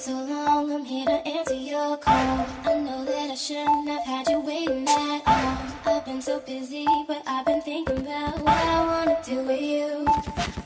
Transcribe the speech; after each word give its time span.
so 0.00 0.12
long. 0.12 0.72
I'm 0.72 0.82
here 0.82 1.04
to 1.04 1.28
answer 1.28 1.54
your 1.54 1.98
call. 1.98 2.46
I 2.64 2.74
know 2.74 3.04
that 3.04 3.30
I 3.30 3.34
shouldn't 3.34 3.86
have 3.86 4.04
had 4.06 4.28
you 4.28 4.40
waiting 4.40 4.86
that 4.86 5.20
long. 5.26 5.94
I've 5.94 6.06
been 6.06 6.22
so 6.22 6.40
busy, 6.40 6.86
but 7.06 7.22
I've 7.26 7.44
been 7.44 7.60
thinking 7.60 7.98
about 7.98 8.38
what 8.38 8.56
I 8.56 8.86
wanna 8.86 9.18
do 9.22 9.42
with 9.42 9.60
you. 9.60 10.06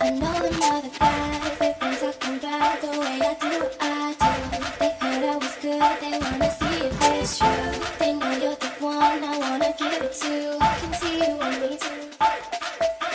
I 0.01 0.11
know 0.11 0.35
them 0.35 0.63
other 0.63 0.89
guys, 1.01 1.59
they've 1.59 1.81
been 1.81 1.97
talking 1.97 2.37
about 2.37 2.81
the 2.81 2.91
way 3.01 3.19
I 3.31 3.35
do 3.41 3.51
what 3.59 3.77
I 3.81 4.15
do. 4.23 4.35
They 4.79 4.93
heard 5.01 5.25
I 5.25 5.37
was 5.37 5.57
good, 5.57 5.83
they 6.01 6.19
wanna 6.25 6.51
see 6.61 6.87
if 6.87 7.03
it's 7.03 7.39
true. 7.39 7.97
They 7.99 8.13
know 8.13 8.31
you're 8.39 8.55
the 8.55 8.71
one 8.79 9.25
I 9.25 9.39
wanna 9.41 9.75
give 9.77 10.01
it 10.01 10.13
to. 10.13 10.59
I 10.61 10.79
can 10.79 10.95
see 10.95 11.19
you 11.27 11.37
want 11.39 11.61
me 11.61 11.77
too. 11.77 12.03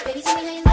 Baby, 0.04 0.22
tell 0.22 0.36
me 0.36 0.44
how 0.44 0.56
you 0.58 0.69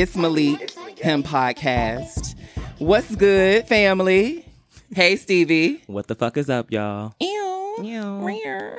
It's 0.00 0.16
Malik, 0.16 0.70
him 0.96 1.22
podcast. 1.22 2.34
What's 2.78 3.14
good, 3.16 3.68
family? 3.68 4.46
Hey, 4.94 5.16
Stevie. 5.16 5.82
What 5.88 6.06
the 6.06 6.14
fuck 6.14 6.38
is 6.38 6.48
up, 6.48 6.70
y'all? 6.72 7.12
Ew. 7.20 7.76
Ew. 7.82 8.78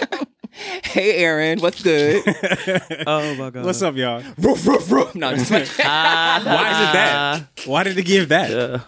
hey, 0.50 1.16
Aaron. 1.18 1.58
What's 1.60 1.82
good? 1.82 2.22
Oh 3.06 3.34
my 3.34 3.50
god. 3.50 3.66
What's 3.66 3.82
up, 3.82 3.96
y'all? 3.96 4.22
Roof, 4.38 4.66
roof, 4.66 4.90
roof. 4.90 5.14
No, 5.14 5.34
just 5.36 5.50
like, 5.50 5.68
Why 5.76 6.38
is 6.38 6.88
it 6.88 6.92
that? 6.94 7.42
Why 7.66 7.82
did 7.82 7.98
it 7.98 8.04
give 8.06 8.30
that? 8.30 8.50
Uh, 8.50 8.78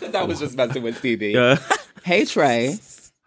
because 0.00 0.16
I 0.16 0.24
was 0.24 0.40
just 0.40 0.56
messing 0.56 0.82
with 0.82 0.98
Stevie. 0.98 1.36
uh, 1.36 1.56
Hey, 2.02 2.24
Trey. 2.24 2.78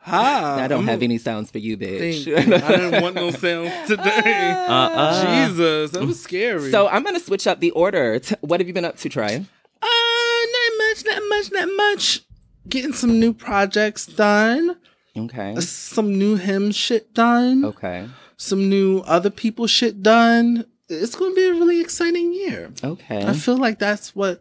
Hi. 0.06 0.64
I 0.64 0.68
don't 0.68 0.86
have 0.86 1.02
any 1.02 1.18
sounds 1.18 1.50
for 1.50 1.58
you, 1.58 1.78
bitch. 1.78 2.32
Thank. 2.32 2.64
I 2.64 2.76
didn't 2.78 3.02
want 3.02 3.16
no 3.16 3.32
sounds 3.32 3.88
today. 3.88 4.52
Uh-uh. 4.68 5.48
Jesus, 5.48 5.92
that 5.92 6.06
was 6.06 6.22
scary. 6.22 6.70
So 6.70 6.88
I'm 6.88 7.02
going 7.02 7.16
to 7.16 7.26
switch 7.26 7.48
up 7.48 7.60
the 7.60 7.72
order. 7.72 8.22
What 8.42 8.60
have 8.60 8.68
you 8.68 8.74
been 8.74 8.86
up 8.86 8.98
to, 8.98 9.10
Trey? 9.10 9.38
uh, 9.82 9.88
not 9.88 10.78
much, 10.78 11.06
not 11.06 11.22
much, 11.28 11.52
not 11.52 11.70
much. 11.76 12.22
Getting 12.70 12.94
some 12.94 13.20
new 13.20 13.34
projects 13.34 14.06
done. 14.06 14.78
Okay. 15.18 15.60
Some 15.60 16.20
new 16.20 16.36
hymn 16.36 16.72
shit 16.72 17.14
done. 17.16 17.66
Okay. 17.66 18.08
Some 18.38 18.70
new 18.70 19.00
other 19.08 19.32
people 19.32 19.66
shit 19.66 20.04
done. 20.04 20.66
It's 20.88 21.16
going 21.16 21.32
to 21.32 21.36
be 21.36 21.48
a 21.48 21.54
really 21.54 21.82
exciting 21.82 22.32
year. 22.32 22.72
Okay. 22.84 23.26
I 23.26 23.34
feel 23.34 23.58
like 23.58 23.80
that's 23.80 24.16
what 24.16 24.40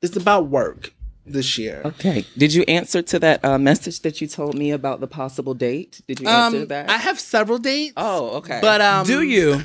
it's 0.00 0.16
about 0.16 0.48
work 0.48 0.92
this 1.26 1.56
year. 1.58 1.82
Okay. 1.84 2.24
Did 2.36 2.52
you 2.54 2.62
answer 2.68 3.02
to 3.02 3.18
that 3.20 3.44
uh, 3.44 3.58
message 3.58 4.00
that 4.00 4.20
you 4.20 4.26
told 4.26 4.54
me 4.56 4.70
about 4.72 5.00
the 5.00 5.06
possible 5.06 5.54
date? 5.54 6.00
Did 6.08 6.20
you 6.20 6.28
answer 6.28 6.58
Um, 6.62 6.66
that? 6.68 6.90
I 6.90 6.96
have 6.98 7.18
several 7.20 7.58
dates. 7.58 7.94
oh, 7.96 8.36
okay. 8.38 8.58
But 8.60 8.80
um, 8.80 9.06
Do 9.06 9.22
you? 9.22 9.62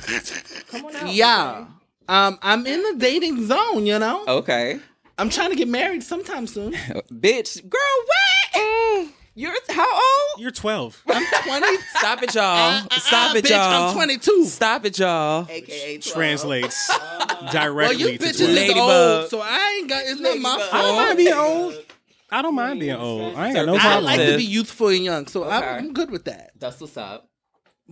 come 0.70 0.84
on 0.86 0.96
out. 0.96 1.12
Yeah. 1.12 1.66
Um, 2.08 2.38
I'm 2.42 2.66
in 2.66 2.82
the 2.82 2.94
dating 2.98 3.46
zone. 3.46 3.86
You 3.86 3.98
know, 3.98 4.24
Okay. 4.28 4.78
I'm 5.18 5.30
trying 5.30 5.50
to 5.50 5.56
get 5.56 5.68
married 5.68 6.02
sometime 6.04 6.46
soon. 6.46 6.72
Bitch, 7.12 7.68
girl, 7.68 7.98
what? 8.06 9.08
You're 9.38 9.54
how 9.68 9.86
old? 9.88 10.40
You're 10.42 10.50
12. 10.50 11.04
I'm 11.06 11.24
20. 11.44 11.76
stop 11.94 12.22
it, 12.24 12.34
y'all. 12.34 12.44
Uh, 12.44 12.86
uh, 12.90 12.98
stop 12.98 13.36
it, 13.36 13.44
bitch, 13.44 13.50
y'all. 13.50 13.90
I'm 13.90 13.94
22. 13.94 14.44
Stop 14.46 14.84
it, 14.84 14.98
y'all. 14.98 15.46
AKA 15.48 15.98
12. 15.98 16.12
Translates 16.12 16.90
uh-huh. 16.92 17.36
Well, 17.42 17.52
directly 17.52 17.96
you 17.98 18.18
to 18.18 18.24
bitches 18.24 18.38
12. 18.38 18.50
is 18.50 18.56
Ladybug. 18.56 19.20
old, 19.20 19.30
so 19.30 19.40
I 19.40 19.78
ain't 19.78 19.88
got. 19.88 20.02
It's 20.06 20.20
not 20.20 20.38
my 20.40 20.58
fault. 20.58 20.74
I 20.74 20.82
don't 20.82 20.96
mind 20.96 21.06
fault. 21.06 21.16
being 21.18 21.32
old. 21.34 21.84
I 22.32 22.42
don't 22.42 22.54
mind 22.56 22.80
being 22.80 22.96
old. 22.96 23.36
I 23.36 23.46
ain't 23.46 23.54
got 23.54 23.66
no 23.66 23.76
I 23.76 23.78
I 23.78 23.98
like 24.00 24.18
to 24.18 24.36
be 24.38 24.44
youthful 24.44 24.88
and 24.88 25.04
young, 25.04 25.28
so 25.28 25.44
Okay. 25.44 25.54
I'm, 25.54 25.84
I'm 25.84 25.92
good 25.92 26.10
with 26.10 26.24
that. 26.24 26.50
That's 26.58 26.80
what's 26.80 26.96
up. 26.96 27.30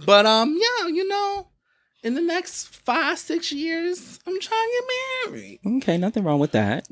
But 0.04 0.26
um, 0.26 0.58
yeah, 0.60 0.88
you 0.88 1.06
know, 1.06 1.46
in 2.02 2.14
the 2.14 2.22
next 2.22 2.74
five, 2.74 3.20
six 3.20 3.52
years, 3.52 4.18
I'm 4.26 4.40
trying 4.40 4.66
to 4.66 4.82
get 4.82 5.30
married. 5.30 5.60
Okay, 5.76 5.96
nothing 5.96 6.24
wrong 6.24 6.40
with 6.40 6.50
that. 6.52 6.88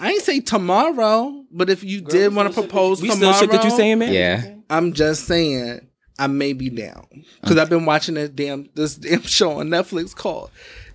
I 0.00 0.10
ain't 0.12 0.22
say 0.22 0.40
tomorrow, 0.40 1.44
but 1.50 1.70
if 1.70 1.82
you 1.84 2.00
did 2.00 2.34
want 2.34 2.52
to 2.52 2.60
propose 2.60 3.02
We 3.02 3.08
tomorrow, 3.08 3.32
still 3.32 3.48
shook 3.48 3.52
that 3.52 3.64
you 3.64 3.70
saying, 3.70 3.98
man? 3.98 4.12
Yeah. 4.12 4.54
I'm 4.70 4.92
just 4.92 5.24
saying 5.24 5.86
I 6.18 6.26
may 6.26 6.52
be 6.52 6.70
down 6.70 7.06
because 7.40 7.56
I've 7.56 7.70
been 7.70 7.86
watching 7.86 8.14
this 8.16 8.30
damn 8.30 8.68
this 8.74 8.96
damn 8.96 9.22
show 9.22 9.60
on 9.60 9.68
Netflix 9.68 10.14
called 10.14 10.50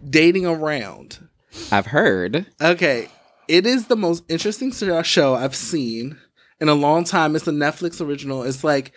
Dating 0.07 0.45
Around. 0.45 1.27
I've 1.71 1.87
heard. 1.87 2.45
Okay, 2.61 3.09
it 3.47 3.65
is 3.65 3.87
the 3.87 3.95
most 3.95 4.23
interesting 4.29 4.71
show 4.71 5.35
I've 5.35 5.55
seen 5.55 6.17
in 6.59 6.69
a 6.69 6.73
long 6.73 7.03
time. 7.03 7.35
It's 7.35 7.47
a 7.47 7.51
Netflix 7.51 8.05
original. 8.05 8.43
It's 8.43 8.63
like 8.63 8.93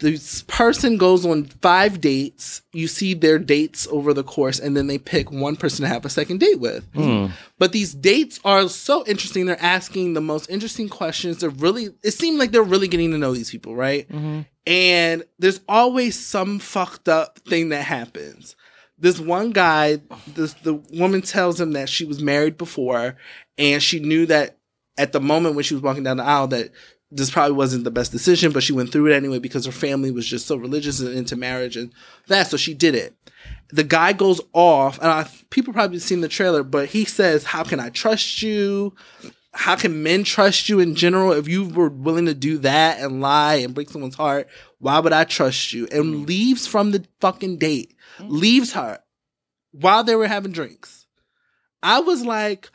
this 0.00 0.42
person 0.42 0.96
goes 0.96 1.24
on 1.24 1.44
five 1.44 2.00
dates. 2.00 2.62
You 2.72 2.88
see 2.88 3.14
their 3.14 3.38
dates 3.38 3.86
over 3.90 4.12
the 4.12 4.24
course, 4.24 4.58
and 4.58 4.76
then 4.76 4.86
they 4.86 4.98
pick 4.98 5.30
one 5.30 5.56
person 5.56 5.84
to 5.84 5.88
have 5.88 6.04
a 6.04 6.10
second 6.10 6.40
date 6.40 6.60
with. 6.60 6.86
Hmm. 6.94 7.26
But 7.58 7.72
these 7.72 7.94
dates 7.94 8.38
are 8.44 8.68
so 8.68 9.04
interesting. 9.06 9.46
They're 9.46 9.62
asking 9.62 10.14
the 10.14 10.20
most 10.20 10.50
interesting 10.50 10.88
questions. 10.88 11.38
They're 11.38 11.50
really, 11.50 11.88
it 12.02 12.12
seemed 12.12 12.38
like 12.38 12.52
they're 12.52 12.62
really 12.62 12.88
getting 12.88 13.10
to 13.12 13.18
know 13.18 13.32
these 13.32 13.50
people, 13.50 13.74
right? 13.74 14.08
Mm-hmm. 14.08 14.42
And 14.66 15.24
there's 15.38 15.60
always 15.68 16.18
some 16.18 16.58
fucked 16.58 17.08
up 17.08 17.38
thing 17.40 17.70
that 17.70 17.82
happens. 17.82 18.56
This 18.98 19.20
one 19.20 19.50
guy, 19.50 20.00
this, 20.26 20.54
the 20.54 20.74
woman 20.92 21.22
tells 21.22 21.60
him 21.60 21.72
that 21.72 21.88
she 21.88 22.04
was 22.04 22.22
married 22.22 22.56
before, 22.56 23.16
and 23.58 23.82
she 23.82 24.00
knew 24.00 24.26
that 24.26 24.58
at 24.98 25.12
the 25.12 25.20
moment 25.20 25.54
when 25.54 25.64
she 25.64 25.74
was 25.74 25.82
walking 25.82 26.02
down 26.02 26.16
the 26.16 26.24
aisle 26.24 26.48
that 26.48 26.70
this 27.10 27.30
probably 27.30 27.56
wasn't 27.56 27.84
the 27.84 27.90
best 27.90 28.12
decision, 28.12 28.52
but 28.52 28.62
she 28.62 28.72
went 28.72 28.90
through 28.90 29.06
it 29.06 29.16
anyway 29.16 29.38
because 29.38 29.64
her 29.64 29.72
family 29.72 30.10
was 30.10 30.26
just 30.26 30.46
so 30.46 30.56
religious 30.56 31.00
and 31.00 31.14
into 31.14 31.36
marriage 31.36 31.76
and 31.76 31.92
that. 32.26 32.48
So 32.48 32.56
she 32.56 32.74
did 32.74 32.94
it. 32.94 33.14
The 33.70 33.84
guy 33.84 34.12
goes 34.12 34.40
off, 34.52 34.98
and 34.98 35.08
I, 35.08 35.28
people 35.50 35.72
probably 35.72 35.98
seen 35.98 36.20
the 36.20 36.28
trailer, 36.28 36.62
but 36.62 36.88
he 36.88 37.04
says, 37.04 37.44
"How 37.44 37.62
can 37.62 37.80
I 37.80 37.90
trust 37.90 38.42
you? 38.42 38.94
How 39.54 39.76
can 39.76 40.02
men 40.02 40.24
trust 40.24 40.68
you 40.68 40.80
in 40.80 40.94
general? 40.94 41.32
If 41.32 41.48
you 41.48 41.68
were 41.68 41.88
willing 41.88 42.26
to 42.26 42.34
do 42.34 42.58
that 42.58 43.00
and 43.00 43.20
lie 43.20 43.56
and 43.56 43.74
break 43.74 43.88
someone's 43.88 44.16
heart, 44.16 44.48
why 44.78 44.98
would 44.98 45.12
I 45.12 45.24
trust 45.24 45.72
you?" 45.72 45.86
And 45.92 46.04
mm-hmm. 46.04 46.24
leaves 46.24 46.66
from 46.66 46.90
the 46.90 47.06
fucking 47.20 47.58
date, 47.58 47.94
mm-hmm. 48.18 48.36
leaves 48.36 48.72
her 48.72 49.00
while 49.72 50.04
they 50.04 50.16
were 50.16 50.28
having 50.28 50.52
drinks. 50.52 51.06
I 51.82 52.00
was 52.00 52.24
like, 52.24 52.68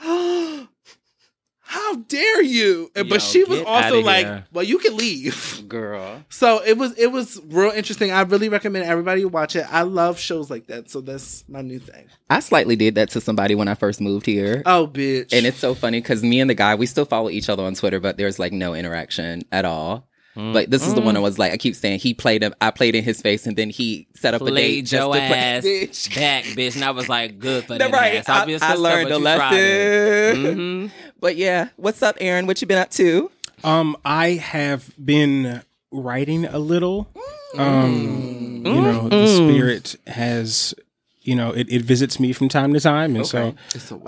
how 1.72 1.96
dare 1.96 2.42
you? 2.44 2.92
And- 2.96 3.08
Yo, 3.08 3.16
but 3.16 3.22
she 3.22 3.44
was 3.46 3.62
also 3.62 4.02
like, 4.02 4.26
here. 4.26 4.46
well, 4.52 4.64
you 4.66 4.78
can 4.78 4.98
leave. 4.98 5.64
Girl. 5.70 6.22
So 6.30 6.62
it 6.66 6.78
was 6.78 6.98
it 6.98 7.08
was 7.14 7.40
real 7.48 7.72
interesting. 7.72 8.12
I 8.12 8.22
really 8.24 8.50
recommend 8.50 8.86
everybody 8.86 9.24
watch 9.24 9.56
it. 9.56 9.66
I 9.72 9.84
love 9.84 10.20
shows 10.20 10.50
like 10.50 10.68
that. 10.68 10.90
So 10.90 11.00
that's 11.00 11.46
my 11.48 11.62
new 11.62 11.80
thing. 11.80 12.08
I 12.30 12.42
slightly 12.42 12.76
did 12.76 12.96
that 12.96 13.10
to 13.12 13.22
somebody 13.22 13.56
when 13.56 13.70
I 13.70 13.76
first 13.76 14.02
moved 14.02 14.26
here. 14.26 14.64
Oh, 14.66 14.86
bitch. 14.86 15.32
And 15.32 15.46
it's 15.46 15.60
so 15.60 15.74
funny 15.74 16.02
because 16.02 16.24
me 16.24 16.42
and 16.42 16.50
the 16.50 16.56
guy, 16.56 16.76
we 16.76 16.86
still 16.88 17.06
follow 17.06 17.30
each 17.30 17.48
other 17.50 17.64
on 17.64 17.74
Twitter, 17.76 18.00
but 18.02 18.18
there's 18.18 18.38
like 18.38 18.52
no 18.52 18.74
interaction 18.74 19.44
at 19.52 19.64
all. 19.64 20.08
Like 20.34 20.70
this 20.70 20.88
is 20.88 20.94
the 20.94 21.02
one 21.02 21.18
I 21.18 21.20
was 21.20 21.38
like, 21.38 21.52
I 21.52 21.58
keep 21.58 21.76
saying 21.76 22.00
he 22.00 22.14
played 22.14 22.42
him, 22.42 22.54
I 22.62 22.72
played 22.72 22.96
in 22.96 23.04
his 23.04 23.22
face, 23.22 23.46
and 23.46 23.58
then 23.58 23.70
he 23.70 24.08
set 24.16 24.34
up 24.34 24.42
a 24.42 24.46
date 24.46 24.52
Played 24.54 24.86
just 24.86 24.94
your 25.06 25.14
to 25.14 25.20
play. 25.20 25.38
ass 25.38 25.64
Bitch. 25.66 26.16
back, 26.16 26.44
bitch. 26.46 26.76
And 26.76 26.86
I 26.86 26.92
was 26.92 27.10
like, 27.10 27.38
good 27.38 27.66
for 27.66 27.74
No, 27.74 27.80
that 27.80 27.92
right. 27.92 28.16
ass. 28.16 28.30
I'll 28.30 28.46
be 28.46 28.54
I, 28.54 28.56
a 28.56 28.60
I 28.62 28.68
sister, 28.70 28.78
learned 28.82 29.12
a 29.12 29.18
you 29.18 29.22
tried 29.24 29.54
it. 29.56 30.38
lesson. 30.38 30.56
Mhm. 30.56 30.92
But 31.22 31.36
yeah, 31.36 31.70
what's 31.78 32.02
up, 32.02 32.18
Aaron? 32.20 32.48
What 32.48 32.60
you 32.62 32.68
been 32.68 32.80
up 32.80 32.90
to? 32.92 33.30
Um, 33.64 33.96
I 34.04 34.32
have 34.32 34.92
been 35.04 35.62
writing 35.92 36.46
a 36.46 36.58
little. 36.58 37.10
Um, 37.58 38.64
you 38.66 38.82
know, 38.82 39.08
the 39.08 39.28
spirit 39.28 39.96
has, 40.08 40.74
you 41.22 41.36
know, 41.36 41.52
it, 41.52 41.70
it 41.70 41.84
visits 41.84 42.20
me 42.20 42.34
from 42.34 42.50
time 42.50 42.74
to 42.74 42.80
time, 42.80 43.16
and 43.16 43.26
so 43.28 43.56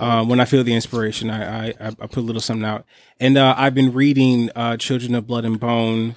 um, 0.00 0.28
when 0.28 0.40
I 0.40 0.44
feel 0.44 0.64
the 0.64 0.74
inspiration, 0.74 1.30
I, 1.30 1.68
I 1.68 1.74
I 1.86 1.90
put 2.06 2.16
a 2.16 2.20
little 2.22 2.40
something 2.40 2.64
out. 2.64 2.84
And 3.20 3.38
uh, 3.38 3.54
I've 3.56 3.74
been 3.74 3.92
reading 3.92 4.50
uh, 4.56 4.76
Children 4.76 5.14
of 5.14 5.26
Blood 5.26 5.44
and 5.44 5.60
Bone. 5.60 6.16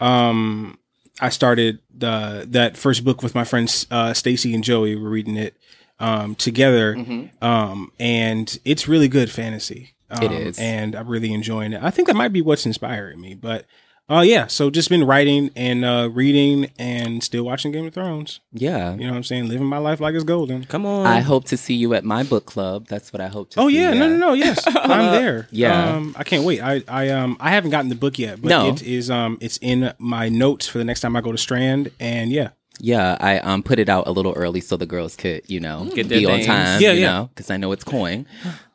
Um, 0.00 0.76
I 1.20 1.28
started 1.28 1.78
the 1.96 2.46
that 2.48 2.76
first 2.76 3.04
book 3.04 3.22
with 3.22 3.36
my 3.36 3.44
friends 3.44 3.86
uh, 3.92 4.12
Stacy 4.12 4.54
and 4.54 4.64
Joey. 4.64 4.96
We're 4.96 5.08
reading 5.08 5.36
it 5.36 5.56
um, 6.00 6.34
together, 6.34 6.96
um, 7.40 7.92
and 8.00 8.58
it's 8.64 8.88
really 8.88 9.06
good 9.08 9.30
fantasy. 9.30 9.90
Um, 10.12 10.22
It 10.24 10.32
is. 10.32 10.58
and 10.58 10.94
I'm 10.94 11.08
really 11.08 11.32
enjoying 11.32 11.72
it. 11.72 11.82
I 11.82 11.90
think 11.90 12.08
that 12.08 12.16
might 12.16 12.32
be 12.32 12.42
what's 12.42 12.66
inspiring 12.66 13.20
me. 13.20 13.34
But 13.34 13.66
Uh, 14.10 14.20
yeah. 14.20 14.46
So 14.48 14.68
just 14.68 14.88
been 14.90 15.04
writing 15.04 15.50
and 15.56 15.84
uh, 15.84 16.10
reading 16.12 16.70
and 16.78 17.22
still 17.22 17.44
watching 17.44 17.70
Game 17.72 17.86
of 17.86 17.94
Thrones. 17.94 18.40
Yeah. 18.52 18.92
You 18.94 19.04
know 19.06 19.10
what 19.10 19.16
I'm 19.16 19.22
saying? 19.24 19.48
Living 19.48 19.66
my 19.66 19.78
life 19.78 20.00
like 20.00 20.14
it's 20.16 20.24
golden. 20.24 20.64
Come 20.64 20.84
on. 20.84 21.06
I 21.06 21.20
hope 21.20 21.44
to 21.46 21.56
see 21.56 21.74
you 21.74 21.94
at 21.94 22.04
my 22.04 22.22
book 22.24 22.44
club. 22.44 22.88
That's 22.88 23.12
what 23.12 23.20
I 23.22 23.28
hope 23.28 23.50
to 23.50 23.60
Oh 23.60 23.68
see. 23.68 23.76
yeah, 23.76 23.94
no, 23.94 24.08
no, 24.10 24.16
no. 24.16 24.32
Yes, 24.34 24.62
I'm 24.66 25.12
there. 25.12 25.48
Yeah. 25.52 25.94
um, 25.94 26.14
I 26.18 26.24
can't 26.24 26.44
wait. 26.44 26.60
I, 26.60 26.82
I, 26.88 27.08
um, 27.10 27.36
I 27.40 27.50
haven't 27.50 27.70
gotten 27.70 27.88
the 27.90 27.94
book 27.94 28.18
yet, 28.18 28.42
but 28.42 28.48
No. 28.48 28.68
it 28.68 28.82
is, 28.82 29.08
um, 29.08 29.38
it's 29.40 29.56
in 29.62 29.92
my 29.98 30.28
notes 30.28 30.66
for 30.66 30.78
the 30.78 30.84
next 30.84 31.00
time 31.00 31.14
I 31.16 31.20
go 31.22 31.30
to 31.32 31.38
Strand, 31.38 31.90
and 32.00 32.30
yeah, 32.32 32.50
Yeah, 32.84 33.16
I 33.20 33.38
um 33.38 33.62
put 33.62 33.78
it 33.78 33.88
out 33.88 34.08
a 34.08 34.10
little 34.10 34.32
early 34.32 34.60
so 34.60 34.76
the 34.76 34.86
girls 34.86 35.14
could, 35.14 35.42
you 35.46 35.60
know, 35.60 35.88
Get 35.94 36.08
their 36.08 36.18
be 36.18 36.26
on 36.26 36.32
things. 36.38 36.46
time. 36.46 36.82
Yeah, 36.82 36.90
you 36.90 37.02
yeah. 37.02 37.12
know, 37.12 37.30
because 37.32 37.48
I 37.48 37.56
know 37.56 37.70
it's 37.70 37.84
coin. 37.84 38.26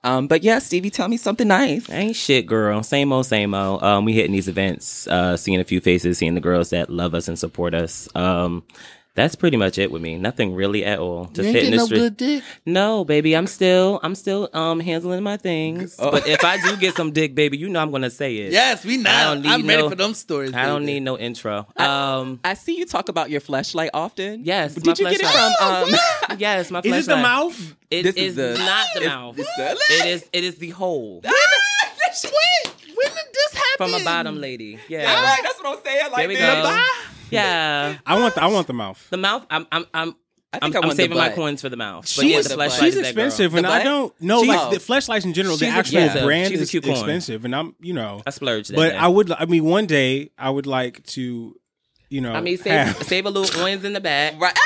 Um, 0.06 0.27
but 0.27 0.44
yeah, 0.44 0.59
Stevie, 0.59 0.89
tell 0.89 1.09
me 1.09 1.18
something 1.18 1.50
nice. 1.50 1.89
Ain't 1.89 2.15
shit, 2.15 2.45
girl. 2.48 2.81
Same 2.83 3.12
old, 3.12 3.25
same 3.25 3.54
old. 3.54 3.83
Um, 3.83 4.06
we 4.06 4.13
hitting 4.13 4.31
these 4.31 4.48
events, 4.48 5.07
uh, 5.07 5.36
seeing 5.36 5.59
a 5.59 5.65
few 5.65 5.81
faces, 5.81 6.18
seeing 6.18 6.36
the 6.36 6.39
girls 6.39 6.69
that 6.69 6.89
love 6.89 7.13
us 7.13 7.27
and 7.27 7.38
support 7.38 7.74
us. 7.74 8.07
Um, 8.15 8.63
that's 9.18 9.36
pretty 9.36 9.58
much 9.58 9.78
it 9.80 9.92
with 9.92 10.02
me. 10.02 10.16
Nothing 10.18 10.54
really 10.54 10.86
at 10.86 11.00
all. 11.00 11.25
Just 11.25 11.40
You 11.40 11.44
ain't 11.48 11.56
hitting 11.56 11.72
getting 11.72 11.72
the 11.72 11.78
no 11.78 11.86
street. 11.88 11.98
good 12.00 12.18
dick. 12.18 12.44
No, 12.68 13.04
baby, 13.04 13.36
I'm 13.36 13.48
still, 13.48 14.00
I'm 14.04 14.14
still, 14.14 14.48
um, 14.54 14.80
handling 14.80 15.24
my 15.24 15.38
things. 15.38 15.96
But 15.98 16.28
if 16.28 16.44
I 16.46 16.58
do 16.62 16.78
get 16.78 16.96
some 16.96 17.12
dick, 17.12 17.34
baby, 17.34 17.58
you 17.58 17.68
know 17.68 17.81
I'm 17.81 17.90
gonna 17.92 18.12
say 18.12 18.38
it. 18.38 18.52
Yes, 18.54 18.86
we 18.86 18.98
know. 18.98 19.10
I 19.10 19.24
don't 19.24 19.42
need 19.42 19.50
I'm 19.52 19.66
ready 19.68 19.90
for 19.90 19.96
them 19.96 20.14
stories. 20.14 20.54
I 20.54 20.68
don't 20.68 20.84
baby. 20.84 20.94
need 20.94 21.00
no 21.02 21.18
intro. 21.18 21.66
Um, 21.75 22.40
I 22.46 22.54
see 22.54 22.78
you 22.78 22.86
talk 22.86 23.10
about 23.10 23.30
your 23.31 23.42
fleshlight 23.42 23.90
often. 23.94 24.46
yes. 24.46 24.75
Did 24.75 24.86
my 24.86 24.92
you 24.98 25.10
get 25.10 25.19
it 25.19 25.25
fleshlight. 25.25 25.88
from? 25.90 25.94
Um, 25.94 26.38
yes, 26.40 26.69
my 26.72 26.80
is 26.84 27.08
it 27.08 27.12
the 27.12 27.18
mouth? 27.18 27.75
It 27.90 28.04
This 28.04 28.16
is 28.16 28.24
is 28.30 28.36
the- 28.36 28.64
not 28.64 28.88
the 28.94 29.00
it's- 29.02 29.16
mouth. 29.16 29.36
it's 29.40 29.50
the- 29.58 29.94
it 29.96 30.06
is. 30.06 30.30
It 30.31 30.44
is 30.44 30.56
the 30.56 30.69
hole 30.69 31.22
Wait, 31.24 32.72
when 32.96 33.08
did 33.14 33.25
this 33.34 33.54
happen? 33.54 33.92
from 33.92 33.94
a 33.94 34.04
bottom 34.04 34.40
lady. 34.40 34.80
Yeah. 34.88 35.14
All 35.14 35.24
right, 35.24 35.40
that's 35.44 35.62
what 35.62 35.78
I'm 35.78 35.84
saying. 35.86 36.12
Like 36.12 36.16
There 36.18 36.28
we 36.28 36.36
this. 36.36 36.64
go. 36.64 36.84
Yeah. 37.29 37.97
I 38.06 38.19
want, 38.19 38.35
the, 38.35 38.44
I 38.44 38.47
want 38.47 38.68
the 38.68 38.74
mouth. 38.74 39.07
The 39.09 39.18
mouth. 39.18 39.45
I'm. 39.50 39.68
I'm. 39.71 39.85
I'm. 39.94 40.15
I 40.53 40.59
I'm, 40.62 40.71
think 40.71 40.75
I 40.75 40.79
I'm 40.79 40.88
want 40.88 40.97
the 40.97 41.03
saving 41.03 41.18
my 41.18 41.29
coins 41.29 41.62
for 41.62 41.68
the 41.68 41.75
mouth. 41.75 42.03
But 42.03 42.09
She's, 42.24 42.31
yeah, 42.31 42.56
the 42.56 42.69
she's 42.69 42.95
is 42.95 42.95
that 42.95 43.01
girl. 43.15 43.25
expensive, 43.25 43.53
and 43.56 43.68
I 43.68 43.83
don't 43.83 44.19
know. 44.21 44.44
She's- 44.44 44.56
Like 44.56 44.74
the 44.74 44.79
fleshlights 44.79 45.25
in 45.25 45.33
general, 45.33 45.57
the 45.57 45.65
she's 45.65 45.74
actual 45.74 45.97
expensive. 45.97 46.25
brand 46.25 46.51
She's 46.51 46.62
is 46.62 46.71
cute 46.71 46.83
coin. 46.85 46.94
expensive, 46.94 47.44
and 47.44 47.53
I'm, 47.53 47.75
you 47.81 47.94
know, 47.94 48.21
I 48.25 48.29
splurged. 48.29 48.69
That 48.71 48.75
but 48.77 48.89
day. 48.91 48.95
I 48.95 49.07
would. 49.09 49.29
I 49.31 49.44
mean, 49.45 49.65
one 49.65 49.88
day 49.88 50.31
I 50.38 50.50
would 50.50 50.65
like 50.65 51.03
to, 51.07 51.53
you 52.09 52.21
know, 52.21 52.31
I 52.31 52.39
mean, 52.39 52.57
save 52.57 52.71
have- 52.88 53.03
save 53.03 53.25
a 53.25 53.30
little 53.30 53.59
coins 53.62 53.83
in 53.83 53.91
the 53.91 54.00
back, 54.00 54.35
Right. 54.39 54.57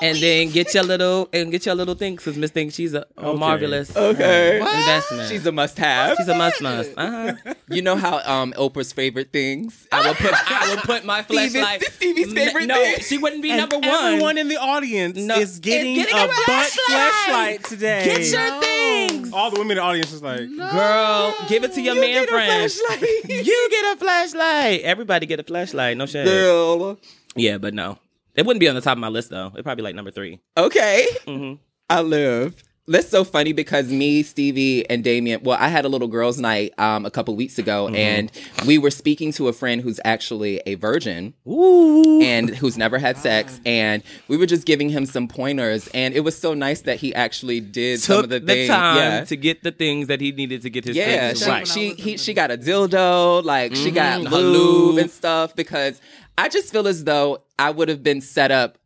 Little 0.00 0.08
and 0.10 0.18
then 0.22 0.50
get 0.50 0.74
your 0.74 0.82
little 0.84 1.28
and 1.32 1.50
get 1.50 1.66
your 1.66 1.74
little 1.74 1.94
things 1.94 2.22
because 2.22 2.36
Miss 2.36 2.50
thinks 2.50 2.74
she's 2.74 2.94
a, 2.94 3.06
a 3.16 3.26
Okay. 3.28 3.38
marvelous 3.38 3.96
Okay. 3.96 4.58
investment. 4.58 5.28
She's 5.28 5.46
a 5.46 5.52
must-have. 5.52 6.16
she's 6.16 6.28
a 6.28 6.34
must 6.34 6.60
must. 6.62 6.90
Uh 6.96 7.32
huh. 7.44 7.54
You 7.68 7.82
know 7.82 7.96
how 7.96 8.18
um 8.24 8.52
Oprah's 8.56 8.92
favorite 8.92 9.32
things? 9.32 9.86
I 9.92 10.06
will 10.06 10.14
put 10.14 10.32
I 10.34 10.68
will 10.74 10.82
put 10.82 11.04
my 11.04 11.22
Stevie's- 11.22 11.54
fleshlight. 11.54 11.82
Stevie's 11.84 12.32
favorite 12.32 12.66
No, 12.66 12.74
thing. 12.76 12.96
she 13.00 13.18
wouldn't 13.18 13.42
be 13.42 13.50
and 13.50 13.58
number 13.60 13.76
one. 13.78 13.84
Everyone 13.88 14.38
in 14.38 14.48
the 14.48 14.56
audience 14.60 15.16
No, 15.18 15.36
is 15.36 15.58
getting, 15.60 15.94
getting 15.94 16.14
a, 16.14 16.24
a 16.24 16.26
butt 16.28 16.36
fleshlight. 16.46 17.10
fleshlight 17.28 17.68
today. 17.68 18.04
Get 18.04 18.30
your 18.32 18.60
things, 18.60 19.32
All 19.32 19.50
the 19.50 19.58
women 19.58 19.72
in 19.72 19.76
the 19.78 19.82
audience 19.82 20.12
is 20.12 20.22
like, 20.22 20.40
girl. 20.56 21.34
Give 21.48 21.64
it 21.64 21.72
to 21.74 21.80
your 21.80 21.94
man 21.94 22.24
get 22.24 22.28
a 22.28 22.32
friend. 22.32 22.70
fleshlight. 22.70 23.28
you 23.46 23.68
get 23.70 23.96
a 23.96 24.04
fleshlight. 24.04 24.80
Everybody 24.82 25.26
get 25.26 25.40
a 25.40 25.42
fleshlight. 25.44 25.96
No 25.96 26.06
shade. 26.06 26.26
Girl. 26.26 26.98
Yeah, 27.34 27.58
but 27.58 27.74
no, 27.74 27.98
it 28.36 28.44
wouldn't 28.46 28.60
be 28.60 28.68
on 28.68 28.74
the 28.74 28.80
top 28.80 28.92
of 28.92 28.98
my 29.00 29.08
list 29.08 29.30
though. 29.30 29.48
It'd 29.52 29.64
probably 29.64 29.82
be 29.82 29.84
like 29.84 29.94
number 29.94 30.10
three. 30.10 30.40
Okay. 30.56 31.06
Mhm. 31.26 31.58
I 31.90 32.02
live. 32.02 32.62
That's 32.88 33.08
so 33.08 33.24
funny 33.24 33.52
because 33.52 33.90
me, 33.90 34.22
Stevie, 34.22 34.88
and 34.88 35.02
Damien. 35.02 35.40
Well, 35.42 35.56
I 35.60 35.66
had 35.66 35.84
a 35.84 35.88
little 35.88 36.06
girls' 36.06 36.38
night 36.38 36.72
um, 36.78 37.04
a 37.04 37.10
couple 37.10 37.34
weeks 37.34 37.58
ago, 37.58 37.88
and 37.88 38.30
we 38.64 38.78
were 38.78 38.92
speaking 38.92 39.32
to 39.32 39.48
a 39.48 39.52
friend 39.52 39.82
who's 39.82 39.98
actually 40.04 40.58
a 40.66 40.76
virgin 40.76 41.34
Ooh. 41.48 42.20
and 42.22 42.48
who's 42.50 42.78
never 42.78 42.98
had 42.98 43.16
sex, 43.18 43.60
and 43.66 44.04
we 44.28 44.36
were 44.36 44.46
just 44.46 44.66
giving 44.66 44.88
him 44.88 45.04
some 45.04 45.26
pointers, 45.26 45.88
and 45.94 46.14
it 46.14 46.20
was 46.20 46.38
so 46.38 46.54
nice 46.54 46.82
that 46.82 47.00
he 47.00 47.12
actually 47.12 47.58
did 47.58 47.98
some 48.00 48.22
of 48.22 48.28
the, 48.30 48.38
the, 48.38 48.46
things. 48.46 48.68
time 48.68 48.96
yeah. 48.98 49.24
to 49.24 49.36
get 49.36 49.64
the 49.64 49.72
things 49.72 50.06
that 50.06 50.20
he 50.20 50.30
needed 50.30 50.62
to 50.62 50.70
get 50.70 50.84
his 50.84 50.94
Yeah, 50.94 51.28
things 51.30 51.42
she, 51.42 51.50
right. 51.50 51.66
she 51.66 51.88
he 51.94 52.16
she 52.18 52.34
got 52.34 52.52
a 52.52 52.56
dildo, 52.56 53.42
like 53.42 53.74
she 53.74 53.90
got 53.90 54.20
Mhm. 54.20 54.30
lube, 54.30 54.32
Her 54.32 54.38
lube. 54.38 54.98
and 54.98 55.10
stuff 55.10 55.56
because 55.56 56.00
I 56.38 56.48
just 56.48 56.72
feel 56.72 56.86
as 56.86 57.04
though 57.04 57.42
I 57.58 57.70
would 57.70 57.88
have 57.88 58.02
been 58.02 58.20
set 58.20 58.50
up 58.50 58.78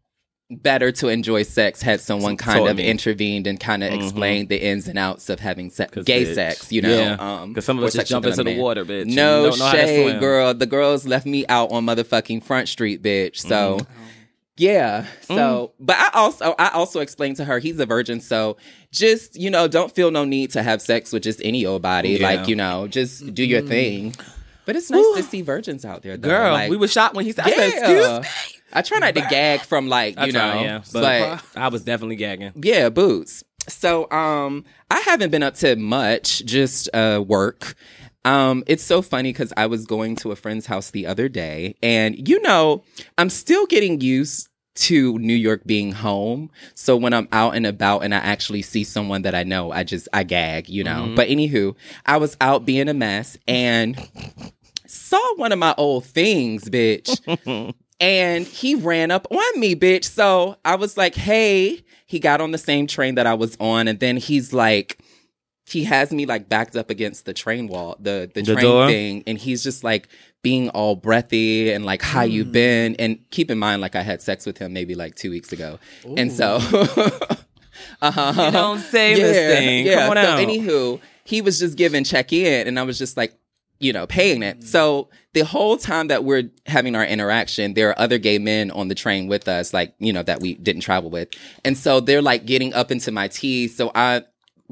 better 0.52 0.90
to 0.90 1.06
enjoy 1.08 1.44
sex 1.44 1.80
had 1.80 2.00
someone 2.00 2.36
kind 2.36 2.66
of 2.66 2.78
intervened 2.80 3.46
and 3.46 3.60
kind 3.60 3.84
of 3.84 3.92
explained 3.92 4.48
the 4.48 4.60
ins 4.60 4.88
and 4.88 4.98
outs 4.98 5.28
of 5.28 5.38
having 5.38 5.70
se- 5.70 5.86
'Cause, 5.92 6.04
gay 6.04 6.24
bitch, 6.24 6.34
sex, 6.34 6.72
you 6.72 6.82
know. 6.82 6.88
yeah. 7.00 7.12
um, 7.42 7.54
'Cause 7.54 7.64
some 7.64 7.78
of 7.78 7.84
us 7.84 7.94
just 7.94 8.08
jump 8.08 8.26
into 8.26 8.42
the 8.42 8.58
water, 8.58 8.84
bitch, 8.84 9.06
No 9.06 9.50
don't 9.50 9.58
know 9.60 9.64
how 9.66 9.72
to 9.72 9.86
shade, 9.86 10.18
girl. 10.20 10.52
The 10.52 10.66
girls 10.66 11.06
left 11.06 11.24
me 11.24 11.46
out 11.48 11.70
on 11.70 11.86
motherfucking 11.86 12.42
Front 12.42 12.68
Street, 12.68 13.02
bitch. 13.02 13.36
So. 13.36 13.78
Mm. 13.78 13.86
Yeah. 14.56 15.06
So, 15.22 15.72
but 15.80 15.96
I 15.96 16.10
also 16.14 16.54
I 16.58 16.68
also 16.70 17.00
explained 17.00 17.36
to 17.36 17.44
her 17.46 17.60
he's 17.60 17.78
a 17.78 17.86
virgin, 17.86 18.20
so 18.20 18.58
just 18.92 19.34
you 19.40 19.48
know 19.48 19.66
don't 19.68 19.94
feel 19.94 20.10
no 20.10 20.26
need 20.26 20.50
to 20.50 20.62
have 20.62 20.82
sex 20.82 21.12
with 21.14 21.22
just 21.22 21.40
any 21.42 21.64
old 21.64 21.80
body. 21.80 22.10
Yeah. 22.20 22.26
Like 22.28 22.46
you 22.48 22.56
know, 22.56 22.86
just 22.86 23.32
do 23.32 23.42
your 23.42 23.62
thing. 23.62 24.14
But 24.70 24.76
it's 24.76 24.88
nice 24.88 25.04
to 25.16 25.22
see 25.24 25.42
virgins 25.42 25.84
out 25.84 26.02
there, 26.02 26.16
though. 26.16 26.28
Girl, 26.28 26.52
Like, 26.52 26.70
we 26.70 26.76
were 26.76 26.86
shocked 26.86 27.16
when 27.16 27.24
he 27.24 27.32
said, 27.32 27.46
yeah. 27.48 27.54
I 27.54 27.56
said, 27.70 27.78
excuse 27.78 28.20
me. 28.20 28.60
I 28.72 28.82
try 28.82 28.98
not 29.00 29.14
to 29.16 29.20
gag 29.22 29.62
from 29.62 29.88
like 29.88 30.14
you 30.14 30.22
I 30.22 30.30
try, 30.30 30.54
know, 30.54 30.62
yeah, 30.62 30.82
but, 30.92 31.42
I 31.56 31.66
was 31.68 31.82
definitely 31.82 32.14
gagging. 32.14 32.52
yeah, 32.62 32.88
boots. 32.88 33.42
So 33.66 34.08
um, 34.12 34.64
I 34.92 35.00
haven't 35.00 35.30
been 35.30 35.42
up 35.42 35.54
to 35.56 35.74
much, 35.74 36.44
just 36.44 36.88
uh 36.94 37.20
work. 37.26 37.74
Um, 38.24 38.62
it's 38.68 38.84
so 38.84 39.02
funny 39.02 39.32
because 39.32 39.52
I 39.56 39.66
was 39.66 39.86
going 39.86 40.14
to 40.16 40.30
a 40.30 40.36
friend's 40.36 40.66
house 40.66 40.92
the 40.92 41.08
other 41.08 41.28
day, 41.28 41.74
and 41.82 42.28
you 42.28 42.40
know, 42.42 42.84
I'm 43.18 43.28
still 43.28 43.66
getting 43.66 44.00
used 44.00 44.46
to 44.76 45.18
New 45.18 45.34
York 45.34 45.62
being 45.66 45.90
home. 45.92 46.48
So 46.74 46.96
when 46.96 47.12
I'm 47.12 47.28
out 47.32 47.56
and 47.56 47.66
about 47.66 48.00
and 48.04 48.14
I 48.14 48.18
actually 48.18 48.62
see 48.62 48.84
someone 48.84 49.22
that 49.22 49.34
I 49.34 49.42
know, 49.42 49.72
I 49.72 49.82
just 49.82 50.08
I 50.12 50.22
gag, 50.22 50.68
you 50.68 50.84
know. 50.84 51.12
But 51.16 51.28
anywho, 51.28 51.74
I 52.06 52.18
was 52.18 52.36
out 52.40 52.64
being 52.64 52.88
a 52.88 52.94
mess 52.94 53.36
and 53.48 53.98
saw 54.90 55.34
one 55.36 55.52
of 55.52 55.58
my 55.58 55.74
old 55.78 56.04
things, 56.04 56.68
bitch. 56.68 57.74
and 58.00 58.46
he 58.46 58.74
ran 58.74 59.10
up 59.10 59.26
on 59.30 59.60
me, 59.60 59.74
bitch. 59.76 60.04
So 60.04 60.56
I 60.64 60.76
was 60.76 60.96
like, 60.96 61.14
hey, 61.14 61.84
he 62.06 62.18
got 62.18 62.40
on 62.40 62.50
the 62.50 62.58
same 62.58 62.86
train 62.86 63.14
that 63.14 63.26
I 63.26 63.34
was 63.34 63.56
on. 63.60 63.88
And 63.88 64.00
then 64.00 64.16
he's 64.16 64.52
like, 64.52 64.98
he 65.66 65.84
has 65.84 66.10
me 66.12 66.26
like 66.26 66.48
backed 66.48 66.74
up 66.74 66.90
against 66.90 67.26
the 67.26 67.32
train 67.32 67.68
wall, 67.68 67.96
the, 68.00 68.30
the, 68.34 68.42
The 68.42 68.54
train 68.54 68.64
door? 68.64 68.86
thing. 68.88 69.22
And 69.26 69.38
he's 69.38 69.62
just 69.62 69.84
like 69.84 70.08
being 70.42 70.68
all 70.70 70.96
breathy 70.96 71.70
and 71.72 71.84
like, 71.84 72.02
how 72.02 72.22
you 72.22 72.44
been? 72.44 72.96
And 72.96 73.18
keep 73.30 73.50
in 73.50 73.58
mind, 73.58 73.80
like 73.80 73.94
I 73.94 74.02
had 74.02 74.20
sex 74.22 74.46
with 74.46 74.58
him 74.58 74.72
maybe 74.72 74.94
like 74.94 75.14
two 75.14 75.30
weeks 75.30 75.52
ago. 75.52 75.78
And 76.16 76.32
so, 76.32 76.56
uh-huh. 78.02 78.32
You 78.46 78.50
don't 78.50 78.80
say 78.80 79.14
this 79.14 79.58
thing. 79.58 79.86
Yeah. 79.86 80.08
Come 80.08 80.16
on 80.18 80.24
so 80.24 80.30
out. 80.32 80.38
anywho, 80.40 81.00
he 81.24 81.42
was 81.42 81.58
just 81.60 81.76
giving 81.76 82.02
check 82.02 82.32
in, 82.32 82.66
and 82.66 82.78
I 82.78 82.82
was 82.82 82.98
just 82.98 83.16
like, 83.16 83.34
you 83.80 83.92
know, 83.92 84.06
paying 84.06 84.42
it. 84.42 84.58
Mm-hmm. 84.58 84.66
So 84.66 85.08
the 85.32 85.40
whole 85.40 85.76
time 85.76 86.08
that 86.08 86.22
we're 86.22 86.50
having 86.66 86.94
our 86.94 87.04
interaction, 87.04 87.74
there 87.74 87.88
are 87.88 87.98
other 87.98 88.18
gay 88.18 88.38
men 88.38 88.70
on 88.70 88.88
the 88.88 88.94
train 88.94 89.26
with 89.26 89.48
us, 89.48 89.74
like 89.74 89.94
you 89.98 90.12
know 90.12 90.22
that 90.22 90.40
we 90.40 90.54
didn't 90.54 90.82
travel 90.82 91.10
with, 91.10 91.28
and 91.64 91.76
so 91.76 92.00
they're 92.00 92.22
like 92.22 92.46
getting 92.46 92.72
up 92.74 92.92
into 92.92 93.10
my 93.10 93.28
teeth. 93.28 93.76
So 93.76 93.90
I. 93.94 94.22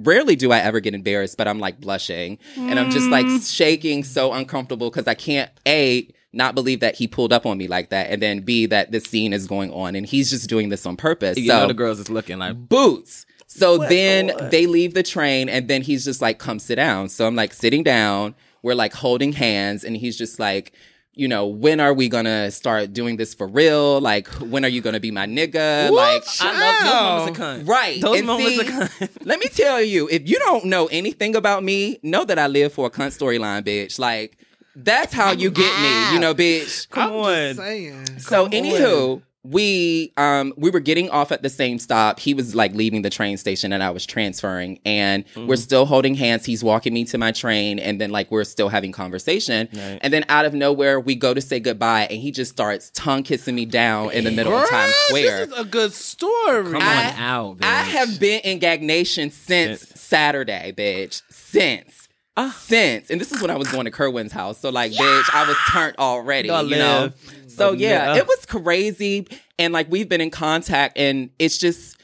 Rarely 0.00 0.36
do 0.36 0.52
I 0.52 0.58
ever 0.58 0.78
get 0.78 0.94
embarrassed, 0.94 1.36
but 1.36 1.48
I'm 1.48 1.58
like 1.58 1.80
blushing 1.80 2.38
and 2.54 2.78
I'm 2.78 2.88
just 2.88 3.08
like 3.08 3.26
mm. 3.26 3.52
shaking 3.52 4.04
so 4.04 4.32
uncomfortable 4.32 4.90
because 4.90 5.08
I 5.08 5.14
can't 5.14 5.50
A, 5.66 6.08
not 6.32 6.54
believe 6.54 6.78
that 6.78 6.94
he 6.94 7.08
pulled 7.08 7.32
up 7.32 7.44
on 7.44 7.58
me 7.58 7.66
like 7.66 7.90
that, 7.90 8.08
and 8.08 8.22
then 8.22 8.42
B, 8.42 8.66
that 8.66 8.92
this 8.92 9.02
scene 9.02 9.32
is 9.32 9.48
going 9.48 9.72
on 9.72 9.96
and 9.96 10.06
he's 10.06 10.30
just 10.30 10.48
doing 10.48 10.68
this 10.68 10.86
on 10.86 10.96
purpose. 10.96 11.36
You 11.36 11.48
so 11.48 11.62
know 11.62 11.66
the 11.66 11.74
girls 11.74 11.98
is 11.98 12.08
looking 12.08 12.38
like, 12.38 12.54
boots. 12.68 13.26
So 13.48 13.78
then 13.78 14.30
they 14.52 14.66
leave 14.66 14.94
the 14.94 15.02
train 15.02 15.48
and 15.48 15.66
then 15.66 15.82
he's 15.82 16.04
just 16.04 16.22
like, 16.22 16.38
come 16.38 16.60
sit 16.60 16.76
down. 16.76 17.08
So 17.08 17.26
I'm 17.26 17.34
like 17.34 17.52
sitting 17.52 17.82
down. 17.82 18.36
We're 18.62 18.74
like 18.74 18.92
holding 18.92 19.32
hands 19.32 19.84
and 19.84 19.96
he's 19.96 20.16
just 20.16 20.38
like, 20.38 20.72
you 21.14 21.26
know, 21.26 21.46
when 21.48 21.80
are 21.80 21.92
we 21.92 22.08
gonna 22.08 22.50
start 22.50 22.92
doing 22.92 23.16
this 23.16 23.34
for 23.34 23.48
real? 23.48 24.00
Like, 24.00 24.28
when 24.34 24.64
are 24.64 24.68
you 24.68 24.80
gonna 24.80 25.00
be 25.00 25.10
my 25.10 25.26
nigga? 25.26 25.90
Like, 25.90 26.22
I 26.40 26.60
love 26.60 26.84
those 26.84 27.00
moments 27.02 27.38
of 27.40 27.44
cunt. 27.66 27.68
Right. 27.68 28.00
Those 28.00 28.18
And 28.18 28.26
moments 28.28 28.54
see, 28.54 28.60
of 28.60 28.66
cunt. 28.68 29.26
let 29.26 29.40
me 29.40 29.46
tell 29.48 29.82
you, 29.82 30.08
if 30.10 30.28
you 30.28 30.38
don't 30.38 30.66
know 30.66 30.86
anything 30.86 31.34
about 31.34 31.64
me, 31.64 31.98
know 32.04 32.24
that 32.24 32.38
I 32.38 32.46
live 32.46 32.72
for 32.72 32.86
a 32.86 32.90
cunt 32.90 33.18
storyline, 33.18 33.64
bitch. 33.64 33.98
Like, 33.98 34.38
that's 34.76 35.12
how 35.12 35.32
you 35.32 35.50
get 35.50 35.72
me, 35.80 35.88
you 36.12 36.18
ah. 36.18 36.18
know, 36.20 36.34
bitch. 36.34 36.88
Come 36.90 37.10
I'm 37.10 37.16
on. 37.16 37.32
just 37.32 37.58
saying. 37.58 38.20
So 38.20 38.44
Come 38.44 38.52
anywho, 38.52 39.22
we 39.50 40.12
um 40.16 40.52
we 40.56 40.70
were 40.70 40.80
getting 40.80 41.08
off 41.10 41.32
at 41.32 41.42
the 41.42 41.48
same 41.50 41.78
stop. 41.78 42.20
He 42.20 42.34
was 42.34 42.54
like 42.54 42.72
leaving 42.74 43.02
the 43.02 43.10
train 43.10 43.36
station 43.36 43.72
and 43.72 43.82
I 43.82 43.90
was 43.90 44.04
transferring 44.06 44.80
and 44.84 45.24
Mm-hmm. 45.28 45.46
we're 45.46 45.56
still 45.56 45.84
holding 45.86 46.14
hands. 46.14 46.44
He's 46.44 46.62
walking 46.64 46.92
me 46.94 47.04
to 47.06 47.18
my 47.18 47.32
train 47.32 47.78
and 47.78 48.00
then 48.00 48.10
like 48.10 48.30
we're 48.30 48.44
still 48.44 48.68
having 48.68 48.92
conversation. 48.92 49.68
Right. 49.72 49.98
And 50.02 50.12
then 50.12 50.24
out 50.28 50.44
of 50.44 50.54
nowhere 50.54 50.98
we 51.00 51.14
go 51.14 51.34
to 51.34 51.40
say 51.40 51.60
goodbye 51.60 52.06
and 52.10 52.20
he 52.20 52.30
just 52.30 52.50
starts 52.50 52.90
tongue 52.90 53.22
kissing 53.22 53.54
me 53.54 53.66
down 53.66 54.10
in 54.12 54.24
the 54.24 54.30
middle 54.30 54.54
of 54.54 54.68
Times 54.68 54.94
Square. 55.06 55.46
This 55.46 55.54
is 55.54 55.60
a 55.60 55.64
good 55.64 55.92
story. 55.92 56.64
Come 56.72 56.76
on 56.76 56.82
out, 56.82 57.58
bitch. 57.58 57.64
I 57.64 57.82
have 57.82 58.18
been 58.20 58.40
in 58.44 58.58
gagnation 58.58 59.30
since 59.30 59.80
Since- 59.80 60.00
Saturday, 60.00 60.72
bitch. 60.76 61.22
Since. 61.30 62.07
Since, 62.52 63.10
and 63.10 63.20
this 63.20 63.32
is 63.32 63.40
when 63.42 63.50
I 63.50 63.56
was 63.56 63.68
going 63.70 63.84
to 63.86 63.90
Kerwin's 63.90 64.32
house. 64.32 64.58
So 64.60 64.70
like, 64.70 64.92
bitch, 64.92 65.34
I 65.34 65.46
was 65.46 65.56
turned 65.70 65.96
already. 65.98 66.48
Y'all 66.48 66.64
you 66.64 66.76
know. 66.76 67.10
So 67.46 67.70
But 67.72 67.78
yeah, 67.80 68.14
yeah. 68.14 68.20
it 68.20 68.26
was 68.26 68.46
crazy, 68.46 69.26
and 69.58 69.72
like 69.72 69.90
we've 69.90 70.08
been 70.08 70.20
in 70.20 70.30
contact, 70.30 70.98
and 70.98 71.30
it's 71.38 71.58
just. 71.58 71.96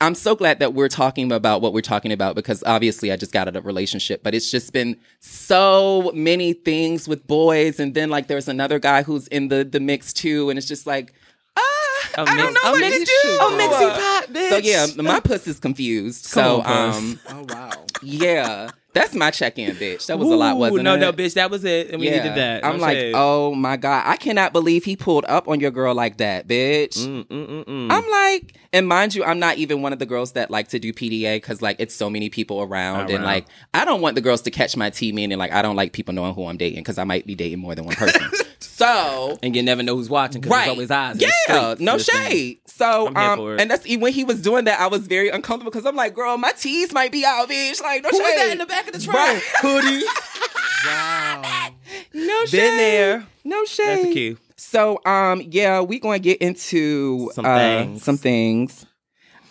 I'm 0.00 0.16
so 0.16 0.34
glad 0.34 0.58
that 0.58 0.74
we're 0.74 0.88
talking 0.88 1.30
about 1.32 1.62
what 1.62 1.72
we're 1.72 1.80
talking 1.80 2.12
about 2.12 2.34
because 2.34 2.62
obviously 2.66 3.10
I 3.12 3.16
just 3.16 3.32
got 3.32 3.46
out 3.48 3.56
of 3.56 3.64
a 3.64 3.66
relationship, 3.66 4.22
but 4.22 4.34
it's 4.34 4.50
just 4.50 4.72
been 4.72 4.98
so 5.20 6.10
many 6.14 6.52
things 6.52 7.06
with 7.08 7.26
boys, 7.26 7.78
and 7.80 7.94
then 7.94 8.10
like 8.10 8.26
there's 8.26 8.48
another 8.48 8.78
guy 8.78 9.02
who's 9.02 9.28
in 9.28 9.48
the 9.48 9.64
the 9.64 9.80
mix 9.80 10.12
too, 10.12 10.50
and 10.50 10.58
it's 10.58 10.66
just 10.68 10.86
like, 10.86 11.14
ah, 11.56 11.60
A 12.18 12.20
I 12.22 12.36
don't 12.36 12.52
know 12.54 12.60
a 12.64 12.72
what 12.72 12.80
mix- 12.80 12.98
to 12.98 13.04
do. 13.04 13.28
a 13.30 13.50
mixy 13.52 13.94
pot, 13.94 14.26
So 14.50 14.56
yeah, 14.58 14.86
my 15.02 15.20
puss 15.20 15.46
is 15.46 15.58
confused. 15.60 16.30
Come 16.32 16.44
so 16.44 16.60
on, 16.62 16.94
um, 16.94 17.20
Oh 17.30 17.46
wow. 17.48 17.70
yeah, 18.02 18.70
that's 18.94 19.14
my 19.14 19.30
check-in, 19.30 19.74
bitch. 19.76 20.06
That 20.06 20.18
was 20.18 20.28
a 20.30 20.36
lot, 20.36 20.54
Ooh, 20.54 20.60
wasn't 20.60 20.84
no, 20.84 20.94
it? 20.94 20.98
no, 20.98 21.10
no, 21.10 21.12
bitch, 21.16 21.34
that 21.34 21.50
was 21.50 21.64
it, 21.64 21.90
and 21.90 22.00
we 22.00 22.08
needed 22.08 22.34
that. 22.36 22.64
I'm 22.64 22.76
No 22.76 22.82
like, 22.82 22.96
shade. 22.96 23.12
oh 23.16 23.54
my 23.54 23.76
god, 23.76 24.04
I 24.06 24.16
cannot 24.16 24.52
believe 24.52 24.84
he 24.84 24.96
pulled 24.96 25.24
up 25.26 25.48
on 25.48 25.60
your 25.60 25.70
girl 25.72 25.94
like 25.94 26.18
that, 26.18 26.46
bitch. 26.48 26.96
Mm, 27.06 27.26
mm, 27.26 27.48
mm, 27.48 27.64
mm. 27.64 27.88
I'm 27.90 28.08
like, 28.10 28.56
and 28.74 28.86
mind 28.86 29.14
you, 29.14 29.24
I'm 29.24 29.38
not 29.38 29.56
even 29.56 29.80
one 29.80 29.94
of 29.94 29.98
the 29.98 30.04
girls 30.06 30.32
that 30.32 30.50
like 30.50 30.68
to 30.68 30.78
do 30.78 30.92
PDA 30.92 31.36
because 31.36 31.62
like 31.62 31.76
it's 31.78 31.94
so 31.94 32.10
many 32.10 32.28
people 32.28 32.60
around, 32.60 33.02
and 33.02 33.10
Around. 33.14 33.22
like 33.24 33.46
I 33.72 33.84
don't 33.86 34.02
want 34.02 34.16
the 34.16 34.20
girls 34.20 34.42
to 34.42 34.50
catch 34.50 34.76
my 34.76 34.90
tea, 34.90 35.12
meaning 35.12 35.38
like 35.38 35.52
I 35.52 35.62
don't 35.62 35.76
like 35.76 35.92
people 35.92 36.12
knowing 36.12 36.34
who 36.34 36.46
I'm 36.46 36.58
dating 36.58 36.80
because 36.80 36.98
I 36.98 37.04
might 37.04 37.26
be 37.26 37.34
dating 37.34 37.60
more 37.60 37.74
than 37.74 37.86
one 37.86 37.94
person. 37.96 38.20
so 38.58 39.38
and 39.42 39.54
you 39.56 39.62
never 39.62 39.82
know 39.82 39.96
who's 39.96 40.10
watching 40.10 40.40
because 40.42 40.50
right, 40.52 40.64
there's 40.66 40.90
always 40.90 40.90
eyes. 40.90 41.20
yeah, 41.20 41.74
no 41.78 41.94
listening. 41.94 42.30
shade. 42.30 42.58
So 42.66 43.08
um, 43.14 43.58
and 43.58 43.70
that's 43.70 43.86
even 43.86 44.02
when 44.02 44.12
he 44.12 44.24
was 44.24 44.42
doing 44.42 44.64
that, 44.64 44.80
I 44.80 44.88
was 44.88 45.06
very 45.06 45.28
uncomfortable 45.30 45.70
because 45.70 45.86
I'm 45.86 45.96
like, 45.96 46.14
girl, 46.14 46.36
my 46.36 46.52
teeth 46.52 46.92
might 46.92 47.12
be 47.12 47.24
out, 47.24 47.48
bitch. 47.48 47.80
Like, 47.80 48.02
no 48.02 48.08
Who 48.10 48.16
shade. 48.18 48.36
that 48.38 48.48
in 48.52 48.58
the 48.58 48.66
back 48.66 48.86
of 48.88 48.92
the 48.92 49.00
truck? 49.00 49.14
Right. 49.16 49.42
Hoodie. 49.60 50.04
Wow. 50.86 51.70
No 52.12 52.44
shade. 52.46 52.58
Been 52.58 52.76
there. 52.76 53.26
No 53.44 53.64
shade. 53.64 53.86
That's 53.86 54.02
the 54.04 54.14
key. 54.14 54.36
So, 54.56 55.00
um, 55.04 55.42
yeah, 55.50 55.80
we 55.80 55.98
going 55.98 56.20
to 56.20 56.22
get 56.22 56.38
into 56.40 57.30
Some 57.32 57.44
uh, 57.44 57.58
things. 57.58 58.02
Some 58.02 58.16
things. 58.16 58.86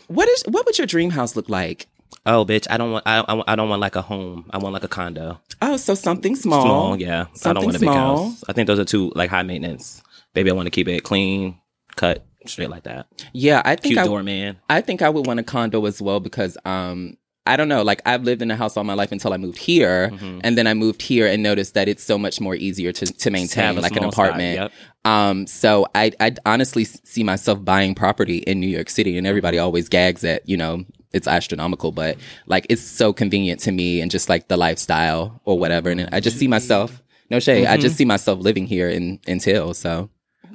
What 0.07 0.27
is 0.29 0.43
what 0.47 0.65
would 0.65 0.77
your 0.77 0.87
dream 0.87 1.09
house 1.09 1.35
look 1.35 1.49
like? 1.49 1.87
Oh, 2.25 2.45
bitch! 2.45 2.67
I 2.69 2.77
don't 2.77 2.91
want. 2.91 3.03
I, 3.05 3.19
I, 3.27 3.53
I 3.53 3.55
don't 3.55 3.69
want 3.69 3.81
like 3.81 3.95
a 3.95 4.01
home. 4.01 4.49
I 4.51 4.57
want 4.57 4.73
like 4.73 4.83
a 4.83 4.87
condo. 4.87 5.41
Oh, 5.61 5.77
so 5.77 5.93
something 5.95 6.35
small. 6.35 6.61
Small, 6.61 7.01
yeah. 7.01 7.25
I 7.45 7.53
don't 7.53 7.65
want 7.65 7.75
a 7.75 7.79
big 7.79 7.87
small. 7.87 8.29
house. 8.29 8.43
I 8.47 8.53
think 8.53 8.67
those 8.67 8.79
are 8.79 8.85
too 8.85 9.11
like 9.15 9.29
high 9.29 9.43
maintenance. 9.43 10.01
Baby, 10.33 10.51
I 10.51 10.53
want 10.53 10.67
to 10.67 10.71
keep 10.71 10.87
it 10.87 11.03
clean, 11.03 11.59
cut 11.95 12.25
straight 12.45 12.69
like 12.69 12.83
that. 12.83 13.07
Yeah, 13.33 13.61
I 13.65 13.75
think 13.75 13.93
Cute 13.93 13.99
I, 13.99 14.05
doorman. 14.05 14.57
I 14.69 14.81
think 14.81 15.01
I 15.01 15.09
would 15.09 15.25
want 15.25 15.39
a 15.39 15.43
condo 15.43 15.85
as 15.85 16.01
well 16.01 16.19
because 16.19 16.57
um 16.65 17.17
I 17.45 17.57
don't 17.57 17.67
know, 17.67 17.81
like 17.83 18.01
I've 18.05 18.23
lived 18.23 18.41
in 18.41 18.49
a 18.51 18.55
house 18.55 18.77
all 18.77 18.83
my 18.85 18.93
life 18.93 19.11
until 19.11 19.33
I 19.33 19.37
moved 19.37 19.57
here, 19.57 20.09
Mm-hmm. 20.09 20.39
and 20.45 20.57
then 20.57 20.65
I 20.67 20.73
moved 20.73 21.01
here 21.01 21.27
and 21.27 21.43
noticed 21.43 21.73
that 21.73 21.87
it's 21.89 22.03
so 22.03 22.17
much 22.17 22.39
more 22.39 22.55
easier 22.55 22.91
to 22.93 23.05
to 23.05 23.29
maintain, 23.31 23.75
like 23.75 23.91
an 23.91 23.97
small 23.99 24.11
spot, 24.11 24.25
apartment. 24.27 24.55
yep. 24.59 24.71
Um, 25.05 25.45
so 25.47 25.85
I 25.93 26.11
I 26.19 26.35
honestly 26.45 26.85
see 26.85 27.23
myself 27.23 27.63
buying 27.63 27.95
property 27.95 28.37
in 28.37 28.59
New 28.61 28.67
York 28.69 28.89
City, 28.89 29.17
and 29.17 29.27
everybody 29.27 29.59
always 29.59 29.89
gags 29.89 30.23
at 30.23 30.47
you 30.47 30.55
know 30.57 30.85
it's 31.11 31.27
astronomical, 31.27 31.91
but 31.91 32.17
like 32.47 32.65
it's 32.69 32.81
so 32.81 33.11
convenient 33.13 33.59
to 33.61 33.71
me 33.71 33.99
and 34.01 34.09
just 34.09 34.29
like 34.29 34.47
the 34.47 34.57
lifestyle 34.57 35.41
or 35.43 35.59
whatever, 35.59 35.89
and 35.91 36.09
I 36.13 36.21
just 36.21 36.37
see 36.37 36.47
myself. 36.47 37.01
No 37.29 37.39
shade, 37.39 37.65
I 37.65 37.73
Mm-hmm. 37.73 37.81
just 37.81 37.97
see 37.97 38.05
myself 38.05 38.39
living 38.39 38.67
here 38.67 38.89
in 38.89 39.19
until 39.27 39.73
so. 39.73 40.09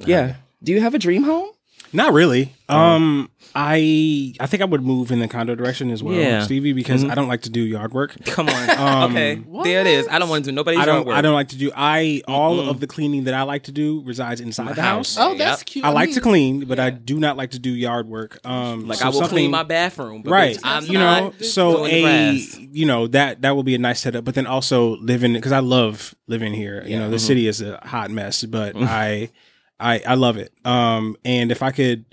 Yeah. 0.05 0.35
Do 0.63 0.71
you 0.71 0.81
have 0.81 0.93
a 0.95 0.99
dream 0.99 1.23
home? 1.23 1.49
Not 1.91 2.13
really. 2.13 2.53
Um, 2.69 3.31
I 3.55 4.35
I 4.39 4.45
think 4.45 4.61
I 4.61 4.65
would 4.65 4.83
move 4.83 5.11
in 5.11 5.17
the 5.19 5.27
condo 5.27 5.55
direction 5.55 5.89
as 5.89 6.03
well, 6.03 6.13
Yeah. 6.13 6.43
Stevie, 6.43 6.71
because 6.73 7.03
I 7.03 7.15
don't 7.15 7.27
like 7.27 7.41
to 7.41 7.49
do 7.49 7.61
yard 7.61 7.93
work. 7.93 8.15
Come 8.25 8.47
on. 8.47 8.69
okay, 9.09 9.41
there 9.63 9.81
it 9.81 9.87
is. 9.87 10.07
I 10.07 10.19
don't 10.19 10.29
want 10.29 10.45
to 10.45 10.51
do 10.51 10.55
nobody's 10.55 10.79
I 10.79 10.85
yard 10.85 10.87
don't. 10.99 11.07
work. 11.07 11.15
I 11.17 11.21
don't 11.21 11.33
like 11.33 11.47
to 11.49 11.57
do. 11.57 11.71
I 11.75 12.21
all 12.27 12.69
of 12.69 12.79
the 12.79 12.85
cleaning 12.85 13.23
that 13.23 13.33
I 13.33 13.41
like 13.41 13.63
to 13.63 13.71
do 13.71 14.03
resides 14.05 14.39
inside 14.39 14.75
the 14.75 14.83
house. 14.83 15.17
Oh, 15.19 15.35
that's 15.35 15.61
Yep. 15.61 15.65
cute. 15.65 15.85
I 15.85 15.89
like 15.89 16.09
mean, 16.09 16.15
to 16.15 16.21
clean, 16.21 16.65
but 16.65 16.79
I 16.79 16.91
do 16.91 17.19
not 17.19 17.37
like 17.37 17.51
to 17.51 17.59
do 17.59 17.71
yard 17.71 18.07
work. 18.07 18.39
Um, 18.45 18.87
Like 18.87 18.99
so 18.99 19.05
I 19.05 19.07
will 19.07 19.13
something- 19.13 19.29
clean 19.29 19.51
my 19.51 19.63
bathroom, 19.63 20.21
but 20.21 20.29
right 20.31 20.55
bitch, 20.55 20.61
I'm 20.63 20.85
you 20.85 20.99
not 20.99 21.23
know 21.39 21.45
so 21.47 21.77
doing 21.77 21.91
a 21.95 22.01
grass. 22.03 22.57
you 22.71 22.85
know 22.85 23.07
that 23.07 23.41
that 23.41 23.55
will 23.55 23.63
be 23.63 23.73
a 23.73 23.79
nice 23.79 23.99
setup 24.01 24.23
but 24.25 24.35
then 24.35 24.45
also 24.45 24.97
living 24.97 25.33
because 25.33 25.51
i 25.51 25.59
love 25.59 26.13
living 26.27 26.53
here 26.53 26.83
you 26.85 26.95
know 26.97 27.03
Mm-hmm. 27.05 27.11
the 27.13 27.19
city 27.19 27.47
is 27.47 27.61
a 27.61 27.77
hot 27.83 28.11
mess 28.11 28.43
but 28.43 28.75
i 28.75 29.29
i 29.79 29.99
i 30.07 30.15
love 30.15 30.37
it. 30.37 30.51
Um 30.65 31.15
and 31.25 31.51
if 31.51 31.61
i 31.63 31.71
could 31.71 32.05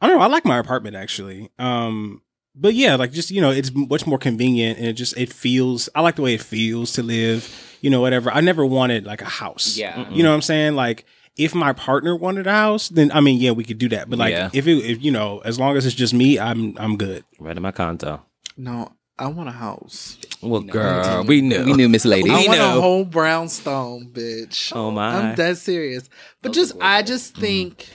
i 0.00 0.06
don't 0.06 0.16
know 0.18 0.22
i 0.24 0.28
like 0.28 0.44
my 0.44 0.58
apartment 0.58 0.96
actually. 0.96 1.50
Um 1.58 2.22
but 2.54 2.74
yeah 2.74 2.96
like 2.96 3.12
just 3.12 3.30
you 3.30 3.40
know 3.40 3.50
it's 3.50 3.70
much 3.74 4.06
more 4.06 4.18
convenient 4.18 4.78
and 4.78 4.86
it 4.88 4.92
just 4.94 5.16
it 5.16 5.32
feels 5.32 5.88
i 5.94 6.00
like 6.02 6.16
the 6.16 6.22
way 6.22 6.34
it 6.34 6.42
feels 6.42 6.92
to 6.92 7.02
live 7.02 7.48
you 7.80 7.90
know 7.90 8.00
whatever. 8.00 8.30
I 8.30 8.40
never 8.40 8.64
wanted 8.64 9.06
like 9.06 9.22
a 9.22 9.26
house. 9.26 9.76
Yeah. 9.76 10.08
you 10.10 10.22
know 10.22 10.28
what 10.30 10.36
i'm 10.36 10.42
saying? 10.42 10.74
Like 10.76 11.04
if 11.36 11.54
my 11.54 11.72
partner 11.72 12.14
wanted 12.14 12.46
a 12.46 12.52
house 12.52 12.88
then 12.90 13.10
i 13.12 13.20
mean 13.20 13.40
yeah 13.40 13.52
we 13.52 13.64
could 13.64 13.78
do 13.78 13.88
that. 13.90 14.10
But 14.10 14.18
like 14.18 14.32
Yeah. 14.32 14.50
if 14.52 14.66
it 14.66 14.78
if 14.84 15.02
you 15.02 15.10
know 15.10 15.40
as 15.44 15.58
long 15.58 15.76
as 15.76 15.86
it's 15.86 15.94
just 15.96 16.12
me 16.14 16.38
i'm 16.38 16.76
i'm 16.78 16.96
good. 16.96 17.24
Right 17.40 17.56
in 17.56 17.62
my 17.62 17.72
condo. 17.72 18.22
No, 18.56 18.92
I 19.22 19.28
want 19.28 19.48
a 19.48 19.52
house. 19.52 20.18
Well, 20.42 20.62
girl, 20.62 21.24
we 21.24 21.40
knew. 21.40 21.64
We 21.64 21.74
knew 21.74 21.88
Miss 21.88 22.04
Lady. 22.04 22.28
I 22.30 22.40
We 22.40 22.48
want 22.48 22.58
know. 22.60 22.78
a 22.78 22.80
whole 22.80 23.04
brownstone, 23.04 24.10
bitch. 24.12 24.72
Oh, 24.74 24.90
my. 24.90 25.14
I'm 25.16 25.34
dead 25.36 25.56
serious. 25.58 26.08
But 26.42 26.52
just 26.52 26.74
I 26.80 27.02
just 27.02 27.36
think 27.36 27.88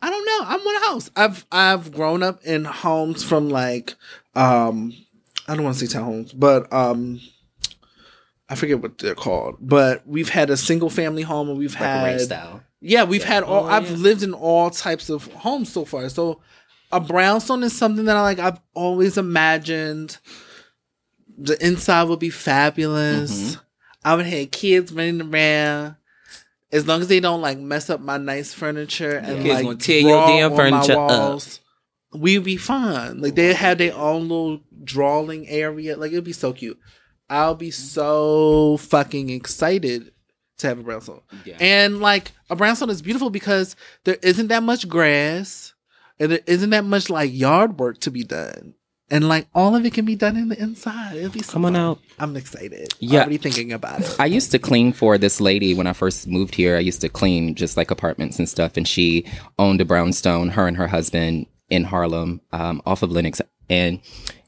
I 0.00 0.08
don't 0.10 0.24
know. 0.24 0.46
I 0.46 0.56
want 0.56 0.82
a 0.84 0.86
house. 0.88 1.10
I've 1.16 1.46
I've 1.50 1.92
grown 1.92 2.22
up 2.22 2.44
in 2.44 2.64
homes 2.64 3.24
from 3.24 3.50
like 3.50 3.94
um 4.34 4.94
I 5.48 5.54
don't 5.56 5.64
want 5.64 5.76
to 5.76 5.86
say 5.86 5.98
townhomes, 5.98 6.32
but 6.38 6.72
um 6.72 7.20
I 8.48 8.54
forget 8.54 8.80
what 8.80 8.98
they're 8.98 9.14
called. 9.14 9.56
But 9.60 10.06
we've 10.06 10.28
had 10.28 10.50
a 10.50 10.56
single 10.56 10.90
family 10.90 11.22
home 11.22 11.48
and 11.48 11.58
we've 11.58 11.74
had 11.74 12.14
a 12.14 12.18
style. 12.20 12.62
yeah, 12.80 13.04
we've 13.04 13.24
had 13.24 13.42
all. 13.42 13.64
Oh, 13.64 13.68
I've 13.68 13.90
yeah. 13.90 13.96
lived 13.96 14.22
in 14.22 14.34
all 14.34 14.70
types 14.70 15.08
of 15.10 15.26
homes 15.34 15.72
so 15.72 15.84
far. 15.84 16.08
So, 16.08 16.40
a 16.92 17.00
brownstone 17.00 17.62
is 17.62 17.76
something 17.76 18.06
that 18.06 18.16
I 18.16 18.22
like. 18.22 18.38
I've 18.40 18.60
always 18.74 19.18
imagined. 19.18 20.18
The 21.40 21.64
inside 21.64 22.04
would 22.04 22.18
be 22.18 22.30
fabulous. 22.30 23.32
Mm-hmm. 23.32 23.60
I 24.04 24.14
would 24.14 24.26
have 24.26 24.50
kids 24.50 24.92
running 24.92 25.22
around. 25.22 25.96
As 26.72 26.86
long 26.86 27.00
as 27.00 27.08
they 27.08 27.18
don't 27.18 27.40
like 27.40 27.58
mess 27.58 27.90
up 27.90 28.00
my 28.00 28.16
nice 28.16 28.54
furniture 28.54 29.16
and 29.16 29.42
Kids 29.42 29.54
like 29.54 29.64
gonna 29.64 29.76
tear 29.76 30.00
your 30.02 30.26
damn 30.26 30.54
furniture 30.54 30.96
up. 30.96 31.42
we'd 32.12 32.44
be 32.44 32.56
fine. 32.56 33.20
Like 33.20 33.34
they 33.34 33.52
have 33.54 33.78
their 33.78 33.96
own 33.96 34.22
little 34.22 34.60
drawing 34.84 35.48
area. 35.48 35.96
Like 35.96 36.12
it'd 36.12 36.24
be 36.24 36.32
so 36.32 36.52
cute. 36.52 36.78
I'll 37.28 37.56
be 37.56 37.68
mm-hmm. 37.68 37.82
so 37.82 38.76
fucking 38.76 39.30
excited 39.30 40.12
to 40.58 40.68
have 40.68 40.78
a 40.78 40.82
brownstone. 40.82 41.22
Yeah. 41.44 41.56
And 41.58 42.00
like 42.00 42.32
a 42.48 42.56
brownstone 42.56 42.90
is 42.90 43.02
beautiful 43.02 43.30
because 43.30 43.74
there 44.04 44.18
isn't 44.22 44.48
that 44.48 44.62
much 44.62 44.88
grass 44.88 45.74
and 46.20 46.32
there 46.32 46.40
isn't 46.46 46.70
that 46.70 46.84
much 46.84 47.10
like 47.10 47.32
yard 47.32 47.78
work 47.78 47.98
to 48.00 48.10
be 48.10 48.22
done. 48.22 48.74
And 49.10 49.28
like 49.28 49.48
all 49.54 49.74
of 49.74 49.84
it 49.84 49.92
can 49.92 50.04
be 50.04 50.14
done 50.14 50.36
in 50.36 50.48
the 50.48 50.60
inside. 50.60 51.16
It'll 51.16 51.30
be 51.30 51.42
so 51.42 51.52
Come 51.54 51.64
on 51.64 51.72
fun. 51.74 51.82
out. 51.82 51.98
I'm 52.18 52.36
excited. 52.36 52.94
Yeah. 53.00 53.20
Already 53.20 53.38
thinking 53.38 53.72
about 53.72 54.00
it. 54.00 54.16
I 54.20 54.26
used 54.26 54.50
to 54.52 54.58
clean 54.58 54.92
for 54.92 55.18
this 55.18 55.40
lady 55.40 55.74
when 55.74 55.86
I 55.88 55.92
first 55.92 56.28
moved 56.28 56.54
here. 56.54 56.76
I 56.76 56.80
used 56.80 57.00
to 57.00 57.08
clean 57.08 57.54
just 57.56 57.76
like 57.76 57.90
apartments 57.90 58.38
and 58.38 58.48
stuff, 58.48 58.76
and 58.76 58.86
she 58.86 59.24
owned 59.58 59.80
a 59.80 59.84
brownstone. 59.84 60.50
Her 60.50 60.68
and 60.68 60.76
her 60.76 60.86
husband 60.86 61.46
in 61.68 61.84
Harlem, 61.84 62.40
um, 62.52 62.82
off 62.86 63.02
of 63.02 63.10
Lenox, 63.10 63.40
and 63.68 64.00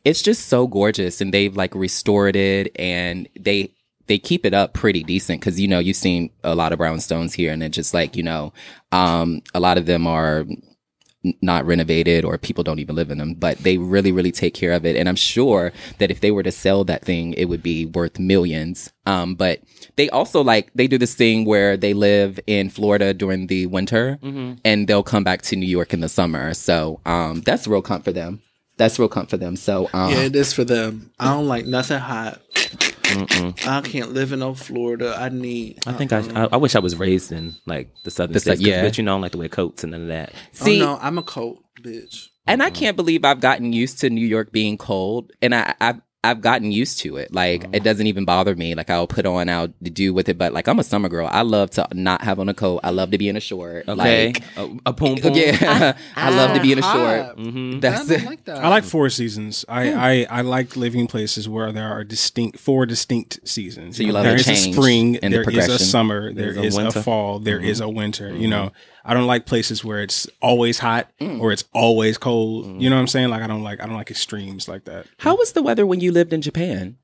it's 0.05 0.23
just 0.23 0.47
so 0.47 0.67
gorgeous. 0.67 1.21
And 1.21 1.33
they've 1.35 1.57
like 1.57 1.75
restored 1.75 2.37
it, 2.37 2.71
and 2.77 3.29
they 3.39 3.73
they 4.07 4.19
keep 4.19 4.45
it 4.45 4.53
up 4.55 4.75
pretty 4.75 5.03
decent 5.03 5.41
because 5.41 5.59
you 5.61 5.67
know 5.69 5.79
you've 5.79 5.97
seen 5.97 6.31
a 6.45 6.55
lot 6.55 6.73
of 6.73 6.79
brownstones 6.79 7.35
here, 7.35 7.53
and 7.53 7.63
it's 7.63 7.75
just 7.75 7.95
like 7.95 8.17
you 8.17 8.23
know, 8.23 8.53
um, 8.93 9.43
a 9.55 9.61
lot 9.61 9.79
of 9.79 9.87
them 9.87 10.07
are 10.07 10.41
n- 10.41 10.63
not 11.41 11.65
renovated 11.65 12.25
or 12.25 12.37
people 12.39 12.65
don't 12.65 12.79
even 12.79 12.97
live 12.97 13.11
in 13.11 13.19
them, 13.19 13.35
but 13.35 13.59
they 13.59 13.79
really, 13.79 14.11
really 14.13 14.33
take 14.33 14.55
care 14.55 14.73
of 14.73 14.85
it. 14.85 14.97
And 14.97 15.09
I'm 15.09 15.17
sure 15.17 15.73
that 15.99 16.11
if 16.11 16.21
they 16.21 16.31
were 16.31 16.43
to 16.43 16.51
sell 16.53 16.85
that 16.85 17.05
thing, 17.05 17.33
it 17.35 17.45
would 17.45 17.63
be 17.63 17.87
worth 17.87 18.19
millions. 18.19 18.93
Um, 19.07 19.35
but 19.35 19.61
they 19.97 20.11
also 20.11 20.43
like, 20.43 20.71
they 20.75 20.87
do 20.87 20.99
this 20.99 21.15
thing 21.15 21.45
where 21.45 21.77
they 21.77 21.95
live 21.95 22.41
in 22.47 22.71
Florida 22.71 23.15
during 23.15 23.47
the 23.47 23.67
winter 23.67 24.19
and 24.65 24.89
they'll 24.89 25.03
come 25.03 25.25
back 25.25 25.43
to 25.43 25.57
New 25.57 25.67
York 25.67 25.93
in 25.93 26.01
the 26.01 26.09
summer. 26.09 26.55
So, 26.55 27.01
um, 27.07 27.41
that's 27.43 27.67
real 27.69 27.83
comfort 27.83 28.05
for 28.05 28.13
them. 28.13 28.43
That's 28.79 28.99
real 28.99 29.09
comfort 29.09 29.31
for 29.31 29.37
them. 29.37 29.55
So, 29.57 29.89
um, 29.93 30.11
Yeah, 30.13 30.23
it 30.23 30.35
is 30.35 30.53
for 30.53 30.65
them. 30.65 31.13
I 31.21 31.33
don't 31.35 31.47
like 31.47 31.67
nothing 31.67 31.99
hot. 31.99 32.41
I 33.67 33.81
can't 33.83 34.13
live 34.13 34.33
in 34.33 34.41
no 34.41 34.55
Florida. 34.55 35.15
I 35.19 35.29
need. 35.29 35.79
I 35.87 35.93
think 35.93 36.13
I, 36.13 36.19
uh-uh. 36.21 36.49
I 36.53 36.55
I 36.55 36.57
wish 36.57 36.75
I 36.75 36.79
was 36.81 36.97
raised 36.97 37.33
in 37.33 37.55
like 37.67 37.91
the 38.05 38.11
southern 38.11 38.33
The 38.35 38.41
states. 38.41 38.61
sou- 38.63 38.69
yeah. 38.69 38.83
but 38.83 38.99
you 38.99 39.05
know, 39.05 39.13
I 39.13 39.15
don't 39.15 39.23
like 39.23 39.33
to 39.33 39.39
wear 39.39 39.49
coats 39.49 39.83
and 39.85 39.93
none 39.93 40.03
of 40.03 40.09
that. 40.09 40.33
see, 40.53 40.81
oh 40.83 40.87
no, 40.95 40.99
I'm 41.01 41.19
a 41.19 41.23
coat 41.23 41.63
bitch. 41.83 42.29
And 42.47 42.63
I 42.63 42.71
can't 42.71 42.97
believe 42.97 43.25
I've 43.25 43.41
gotten 43.41 43.73
used 43.73 44.01
to 44.01 44.11
New 44.11 44.27
York 44.27 44.51
being 44.51 44.77
cold. 44.77 45.31
And 45.41 45.55
I, 45.55 45.75
I 45.81 45.95
I've 46.25 46.41
gotten 46.41 46.71
used 46.71 47.01
to 47.01 47.17
it. 47.17 47.35
Like 47.35 47.65
it 47.65 47.71
mm-hmm. 47.71 47.85
doesn't 47.85 48.07
even 48.07 48.25
bother 48.25 48.55
me. 48.55 48.77
Like 48.77 48.91
I'll 48.91 49.09
put 49.09 49.27
on, 49.27 49.49
I'll 49.49 49.69
do 49.83 50.15
with 50.15 50.29
it. 50.29 50.39
But 50.39 50.53
like 50.53 50.69
I'm 50.69 50.79
a 50.79 50.85
summer 50.85 51.09
girl. 51.09 51.29
I 51.31 51.43
love 51.43 51.71
to 51.71 51.89
not 51.93 52.23
have 52.23 52.39
on 52.39 52.49
a 52.49 52.55
coat. 52.55 52.81
I 52.85 52.91
love 52.91 53.11
to 53.11 53.19
be 53.19 53.29
in 53.29 53.37
a 53.37 53.41
short. 53.41 53.89
Okay, 53.89 54.27
Like, 54.29 54.45
a, 54.57 54.79
a 54.87 54.93
poom 54.93 55.17
poom. 55.17 55.35
yeah, 55.35 55.97
I 56.15 56.31
love 56.31 56.55
to 56.55 56.63
be 56.63 56.71
in 56.71 56.79
a 56.79 56.83
short. 56.83 57.37
Mm-hmm. 57.39 57.81
That's 57.81 58.09
I 58.09 58.15
it. 58.15 58.25
like 58.25 58.45
that. 58.45 58.65
I 58.65 58.69
like 58.69 58.85
four 58.85 59.11
seasons. 59.11 59.65
I, 59.69 59.93
I, 59.93 60.27
I 60.31 60.41
like 60.43 60.77
living 60.77 61.09
places 61.09 61.49
where 61.49 61.73
there 61.73 61.91
are 61.91 62.05
distinct 62.05 62.61
four 62.61 62.87
distinct 62.87 63.47
seasons. 63.49 63.97
So 63.97 64.05
you 64.05 64.13
love 64.13 64.23
there 64.23 64.35
the 64.35 64.41
is 64.41 64.49
a 64.49 64.55
change 64.55 64.77
spring, 64.77 65.17
and 65.17 65.35
the 65.35 65.43
there 65.43 65.51
is 65.51 65.69
a 65.69 65.79
summer, 65.79 66.33
there 66.33 66.53
There's 66.53 66.67
is 66.67 66.77
a 66.77 66.81
a, 66.81 66.85
winter. 66.85 67.03
fall, 67.03 67.39
there 67.41 67.59
is 67.59 67.81
mm-hmm. 67.81 67.91
a 67.91 67.93
winter. 67.93 68.29
You 68.29 68.43
mm-hmm. 68.43 68.51
know, 68.51 68.73
I 69.05 69.15
don't 69.15 69.27
like 69.27 69.47
places 69.47 69.85
where 69.85 70.01
it's 70.03 70.27
always 70.41 70.79
hot 70.79 71.11
or 71.21 71.53
it's 71.53 71.65
always 71.73 72.19
cold. 72.19 72.81
You 72.81 72.89
know 72.89 72.97
what 72.97 73.01
I'm 73.03 73.09
saying? 73.09 73.31
Like 73.31 73.43
I 73.43 73.47
don't 73.47 73.63
like 73.63 73.81
I 73.81 73.87
don't 73.87 73.97
like 73.97 74.11
extremes 74.11 74.69
like 74.69 74.85
that. 74.85 75.07
How 75.19 75.37
was 75.37 75.53
the 75.53 75.63
weather 75.63 75.85
when 75.87 76.01
you 76.01 76.13
lived 76.13 76.33
in 76.33 76.43
Japan? 76.43 76.99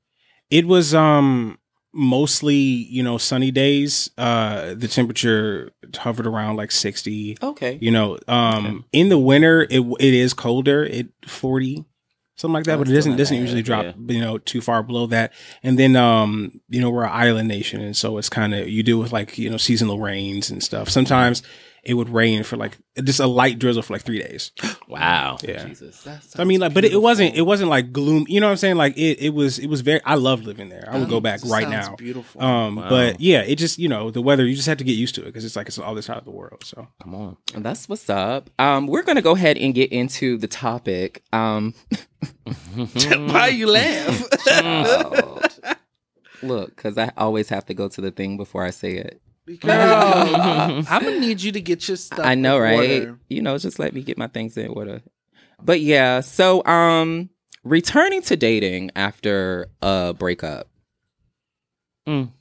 It 0.49 0.65
was 0.65 0.93
um 0.95 1.59
mostly 1.93 2.55
you 2.55 3.03
know 3.03 3.17
sunny 3.17 3.51
days. 3.51 4.09
Uh, 4.17 4.73
the 4.75 4.87
temperature 4.87 5.71
hovered 5.97 6.27
around 6.27 6.55
like 6.55 6.71
60. 6.71 7.37
Okay. 7.41 7.77
You 7.81 7.91
know, 7.91 8.17
um, 8.27 8.85
in 8.91 9.09
the 9.09 9.17
winter 9.17 9.63
it 9.69 9.81
it 9.99 10.13
is 10.13 10.33
colder. 10.33 10.83
It 10.83 11.09
forty 11.27 11.85
something 12.35 12.53
like 12.53 12.63
that, 12.63 12.75
Oh, 12.75 12.77
but 12.79 12.89
it 12.89 12.93
doesn't 12.93 13.17
doesn't 13.17 13.35
bad, 13.35 13.41
usually 13.41 13.61
drop 13.61 13.83
yeah. 13.85 13.93
you 14.07 14.21
know 14.21 14.37
too 14.37 14.61
far 14.61 14.81
below 14.81 15.07
that. 15.07 15.33
And 15.61 15.77
then 15.77 15.95
um, 15.95 16.61
you 16.69 16.79
know 16.81 16.89
we're 16.89 17.03
an 17.03 17.11
island 17.11 17.47
nation, 17.47 17.81
and 17.81 17.95
so 17.95 18.17
it's 18.17 18.29
kind 18.29 18.55
of 18.55 18.67
you 18.69 18.81
deal 18.83 18.97
with 18.99 19.11
like 19.11 19.37
you 19.37 19.49
know 19.49 19.57
seasonal 19.57 19.99
rains 19.99 20.49
and 20.49 20.63
stuff. 20.63 20.89
Sometimes 20.89 21.43
it 21.89 21.95
would 21.95 22.09
rain 22.09 22.43
for 22.43 22.55
like 22.55 22.77
just 23.03 23.19
a 23.19 23.27
light 23.27 23.57
drizzle 23.59 23.81
for 23.81 23.93
like 23.93 24.03
three 24.03 24.19
days. 24.21 24.51
Wow. 24.89 25.37
Yeah. 25.43 25.65
Jesus. 25.67 26.07
I 26.35 26.45
mean, 26.45 26.61
like, 26.61 26.73
but 26.73 26.83
it, 26.83 26.91
it 26.93 26.97
wasn't 26.97 27.35
it 27.35 27.43
wasn't 27.43 27.69
like 27.69 27.93
gloom. 27.93 28.25
You 28.27 28.39
know 28.41 28.47
what 28.47 28.51
I'm 28.53 28.57
saying? 28.57 28.75
Like 28.75 28.97
it 28.97 29.19
it 29.21 29.29
was 29.35 29.59
it 29.59 29.67
was 29.67 29.81
very. 29.81 30.01
I 30.03 30.15
love 30.15 30.45
living 30.45 30.69
there. 30.69 30.89
I 30.91 30.97
would 30.97 31.09
go 31.09 31.19
back 31.19 31.41
right 31.45 31.69
now. 31.69 31.95
Beautiful. 31.95 32.41
Um, 32.41 32.75
but 32.75 33.21
yeah, 33.21 33.41
it 33.41 33.57
just 33.57 33.77
you 33.77 33.87
know 33.87 34.09
the 34.09 34.19
weather. 34.19 34.47
You 34.47 34.55
just 34.55 34.67
have 34.67 34.79
to 34.79 34.83
get 34.83 34.93
used 34.93 35.13
to 35.13 35.21
it 35.21 35.25
because 35.25 35.45
it's 35.45 35.55
like 35.55 35.67
it's 35.67 35.77
all 35.77 35.93
this 35.93 36.09
other 36.09 36.15
side 36.15 36.17
of 36.17 36.25
the 36.25 36.31
world. 36.31 36.63
So 36.63 36.87
Come 37.03 37.13
on. 37.13 37.37
That's 37.53 37.87
what's 37.87 38.09
up. 38.09 38.49
Um, 38.57 38.87
we're 38.87 39.03
gonna 39.03 39.21
go 39.21 39.35
ahead 39.35 39.59
and 39.59 39.75
get 39.75 39.91
into 39.91 40.39
the 40.39 40.47
topic. 40.47 41.21
Um, 41.31 41.75
Why 42.73 43.49
you 43.49 43.67
laugh? 43.67 44.23
look, 46.41 46.75
because 46.75 46.97
I 46.97 47.11
always 47.17 47.49
have 47.49 47.65
to 47.67 47.73
go 47.73 47.87
to 47.89 48.01
the 48.01 48.11
thing 48.11 48.37
before 48.37 48.63
I 48.63 48.71
say 48.71 48.93
it. 48.93 49.21
Girl, 49.57 49.71
I'm 49.71 51.03
gonna 51.03 51.19
need 51.19 51.41
you 51.41 51.51
to 51.51 51.61
get 51.61 51.87
your 51.87 51.97
stuff. 51.97 52.19
I 52.25 52.35
know, 52.35 52.57
in 52.57 52.61
right? 52.61 53.01
order. 53.01 53.19
You 53.29 53.41
know, 53.41 53.57
just 53.57 53.79
let 53.79 53.93
me 53.93 54.01
get 54.01 54.17
my 54.17 54.27
things 54.27 54.57
in 54.57 54.67
order. 54.67 55.01
But 55.61 55.81
yeah, 55.81 56.21
so 56.21 56.63
um, 56.65 57.29
returning 57.63 58.21
to 58.23 58.37
dating 58.37 58.91
after 58.95 59.67
a 59.81 60.13
breakup. 60.17 60.69
Mm. 62.07 62.31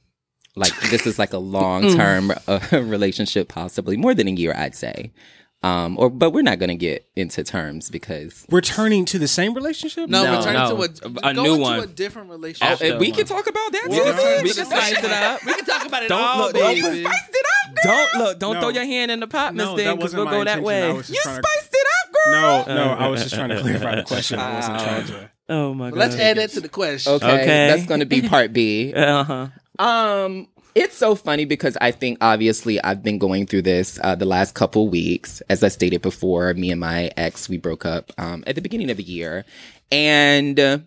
Like 0.55 0.79
this 0.91 1.07
is 1.07 1.19
like 1.19 1.33
a 1.33 1.38
long 1.57 1.95
term 1.97 2.33
uh, 2.47 2.61
relationship, 2.73 3.49
possibly 3.49 3.97
more 3.97 4.15
than 4.15 4.29
a 4.29 4.33
year, 4.33 4.55
I'd 4.57 4.75
say. 4.75 5.12
Um, 5.61 5.99
or 5.99 6.09
but 6.09 6.31
we're 6.31 6.43
not 6.43 6.61
gonna 6.61 6.77
get 6.77 7.09
into 7.17 7.43
terms 7.43 7.91
because 7.91 8.47
returning 8.49 9.05
to 9.07 9.19
the 9.19 9.27
same 9.27 9.55
relationship. 9.55 10.09
No, 10.09 10.23
No, 10.23 10.38
return 10.38 10.53
no. 10.55 10.77
to 10.77 10.83
a, 10.83 11.29
A 11.31 11.35
go 11.35 11.43
new 11.43 11.50
into 11.55 11.62
one. 11.62 11.81
a 11.81 11.87
different 11.88 12.29
oh, 12.29 12.33
relationship. 12.35 12.81
and 12.81 13.00
we 13.00 13.09
one. 13.09 13.17
can 13.17 13.27
talk 13.27 13.47
about 13.49 13.73
that 13.73 13.87
We'll 13.88 14.05
too. 14.05 14.11
return 14.11 14.43
we 14.45 14.53
can 14.55 14.67
spice 14.67 14.93
it 15.03 15.05
up. 15.11 15.41
We 15.47 15.55
can 15.55 15.65
talk 15.65 15.85
about 15.87 16.03
it 16.05 16.09
Don't 16.11 16.21
all, 16.23 16.38
look, 16.38 16.53
baby. 16.55 16.81
don't 16.81 17.03
Spiced 17.03 17.31
it 17.35 17.47
up, 17.67 17.75
girl. 17.75 17.83
Don't 17.85 18.15
look. 18.23 18.38
Don't 18.38 18.55
No. 18.55 18.61
throw 18.61 18.69
your 18.69 18.85
hand 18.85 19.11
in 19.11 19.19
the 19.19 19.27
pot, 19.27 19.53
Miss 19.57 19.67
No, 19.67 19.75
Thing, 19.77 19.87
that 19.87 19.97
because 19.97 20.15
wasn't 20.15 20.19
we'll 20.19 20.25
my 20.27 20.31
go 20.31 20.45
that 20.45 20.59
intention. 20.59 20.85
I 20.85 20.88
way. 20.91 20.93
was 20.97 21.07
just 21.09 21.11
You 21.17 21.23
trying 21.25 21.43
to- 21.43 21.49
spiced 21.49 21.75
it 21.75 21.87
up, 22.05 22.12
girl. 22.15 22.75
No, 22.77 22.85
no, 22.85 22.93
I 22.93 23.09
was 23.09 23.23
just 23.25 23.35
trying 23.35 23.49
to 23.49 23.61
clarify 23.61 23.95
the 23.97 24.03
question. 24.05 24.38
I 24.38 24.55
wasn't 24.55 24.79
trying 24.79 25.07
to. 25.07 25.31
Oh 25.49 25.75
my 25.75 25.91
god. 25.91 25.99
let's 25.99 26.15
add 26.15 26.37
that 26.37 26.50
to 26.50 26.61
the 26.61 26.69
question. 26.69 27.15
Okay, 27.15 27.27
Okay. 27.27 27.47
that's 27.69 27.87
gonna 27.87 28.07
be 28.07 28.23
part 28.23 28.53
B. 28.53 28.93
Uh 28.97 29.25
huh. 29.25 29.49
Um, 29.85 30.49
it's 30.78 30.97
so 30.97 31.14
funny 31.14 31.44
because 31.44 31.76
I 31.80 31.90
think 31.90 32.18
obviously 32.20 32.82
I've 32.82 33.02
been 33.02 33.18
going 33.18 33.47
through 33.47 33.62
this 33.62 33.99
uh, 34.02 34.14
the 34.14 34.25
last 34.25 34.54
couple 34.54 34.88
weeks. 34.88 35.40
As 35.49 35.64
I 35.64 35.68
stated 35.68 36.02
before, 36.02 36.54
me 36.54 36.70
and 36.70 36.80
my 36.80 37.11
ex 37.16 37.49
we 37.49 37.58
broke 37.58 37.85
up 37.85 38.12
um, 38.18 38.44
at 38.47 38.54
the 38.54 38.61
beginning 38.61 38.90
of 38.90 38.97
the 38.97 39.02
year, 39.02 39.44
and 39.90 40.58
uh, 40.58 40.78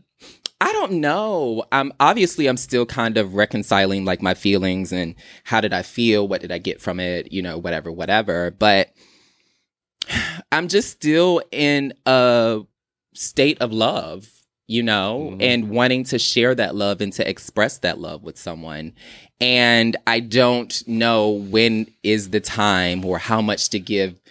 I 0.62 0.71
don't 0.74 0.93
know. 0.93 1.65
Um, 1.71 1.91
obviously 2.00 2.48
I'm 2.48 2.57
still 2.57 2.86
kind 2.86 3.17
of 3.17 3.33
reconciling 3.33 4.05
like 4.05 4.21
my 4.21 4.36
feelings 4.36 4.93
and 4.93 5.15
how 5.43 5.60
did 5.60 5.74
I 5.74 5.81
feel, 5.81 6.27
what 6.27 6.41
did 6.41 6.51
I 6.51 6.60
get 6.60 6.79
from 6.79 7.00
it, 7.00 7.31
you 7.31 7.41
know, 7.41 7.57
whatever, 7.57 7.91
whatever. 7.91 8.51
But 8.51 8.93
I'm 10.51 10.67
just 10.67 10.91
still 10.91 11.41
in 11.51 11.93
a 12.05 12.62
state 13.13 13.57
of 13.60 13.74
love, 13.74 14.29
you 14.72 14.82
know, 14.82 15.36
and 15.42 15.70
wanting 15.70 16.06
to 16.06 16.18
share 16.18 16.56
that 16.56 16.75
love 16.75 17.01
and 17.01 17.12
to 17.12 17.30
express 17.30 17.80
that 17.80 18.00
love 18.00 18.24
with 18.24 18.38
someone. 18.38 18.94
And 19.41 19.98
I 20.08 20.22
don't 20.22 20.88
know 20.88 21.30
when 21.30 21.91
is 22.04 22.30
the 22.30 22.39
time 22.39 23.04
or 23.04 23.17
how 23.17 23.41
much 23.41 23.69
to 23.72 23.80
give 23.80 24.22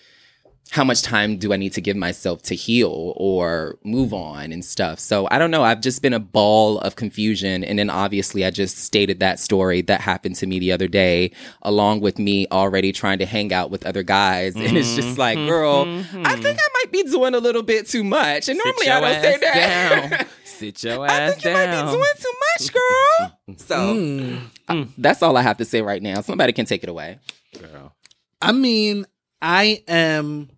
how 0.71 0.85
much 0.85 1.03
time 1.03 1.37
do 1.37 1.53
I 1.53 1.57
need 1.57 1.73
to 1.73 1.81
give 1.81 1.97
myself 1.97 2.43
to 2.43 2.55
heal 2.55 3.13
or 3.17 3.77
move 3.83 4.15
on 4.15 4.53
and 4.53 4.65
stuff. 4.65 5.01
So 5.01 5.27
I 5.31 5.39
don't 5.39 5.51
know. 5.51 5.65
I've 5.65 5.81
just 5.81 6.01
been 6.01 6.15
a 6.15 6.21
ball 6.21 6.79
of 6.79 6.95
confusion. 6.95 7.65
And 7.65 7.77
then 7.77 7.91
obviously 7.91 8.45
I 8.45 8.51
just 8.51 8.79
stated 8.79 9.19
that 9.19 9.41
story 9.41 9.83
that 9.83 10.01
happened 10.01 10.37
to 10.37 10.47
me 10.47 10.61
the 10.61 10.71
other 10.71 10.87
day, 10.87 11.33
along 11.63 12.03
with 12.03 12.21
me 12.21 12.47
already 12.53 12.93
trying 12.93 13.19
to 13.19 13.27
hang 13.27 13.53
out 13.53 13.71
with 13.73 13.85
other 13.85 14.05
guys. 14.05 14.55
And 14.55 14.77
it's 14.77 14.95
just 14.95 15.19
like, 15.19 15.37
girl, 15.39 15.87
I 16.25 16.37
think 16.37 16.59
I 16.61 16.69
might 16.85 16.93
be 16.93 17.03
doing 17.03 17.35
a 17.35 17.41
little 17.41 17.65
bit 17.65 17.89
too 17.89 18.05
much. 18.05 18.49
And 18.49 18.57
normally 18.65 18.89
I 18.89 19.01
don't 19.01 19.23
say 19.23 19.39
that. 19.39 20.29
down. 20.61 20.75
Sit 20.75 20.85
your 20.85 21.05
I 21.05 21.09
ass 21.09 21.33
think 21.35 21.45
you 21.45 21.53
might 21.53 21.85
be 21.85 21.91
doing 21.91 22.05
too 22.19 22.33
much, 22.59 22.73
girl. 22.73 23.37
So 23.57 24.39
uh, 24.69 24.85
that's 24.97 25.23
all 25.23 25.37
I 25.37 25.43
have 25.43 25.59
to 25.59 25.65
say 25.65 25.83
right 25.83 26.03
now. 26.03 26.21
Somebody 26.21 26.53
can 26.53 26.67
take 26.67 26.83
it 26.83 26.89
away. 26.89 27.19
Girl. 27.59 27.93
I 28.41 28.53
mean, 28.53 29.07
I 29.43 29.83
am 29.89 30.51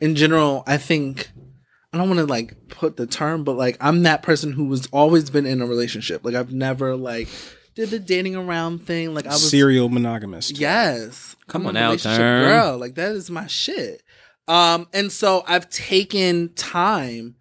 in 0.00 0.14
general, 0.14 0.62
I 0.66 0.76
think 0.76 1.30
I 1.92 1.98
don't 1.98 2.08
want 2.08 2.20
to 2.20 2.26
like 2.26 2.68
put 2.68 2.96
the 2.96 3.06
term, 3.06 3.44
but 3.44 3.56
like 3.56 3.76
I'm 3.80 4.02
that 4.04 4.22
person 4.22 4.52
who 4.52 4.70
has 4.70 4.86
always 4.92 5.30
been 5.30 5.46
in 5.46 5.60
a 5.60 5.66
relationship. 5.66 6.24
Like 6.24 6.34
I've 6.34 6.52
never 6.52 6.96
like 6.96 7.28
did 7.74 7.90
the 7.90 7.98
dating 7.98 8.36
around 8.36 8.86
thing. 8.86 9.14
Like 9.14 9.26
I 9.26 9.30
was 9.30 9.50
Serial 9.50 9.88
monogamist. 9.88 10.58
Yes. 10.58 11.36
Come 11.48 11.62
I'm 11.62 11.76
on 11.76 11.76
a 11.76 11.96
now, 11.96 12.16
girl. 12.16 12.78
Like 12.78 12.94
that 12.96 13.12
is 13.12 13.30
my 13.30 13.46
shit. 13.46 14.02
Um, 14.46 14.88
and 14.92 15.10
so 15.12 15.44
I've 15.46 15.68
taken 15.68 16.54
time 16.54 17.36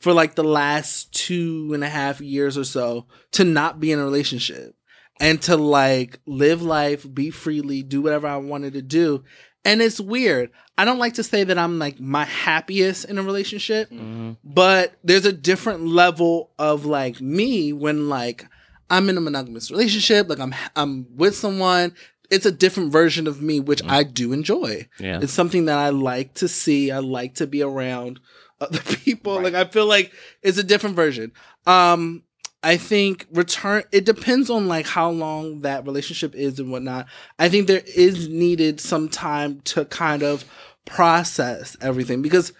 for 0.00 0.12
like 0.12 0.34
the 0.34 0.44
last 0.44 1.12
two 1.12 1.70
and 1.72 1.84
a 1.84 1.88
half 1.88 2.20
years 2.20 2.58
or 2.58 2.64
so 2.64 3.06
to 3.32 3.44
not 3.44 3.78
be 3.78 3.92
in 3.92 3.98
a 3.98 4.04
relationship 4.04 4.74
and 5.20 5.40
to 5.42 5.56
like 5.56 6.18
live 6.26 6.62
life, 6.62 7.06
be 7.12 7.30
freely, 7.30 7.82
do 7.82 8.02
whatever 8.02 8.26
I 8.26 8.38
wanted 8.38 8.72
to 8.72 8.82
do. 8.82 9.22
And 9.64 9.82
it's 9.82 10.00
weird. 10.00 10.50
I 10.78 10.86
don't 10.86 10.98
like 10.98 11.14
to 11.14 11.22
say 11.22 11.44
that 11.44 11.58
I'm 11.58 11.78
like 11.78 12.00
my 12.00 12.24
happiest 12.24 13.04
in 13.04 13.18
a 13.18 13.22
relationship, 13.22 13.90
mm-hmm. 13.90 14.32
but 14.42 14.94
there's 15.04 15.26
a 15.26 15.32
different 15.32 15.86
level 15.86 16.50
of 16.58 16.86
like 16.86 17.20
me 17.20 17.74
when 17.74 18.08
like 18.08 18.46
I'm 18.88 19.10
in 19.10 19.18
a 19.18 19.20
monogamous 19.20 19.70
relationship, 19.70 20.30
like 20.30 20.40
I'm 20.40 20.54
I'm 20.74 21.06
with 21.14 21.36
someone. 21.36 21.94
It's 22.30 22.46
a 22.46 22.52
different 22.52 22.92
version 22.92 23.26
of 23.26 23.42
me, 23.42 23.60
which 23.60 23.82
mm. 23.82 23.90
I 23.90 24.04
do 24.04 24.32
enjoy. 24.32 24.88
Yeah. 25.00 25.18
It's 25.20 25.32
something 25.32 25.64
that 25.64 25.78
I 25.78 25.90
like 25.90 26.34
to 26.34 26.46
see. 26.46 26.92
I 26.92 27.00
like 27.00 27.34
to 27.34 27.46
be 27.46 27.60
around 27.60 28.20
other 28.60 28.78
people. 28.96 29.40
Like 29.40 29.54
I 29.54 29.64
feel 29.64 29.86
like 29.86 30.12
it's 30.42 30.58
a 30.58 30.62
different 30.64 30.96
version. 30.96 31.32
Um, 31.66 32.22
I 32.62 32.76
think 32.76 33.26
return. 33.32 33.84
It 33.92 34.04
depends 34.04 34.50
on 34.50 34.68
like 34.68 34.86
how 34.86 35.10
long 35.10 35.60
that 35.62 35.86
relationship 35.86 36.34
is 36.34 36.58
and 36.58 36.70
whatnot. 36.70 37.06
I 37.38 37.48
think 37.48 37.66
there 37.66 37.82
is 37.96 38.28
needed 38.28 38.80
some 38.80 39.08
time 39.08 39.60
to 39.62 39.84
kind 39.86 40.22
of 40.22 40.44
process 40.86 41.76
everything 41.80 42.20
because 42.22 42.52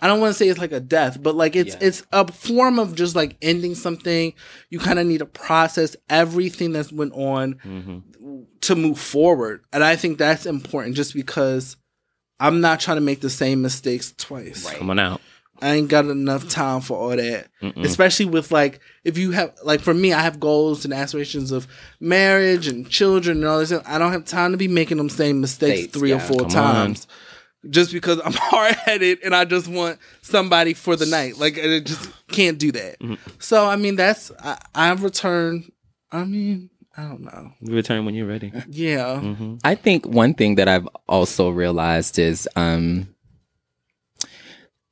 I 0.00 0.06
don't 0.08 0.20
want 0.20 0.32
to 0.32 0.38
say 0.38 0.48
it's 0.48 0.58
like 0.58 0.72
a 0.72 0.80
death, 0.80 1.22
but 1.22 1.34
like 1.36 1.54
it's 1.54 1.74
Yeah. 1.74 1.80
it's 1.88 2.02
a 2.12 2.30
form 2.32 2.78
of 2.78 2.94
just 2.94 3.14
like 3.14 3.36
ending 3.42 3.74
something. 3.74 4.32
You 4.70 4.78
kind 4.80 4.98
of 4.98 5.06
need 5.06 5.18
to 5.18 5.26
process 5.26 5.96
everything 6.08 6.72
that's 6.72 6.90
went 6.90 7.12
on 7.12 7.54
Mm-hmm. 7.64 8.42
to 8.62 8.74
move 8.74 8.98
forward, 8.98 9.62
and 9.72 9.84
I 9.84 9.96
think 9.96 10.18
that's 10.18 10.46
important. 10.46 10.96
Just 10.96 11.14
because 11.14 11.76
I'm 12.40 12.60
not 12.60 12.80
trying 12.80 12.96
to 12.96 13.00
make 13.02 13.20
the 13.20 13.30
same 13.30 13.62
mistakes 13.62 14.12
twice. 14.16 14.64
Right. 14.66 14.78
Come 14.78 14.90
on 14.90 14.98
out. 14.98 15.20
I 15.62 15.74
ain't 15.74 15.88
got 15.88 16.06
enough 16.06 16.48
time 16.48 16.80
for 16.80 16.98
all 16.98 17.16
that. 17.16 17.48
Mm-mm. 17.62 17.84
Especially 17.84 18.26
with 18.26 18.50
like, 18.50 18.80
if 19.04 19.16
you 19.16 19.30
have, 19.30 19.56
like 19.62 19.80
for 19.80 19.94
me, 19.94 20.12
I 20.12 20.20
have 20.20 20.40
goals 20.40 20.84
and 20.84 20.92
aspirations 20.92 21.52
of 21.52 21.68
marriage 22.00 22.66
and 22.66 22.88
children 22.88 23.38
and 23.38 23.46
all 23.46 23.60
this. 23.60 23.72
I 23.72 23.98
don't 23.98 24.12
have 24.12 24.24
time 24.24 24.50
to 24.50 24.58
be 24.58 24.68
making 24.68 24.96
them 24.98 25.08
same 25.08 25.40
mistakes 25.40 25.82
Mistakes, 25.82 25.98
three 25.98 26.12
or 26.12 26.18
four 26.18 26.40
Come 26.40 26.48
times. 26.48 27.06
Just 27.70 27.92
because 27.92 28.20
I'm 28.24 28.32
hard 28.36 28.74
headed 28.74 29.20
and 29.22 29.36
I 29.36 29.44
just 29.44 29.68
want 29.68 30.00
somebody 30.20 30.74
for 30.74 30.96
the 30.96 31.06
night. 31.06 31.38
Like, 31.38 31.56
I 31.58 31.78
just 31.78 32.10
can't 32.26 32.58
do 32.58 32.72
that. 32.72 32.96
So, 33.38 33.64
I 33.64 33.76
mean, 33.76 33.94
that's, 33.94 34.32
I, 34.40 34.58
I've 34.74 35.04
returned, 35.04 35.70
I 36.10 36.24
mean, 36.24 36.70
I 36.96 37.02
don't 37.04 37.20
know. 37.20 37.52
You 37.60 37.74
return 37.74 38.04
when 38.04 38.14
you're 38.14 38.26
ready. 38.26 38.52
Yeah. 38.68 39.20
Mm-hmm. 39.22 39.56
I 39.64 39.76
think 39.76 40.06
one 40.06 40.34
thing 40.34 40.56
that 40.56 40.68
I've 40.68 40.88
also 41.08 41.48
realized 41.50 42.18
is 42.18 42.46
um 42.54 43.11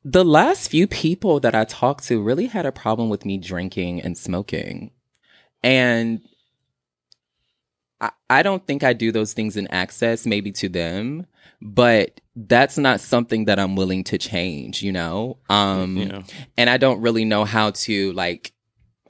the 0.05 0.25
last 0.25 0.71
few 0.71 0.87
people 0.87 1.41
that 1.41 1.55
I 1.55 1.65
talked 1.65 2.05
to 2.05 2.23
really 2.23 2.47
had 2.47 2.65
a 2.67 2.73
problem 2.73 3.09
with 3.09 3.25
me 3.25 3.37
drinking 3.39 4.01
and 4.01 4.17
smoking. 4.17 4.93
And 5.63 6.23
I, 8.01 8.11
I 8.31 8.43
don't 8.43 8.67
think 8.67 8.83
I 8.83 8.93
do 8.95 9.13
those 9.13 9.35
things 9.35 9.57
in 9.57 9.67
access, 9.69 10.25
maybe 10.25 10.53
to 10.53 10.69
them, 10.69 11.27
but 11.61 12.21
that's 12.35 12.79
not 12.79 13.01
something 13.01 13.45
that 13.45 13.59
I'm 13.59 13.77
willing 13.77 14.05
to 14.05 14.17
change, 14.17 14.83
you 14.83 14.93
know? 14.93 15.37
Um, 15.51 15.97
Yeah. 15.99 16.23
and 16.57 16.71
I 16.71 16.79
don't 16.79 17.03
really 17.03 17.27
know 17.27 17.45
how 17.45 17.71
to 17.71 18.13
like, 18.13 18.53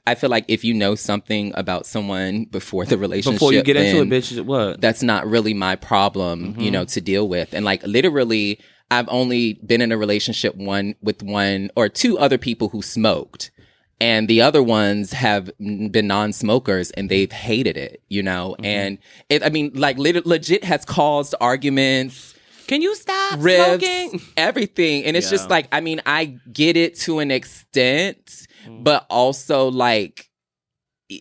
I 0.05 0.15
feel 0.15 0.29
like 0.29 0.45
if 0.49 0.65
you 0.65 0.73
know 0.73 0.95
something 0.95 1.53
about 1.55 1.85
someone 1.85 2.45
before 2.45 2.85
the 2.85 2.97
relationship, 2.97 3.35
Before 3.39 3.53
you 3.53 3.61
get 3.63 3.77
into 3.77 4.01
it, 4.01 4.09
bitch, 4.09 4.43
what? 4.43 4.81
that's 4.81 5.03
not 5.03 5.25
really 5.27 5.53
my 5.53 5.75
problem, 5.77 6.59
you 6.59 6.71
know, 6.71 6.83
to 6.85 6.99
deal 6.99 7.29
with. 7.29 7.53
And 7.53 7.63
like 7.63 7.83
literally, 7.83 8.59
I've 8.91 9.07
only 9.09 9.53
been 9.53 9.81
in 9.81 9.91
a 9.91 9.97
relationship 9.97 10.55
one 10.55 10.95
with 11.01 11.23
one 11.23 11.71
or 11.75 11.89
two 11.89 12.19
other 12.19 12.37
people 12.37 12.69
who 12.69 12.81
smoked. 12.81 13.49
And 14.01 14.27
the 14.27 14.41
other 14.41 14.63
ones 14.63 15.13
have 15.13 15.51
been 15.59 16.07
non-smokers 16.07 16.89
and 16.91 17.07
they've 17.07 17.31
hated 17.31 17.77
it, 17.77 18.01
you 18.09 18.23
know? 18.23 18.55
Mm-hmm. 18.57 18.65
And 18.65 18.97
it, 19.29 19.45
I 19.45 19.49
mean, 19.49 19.71
like 19.75 19.99
lit- 19.99 20.25
legit 20.25 20.63
has 20.63 20.83
caused 20.85 21.35
arguments, 21.39 22.33
Can 22.65 22.81
you 22.81 22.95
stop 22.95 23.37
ribs, 23.39 23.63
smoking? 23.63 24.21
everything. 24.35 25.05
And 25.05 25.15
it's 25.15 25.29
just 25.29 25.51
like, 25.51 25.67
I 25.71 25.81
mean, 25.81 26.01
I 26.07 26.37
get 26.51 26.77
it 26.77 26.97
to 27.01 27.19
an 27.19 27.29
extent, 27.29 28.47
mm. 28.65 28.83
but 28.83 29.05
also 29.07 29.69
like, 29.69 30.30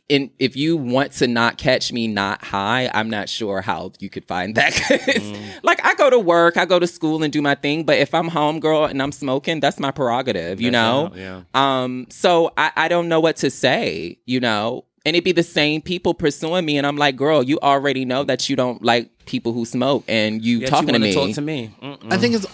in 0.08 0.30
if 0.38 0.56
you 0.56 0.76
want 0.76 1.12
to 1.14 1.26
not 1.26 1.58
catch 1.58 1.92
me 1.92 2.06
not 2.06 2.44
high, 2.44 2.90
I'm 2.94 3.10
not 3.10 3.28
sure 3.28 3.60
how 3.60 3.92
you 3.98 4.08
could 4.08 4.24
find 4.24 4.54
that. 4.54 4.72
'Cause, 4.88 5.38
Like 5.62 5.84
I 5.84 5.94
go 5.94 6.10
to 6.10 6.18
work, 6.18 6.56
I 6.56 6.64
go 6.64 6.78
to 6.78 6.86
school 6.86 7.22
and 7.22 7.32
do 7.32 7.42
my 7.42 7.54
thing, 7.54 7.84
but 7.84 7.98
if 7.98 8.14
I'm 8.14 8.28
home 8.28 8.60
girl 8.60 8.84
and 8.84 9.02
I'm 9.02 9.12
smoking, 9.12 9.60
that's 9.60 9.78
my 9.80 9.90
prerogative, 9.90 10.60
you 10.60 10.70
know? 10.70 11.10
That's 11.14 11.46
out, 11.54 11.60
Um, 11.60 12.06
so 12.10 12.52
I, 12.56 12.70
I 12.76 12.88
don't 12.88 13.08
know 13.08 13.20
what 13.20 13.36
to 13.36 13.50
say, 13.50 14.18
you 14.26 14.40
know? 14.40 14.84
And 15.06 15.16
it'd 15.16 15.24
be 15.24 15.32
the 15.32 15.42
same 15.42 15.80
people 15.80 16.12
pursuing 16.12 16.64
me, 16.66 16.76
and 16.76 16.86
I'm 16.86 16.96
like, 16.98 17.16
girl, 17.16 17.42
you 17.42 17.58
already 17.62 18.04
know 18.04 18.22
that 18.24 18.50
you 18.50 18.56
don't 18.56 18.82
like 18.82 19.08
people 19.24 19.52
who 19.54 19.64
smoke, 19.64 20.04
and 20.08 20.44
you 20.44 20.58
Yet 20.58 20.68
talking 20.68 20.88
you 20.88 20.92
to 20.94 21.00
wanna 21.00 21.06
me. 21.06 21.14
Talk 21.14 21.34
to 21.36 21.40
me. 21.40 21.70
Mm-mm. 21.82 22.12
I 22.12 22.18
think 22.18 22.34
it's 22.34 22.46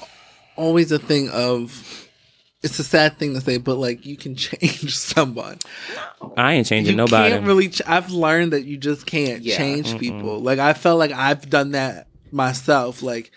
always 0.56 0.92
a 0.92 0.98
thing 0.98 1.28
of. 1.30 2.05
It's 2.66 2.78
a 2.78 2.84
sad 2.84 3.18
thing 3.18 3.32
to 3.34 3.40
say, 3.40 3.56
but 3.56 3.76
like 3.76 4.04
you 4.04 4.16
can 4.16 4.36
change 4.36 4.96
someone. 4.96 5.58
I 6.36 6.52
ain't 6.54 6.66
changing 6.66 6.92
you 6.92 6.96
nobody. 6.96 7.30
can't 7.34 7.46
really. 7.46 7.68
Ch- 7.70 7.82
I've 7.86 8.10
learned 8.10 8.52
that 8.52 8.64
you 8.64 8.76
just 8.76 9.06
can't 9.06 9.42
Yeah. 9.42 9.56
change 9.56 9.98
people. 9.98 10.40
Like 10.40 10.58
I 10.58 10.72
felt 10.74 10.98
like 10.98 11.12
I've 11.12 11.48
done 11.48 11.70
that 11.72 12.08
myself. 12.30 13.02
Like 13.02 13.30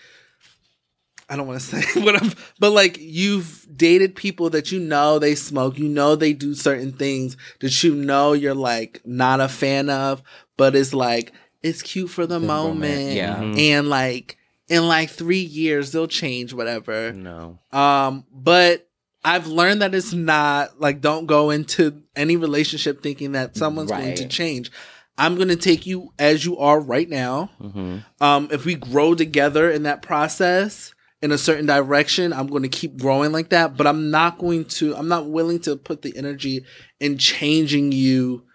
I 1.29 1.35
don't 1.35 1.47
want 1.47 1.61
to 1.61 1.65
say 1.81 2.01
what 2.01 2.21
I'm, 2.21 2.31
but 2.59 2.71
like 2.71 2.97
you've 2.99 3.67
dated 3.75 4.15
people 4.15 4.49
that 4.49 4.71
you 4.71 4.79
know 4.79 5.19
they 5.19 5.35
smoke, 5.35 5.77
you 5.77 5.87
know 5.87 6.15
they 6.15 6.33
do 6.33 6.53
certain 6.55 6.91
things 6.91 7.37
that 7.59 7.83
you 7.83 7.93
know 7.95 8.33
you're 8.33 8.55
like 8.55 8.99
not 9.05 9.39
a 9.39 9.47
fan 9.47 9.89
of, 9.89 10.23
but 10.57 10.75
it's 10.75 10.93
like 10.93 11.31
it's 11.61 11.81
cute 11.83 12.09
for 12.09 12.25
the, 12.25 12.39
moment, 12.39 13.13
yeah. 13.13 13.39
and 13.41 13.89
like 13.89 14.37
in 14.69 14.87
like 14.87 15.09
three 15.09 15.39
years 15.41 15.91
they'll 15.91 16.07
change 16.07 16.53
whatever. 16.53 17.11
no. 17.13 17.59
Um, 17.71 18.25
but 18.31 18.88
I've 19.29 19.45
learned 19.45 19.83
that 19.83 19.93
it's 19.93 20.11
not 20.11 20.81
like 20.81 21.01
don't 21.01 21.27
go 21.27 21.51
into 21.51 22.01
any 22.15 22.35
relationship 22.35 23.03
thinking 23.03 23.33
that 23.33 23.55
someone's 23.55 23.91
going 23.91 24.15
to 24.15 24.27
change. 24.27 24.71
I'm 25.19 25.35
going 25.35 25.49
to 25.49 25.55
take 25.55 25.85
you 25.85 26.11
as 26.17 26.43
you 26.43 26.57
are 26.57 26.79
right 26.79 27.07
now. 27.07 27.51
Mm-hmm. 27.61 27.97
Um, 28.23 28.47
if 28.51 28.65
we 28.65 28.73
grow 28.73 29.13
together 29.13 29.69
in 29.69 29.83
that 29.83 30.01
process 30.01 30.95
in 31.21 31.31
a 31.31 31.37
certain 31.37 31.67
direction, 31.67 32.33
I'm 32.33 32.47
going 32.47 32.63
to 32.63 32.69
keep 32.69 32.97
growing 32.97 33.31
like 33.31 33.49
that. 33.49 33.77
But 33.77 33.85
I'm 33.85 34.09
not 34.09 34.39
going 34.39 34.65
to. 34.65 34.95
I'm 34.95 35.09
not 35.09 35.29
willing 35.29 35.59
to 35.59 35.75
put 35.75 36.01
the 36.01 36.17
energy 36.17 36.65
in 36.99 37.19
changing 37.19 37.91
you 37.91 38.45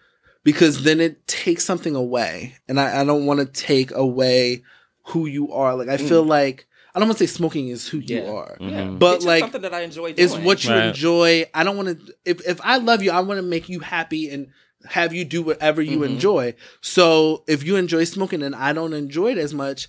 because 0.42 0.82
then 0.82 1.00
it 1.00 1.24
takes 1.28 1.64
something 1.64 1.94
away, 1.94 2.56
and 2.66 2.80
I, 2.80 3.02
I 3.02 3.04
don't 3.04 3.26
want 3.26 3.38
to 3.38 3.46
take 3.46 3.92
away 3.92 4.64
who 5.06 5.26
you 5.26 5.52
are. 5.52 5.76
Like 5.76 5.88
I 5.88 5.98
feel 5.98 6.24
like 6.24 6.66
I 6.94 7.00
don't 7.00 7.08
want 7.08 7.18
to 7.18 7.26
say 7.26 7.32
smoking 7.32 7.68
is 7.68 7.88
who 7.88 7.98
you 7.98 8.18
Yeah. 8.22 8.30
are, 8.30 8.56
Yeah. 8.60 8.84
but 8.90 9.16
It's 9.16 9.24
like 9.24 9.40
something 9.40 9.62
that 9.62 9.74
I 9.74 9.80
enjoy 9.80 10.12
doing. 10.12 10.18
is 10.24 10.36
what 10.36 10.62
you 10.64 10.70
Right. 10.70 10.86
enjoy. 10.88 11.46
I 11.52 11.64
don't 11.64 11.76
want 11.76 11.88
to. 11.88 12.14
If 12.24 12.46
if 12.46 12.60
I 12.62 12.76
love 12.78 13.02
you, 13.02 13.10
I 13.10 13.20
want 13.20 13.38
to 13.38 13.42
make 13.42 13.68
you 13.68 13.80
happy 13.80 14.30
and 14.30 14.48
have 14.86 15.12
you 15.14 15.24
do 15.24 15.42
whatever 15.42 15.82
you 15.82 15.98
Mm-hmm. 16.00 16.14
enjoy. 16.14 16.54
So 16.82 17.42
if 17.48 17.64
you 17.64 17.76
enjoy 17.76 18.04
smoking 18.04 18.42
and 18.42 18.54
I 18.54 18.72
don't 18.72 18.92
enjoy 18.92 19.32
it 19.32 19.38
as 19.38 19.52
much, 19.54 19.88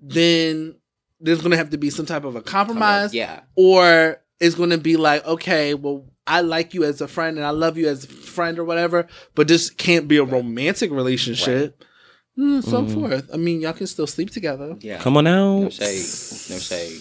then 0.00 0.76
there's 1.20 1.38
going 1.40 1.52
to 1.52 1.56
have 1.56 1.70
to 1.70 1.78
be 1.78 1.90
some 1.90 2.06
type 2.06 2.24
of 2.24 2.36
a 2.36 2.42
compromise, 2.42 3.14
yeah. 3.14 3.40
or 3.56 4.20
it's 4.40 4.54
going 4.54 4.70
to 4.70 4.78
be 4.78 4.96
like, 4.96 5.24
okay, 5.26 5.72
well, 5.74 6.04
I 6.26 6.40
like 6.42 6.74
you 6.74 6.84
as 6.84 7.00
a 7.00 7.08
friend 7.08 7.36
and 7.38 7.46
I 7.46 7.50
love 7.50 7.78
you 7.78 7.88
as 7.88 8.04
a 8.04 8.08
friend 8.08 8.58
or 8.58 8.64
whatever, 8.64 9.06
but 9.34 9.48
this 9.48 9.70
can't 9.70 10.08
be 10.08 10.16
a 10.18 10.24
romantic 10.24 10.90
relationship. 10.90 11.82
Mm, 12.38 12.62
so 12.64 12.86
forth. 12.86 13.30
I 13.32 13.36
mean, 13.36 13.60
y'all 13.60 13.72
can 13.72 13.86
still 13.86 14.06
sleep 14.06 14.30
together. 14.30 14.76
Yeah. 14.80 14.98
Come 14.98 15.16
on 15.16 15.26
out. 15.26 15.60
No 15.60 15.68
shade. 15.70 16.50
No 16.50 16.58
shade. 16.58 17.00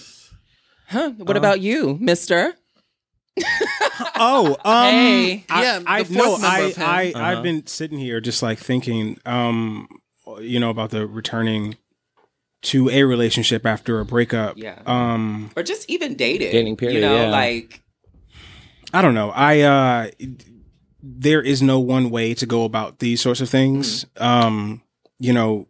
Huh? 0.88 1.12
What 1.18 1.38
about 1.38 1.60
you, 1.62 1.98
Mister? 2.00 2.54
Oh, 4.16 4.56
um, 4.64 4.92
Hey. 4.94 5.46
I, 5.50 5.64
Yeah, 5.64 5.80
I 5.86 6.04
the 6.04 6.14
no, 6.16 6.24
fourth 6.26 6.42
member 6.42 6.56
I, 6.56 6.60
of 6.62 6.76
him. 6.76 6.88
I, 6.88 7.12
Uh-huh. 7.16 7.24
I've 7.26 7.44
been 7.44 7.66
sitting 7.68 7.98
here 7.98 8.22
just 8.22 8.42
like 8.44 8.60
thinking, 8.60 9.18
um, 9.26 9.88
you 10.40 10.60
know, 10.60 10.70
about 10.70 10.92
the 10.92 11.06
returning 11.08 11.78
to 12.64 12.90
a 12.90 13.04
relationship 13.04 13.66
after 13.66 14.00
a 14.00 14.06
breakup. 14.06 14.58
Yeah. 14.58 14.80
Um, 14.86 15.50
Or 15.58 15.64
just 15.64 15.90
even 15.90 16.16
dating. 16.16 16.52
Dating 16.52 16.78
period, 16.78 16.96
You 16.96 17.02
know, 17.02 17.24
yeah. 17.24 17.30
like 17.30 17.82
I 18.94 19.02
don't 19.02 19.16
know. 19.16 19.32
I, 19.32 19.62
uh, 19.62 20.12
there 21.02 21.42
is 21.42 21.62
no 21.64 21.80
one 21.80 22.12
way 22.12 22.34
to 22.36 22.46
go 22.46 22.64
about 22.66 23.00
these 23.00 23.20
sorts 23.20 23.42
of 23.42 23.50
things. 23.50 24.06
Um, 24.18 24.83
you 25.24 25.32
know, 25.32 25.70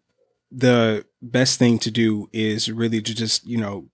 the 0.51 1.05
best 1.21 1.59
thing 1.59 1.77
to 1.77 1.91
do 1.91 2.27
is 2.33 2.71
really 2.71 3.03
to 3.03 3.13
just, 3.13 3.45
you 3.45 3.59
know, 3.59 3.87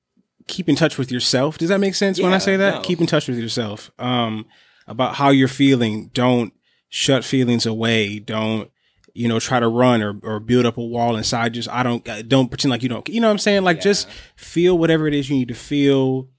keep 0.48 0.70
in 0.70 0.76
touch 0.78 0.98
with 0.98 1.12
yourself. 1.12 1.58
Does 1.58 1.68
that 1.68 1.82
make 1.82 1.96
sense 1.96 2.18
when 2.18 2.32
I 2.32 2.38
say 2.38 2.56
that? 2.56 2.76
no. 2.76 2.82
Keep 2.82 3.02
in 3.02 3.08
touch 3.08 3.28
with 3.28 3.38
yourself. 3.38 3.92
Um, 4.00 4.46
about 4.88 5.16
how 5.16 5.32
you're 5.32 5.50
feeling. 5.50 6.12
Don't 6.14 6.54
shut 6.88 7.26
feelings 7.26 7.66
away. 7.66 8.20
Don't, 8.20 8.72
you 9.14 9.28
know, 9.28 9.38
try 9.38 9.60
to 9.60 9.68
run 9.68 10.02
or, 10.02 10.18
or 10.24 10.40
build 10.40 10.66
up 10.66 10.78
a 10.78 10.82
wall 10.82 11.18
inside. 11.18 11.56
Just, 11.56 11.68
I 11.68 11.84
don't, 11.84 12.08
uh, 12.08 12.22
don't 12.22 12.48
pretend 12.48 12.70
like 12.70 12.82
you 12.82 12.88
don't, 12.88 13.08
you 13.10 13.20
know 13.20 13.28
what 13.28 13.34
I'm 13.34 13.40
saying? 13.40 13.64
Like 13.64 13.82
just 13.82 14.08
feel 14.38 14.78
whatever 14.78 15.10
it 15.10 15.14
is 15.14 15.30
you 15.30 15.36
need 15.36 15.50
to 15.50 15.56
feel, 15.56 16.30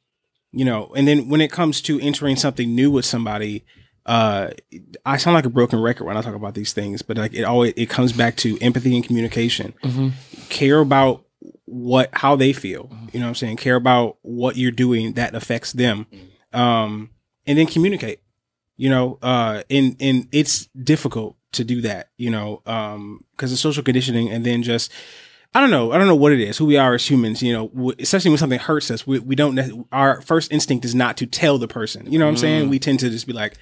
you 0.50 0.64
know, 0.64 0.94
and 0.96 1.06
then 1.06 1.28
when 1.28 1.42
it 1.42 1.52
comes 1.52 1.83
to 1.83 2.00
entering 2.00 2.37
something 2.37 2.74
new 2.74 2.90
with 2.90 3.04
somebody, 3.04 3.66
uh, 4.07 4.51
I 5.05 5.17
sound 5.17 5.35
like 5.35 5.45
a 5.47 5.51
broken 5.51 5.81
record 5.81 6.05
when 6.05 6.17
I 6.17 6.23
talk 6.23 6.35
about 6.35 6.55
these 6.55 6.73
things, 6.73 7.03
but 7.03 7.17
like 7.17 7.35
it 7.35 7.43
always, 7.45 7.75
it 7.77 7.91
comes 7.91 8.13
back 8.13 8.37
to 8.39 8.59
empathy 8.61 8.95
and 8.97 9.05
communication. 9.05 9.75
Care 10.49 10.81
about 10.81 11.25
what, 11.67 12.11
how 12.13 12.35
they 12.37 12.53
feel, 12.53 12.91
you 13.13 13.21
know 13.21 13.27
what 13.27 13.31
I'm 13.31 13.35
saying? 13.37 13.57
Care 13.59 13.77
about 13.77 14.17
what 14.23 14.57
you're 14.57 14.73
doing 14.73 15.13
that 15.15 15.35
affects 15.35 15.73
them. 15.73 16.07
Um, 16.53 17.11
and 17.47 17.59
then 17.59 17.67
communicate, 17.67 18.21
you 18.77 18.91
know, 18.91 19.19
uh, 19.23 19.63
and, 19.71 19.97
and 20.01 20.27
it's 20.33 20.67
difficult 20.83 21.37
to 21.53 21.65
do 21.65 21.81
that, 21.83 22.11
you 22.17 22.31
know, 22.31 22.63
um, 22.67 23.25
cause 23.37 23.53
of 23.53 23.59
social 23.59 23.83
conditioning 23.83 24.31
and 24.31 24.45
then 24.45 24.63
just, 24.63 24.91
I 25.55 25.61
don't 25.61 25.71
know. 25.71 25.91
I 25.91 25.99
don't 25.99 26.07
know 26.07 26.15
what 26.15 26.33
it 26.33 26.41
is. 26.41 26.59
Who 26.59 26.67
we 26.67 26.77
are 26.77 26.95
as 26.95 27.05
humans, 27.09 27.43
you 27.43 27.53
know, 27.53 27.93
especially 27.99 28.31
when 28.31 28.39
something 28.39 28.59
hurts 28.61 28.91
us, 28.91 29.05
we, 29.07 29.19
we 29.19 29.35
don't. 29.35 29.87
Our 29.91 30.21
first 30.21 30.53
instinct 30.53 30.85
is 30.85 30.95
not 30.95 31.17
to 31.17 31.27
tell 31.27 31.59
the 31.59 31.67
person. 31.67 32.11
You 32.11 32.19
know 32.21 32.27
what 32.27 32.31
I'm 32.31 32.37
saying? 32.37 32.69
We 32.69 32.79
tend 32.79 33.01
to 33.01 33.11
just 33.11 33.27
be 33.27 33.33
like, 33.33 33.57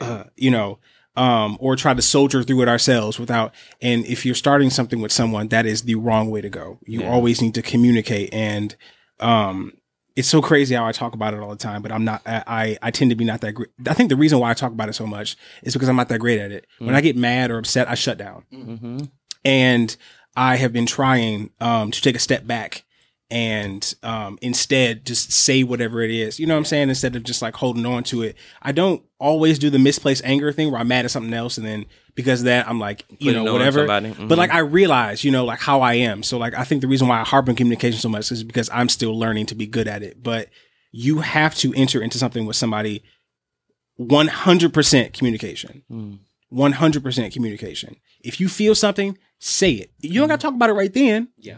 uh, 0.00 0.24
you 0.36 0.50
know, 0.50 0.78
um, 1.16 1.58
or 1.60 1.76
try 1.76 1.92
to 1.92 2.00
soldier 2.02 2.42
through 2.42 2.62
it 2.62 2.68
ourselves 2.68 3.18
without. 3.18 3.54
And 3.82 4.06
if 4.06 4.24
you're 4.24 4.34
starting 4.34 4.70
something 4.70 5.00
with 5.00 5.12
someone, 5.12 5.48
that 5.48 5.66
is 5.66 5.82
the 5.82 5.96
wrong 5.96 6.30
way 6.30 6.40
to 6.40 6.48
go. 6.48 6.78
You 6.86 7.00
always 7.08 7.42
need 7.42 7.54
to 7.54 7.62
communicate. 7.62 8.32
And 8.32 8.74
um, 9.20 9.74
it's 10.16 10.28
so 10.28 10.40
crazy 10.40 10.74
how 10.74 10.86
I 10.86 10.92
talk 10.92 11.12
about 11.12 11.34
it 11.34 11.40
all 11.40 11.50
the 11.50 11.56
time, 11.56 11.82
but 11.82 11.92
I'm 11.92 12.04
not. 12.04 12.22
I 12.24 12.42
I, 12.46 12.78
I 12.80 12.90
tend 12.90 13.10
to 13.10 13.16
be 13.16 13.24
not 13.26 13.42
that 13.42 13.52
great. 13.52 13.68
I 13.86 13.92
think 13.92 14.08
the 14.08 14.16
reason 14.16 14.38
why 14.38 14.50
I 14.50 14.54
talk 14.54 14.72
about 14.72 14.88
it 14.88 14.94
so 14.94 15.06
much 15.06 15.36
is 15.62 15.74
because 15.74 15.90
I'm 15.90 15.96
not 15.96 16.08
that 16.08 16.20
great 16.20 16.40
at 16.40 16.52
it. 16.52 16.66
When 16.78 16.94
I 16.94 17.02
get 17.02 17.16
mad 17.18 17.50
or 17.50 17.58
upset, 17.58 17.86
I 17.86 17.94
shut 17.96 18.16
down 18.16 18.44
and 19.44 19.94
I 20.36 20.56
have 20.56 20.72
been 20.72 20.86
trying 20.86 21.50
um, 21.60 21.90
to 21.90 22.00
take 22.00 22.16
a 22.16 22.20
step 22.20 22.46
back 22.46 22.84
and 23.30 23.94
um, 24.02 24.38
instead 24.42 25.06
just 25.06 25.32
say 25.32 25.62
whatever 25.62 26.02
it 26.02 26.10
is. 26.10 26.38
You 26.38 26.46
know 26.46 26.54
what 26.54 26.58
I'm 26.58 26.64
saying? 26.64 26.88
Instead 26.88 27.16
of 27.16 27.22
just 27.22 27.42
like 27.42 27.56
holding 27.56 27.86
on 27.86 28.04
to 28.04 28.22
it. 28.22 28.36
I 28.62 28.72
don't 28.72 29.02
always 29.18 29.58
do 29.58 29.70
the 29.70 29.78
misplaced 29.78 30.22
anger 30.24 30.52
thing 30.52 30.70
where 30.70 30.80
I'm 30.80 30.88
mad 30.88 31.04
at 31.04 31.10
something 31.10 31.32
else 31.32 31.56
and 31.56 31.66
then 31.66 31.86
because 32.14 32.40
of 32.40 32.44
that 32.46 32.68
I'm 32.68 32.78
like, 32.78 33.04
you 33.08 33.32
Putting 33.32 33.44
know, 33.44 33.52
whatever. 33.52 33.86
Mhm. 33.86 34.28
But 34.28 34.38
like 34.38 34.50
I 34.50 34.58
realize, 34.58 35.24
you 35.24 35.30
know, 35.30 35.44
like 35.44 35.60
how 35.60 35.80
I 35.80 35.94
am. 35.94 36.22
So 36.22 36.38
like 36.38 36.54
I 36.54 36.64
think 36.64 36.80
the 36.80 36.88
reason 36.88 37.08
why 37.08 37.20
I 37.20 37.24
harp 37.24 37.48
on 37.48 37.56
communication 37.56 37.98
so 37.98 38.08
much 38.08 38.30
is 38.30 38.44
because 38.44 38.70
I'm 38.72 38.88
still 38.88 39.18
learning 39.18 39.46
to 39.46 39.54
be 39.54 39.66
good 39.66 39.88
at 39.88 40.02
it. 40.02 40.22
But 40.22 40.48
you 40.92 41.20
have 41.20 41.54
to 41.56 41.72
enter 41.74 42.00
into 42.00 42.18
something 42.18 42.46
with 42.46 42.56
somebody 42.56 43.02
100% 43.98 45.12
communication. 45.12 45.82
100% 46.52 47.32
communication. 47.32 47.96
If 48.22 48.40
you 48.40 48.48
feel 48.48 48.74
something, 48.74 49.18
say 49.44 49.72
it. 49.72 49.90
You 50.00 50.20
don't 50.20 50.28
got 50.28 50.40
to 50.40 50.46
talk 50.46 50.54
about 50.54 50.70
it 50.70 50.74
right 50.74 50.92
then. 50.92 51.28
yeah. 51.38 51.56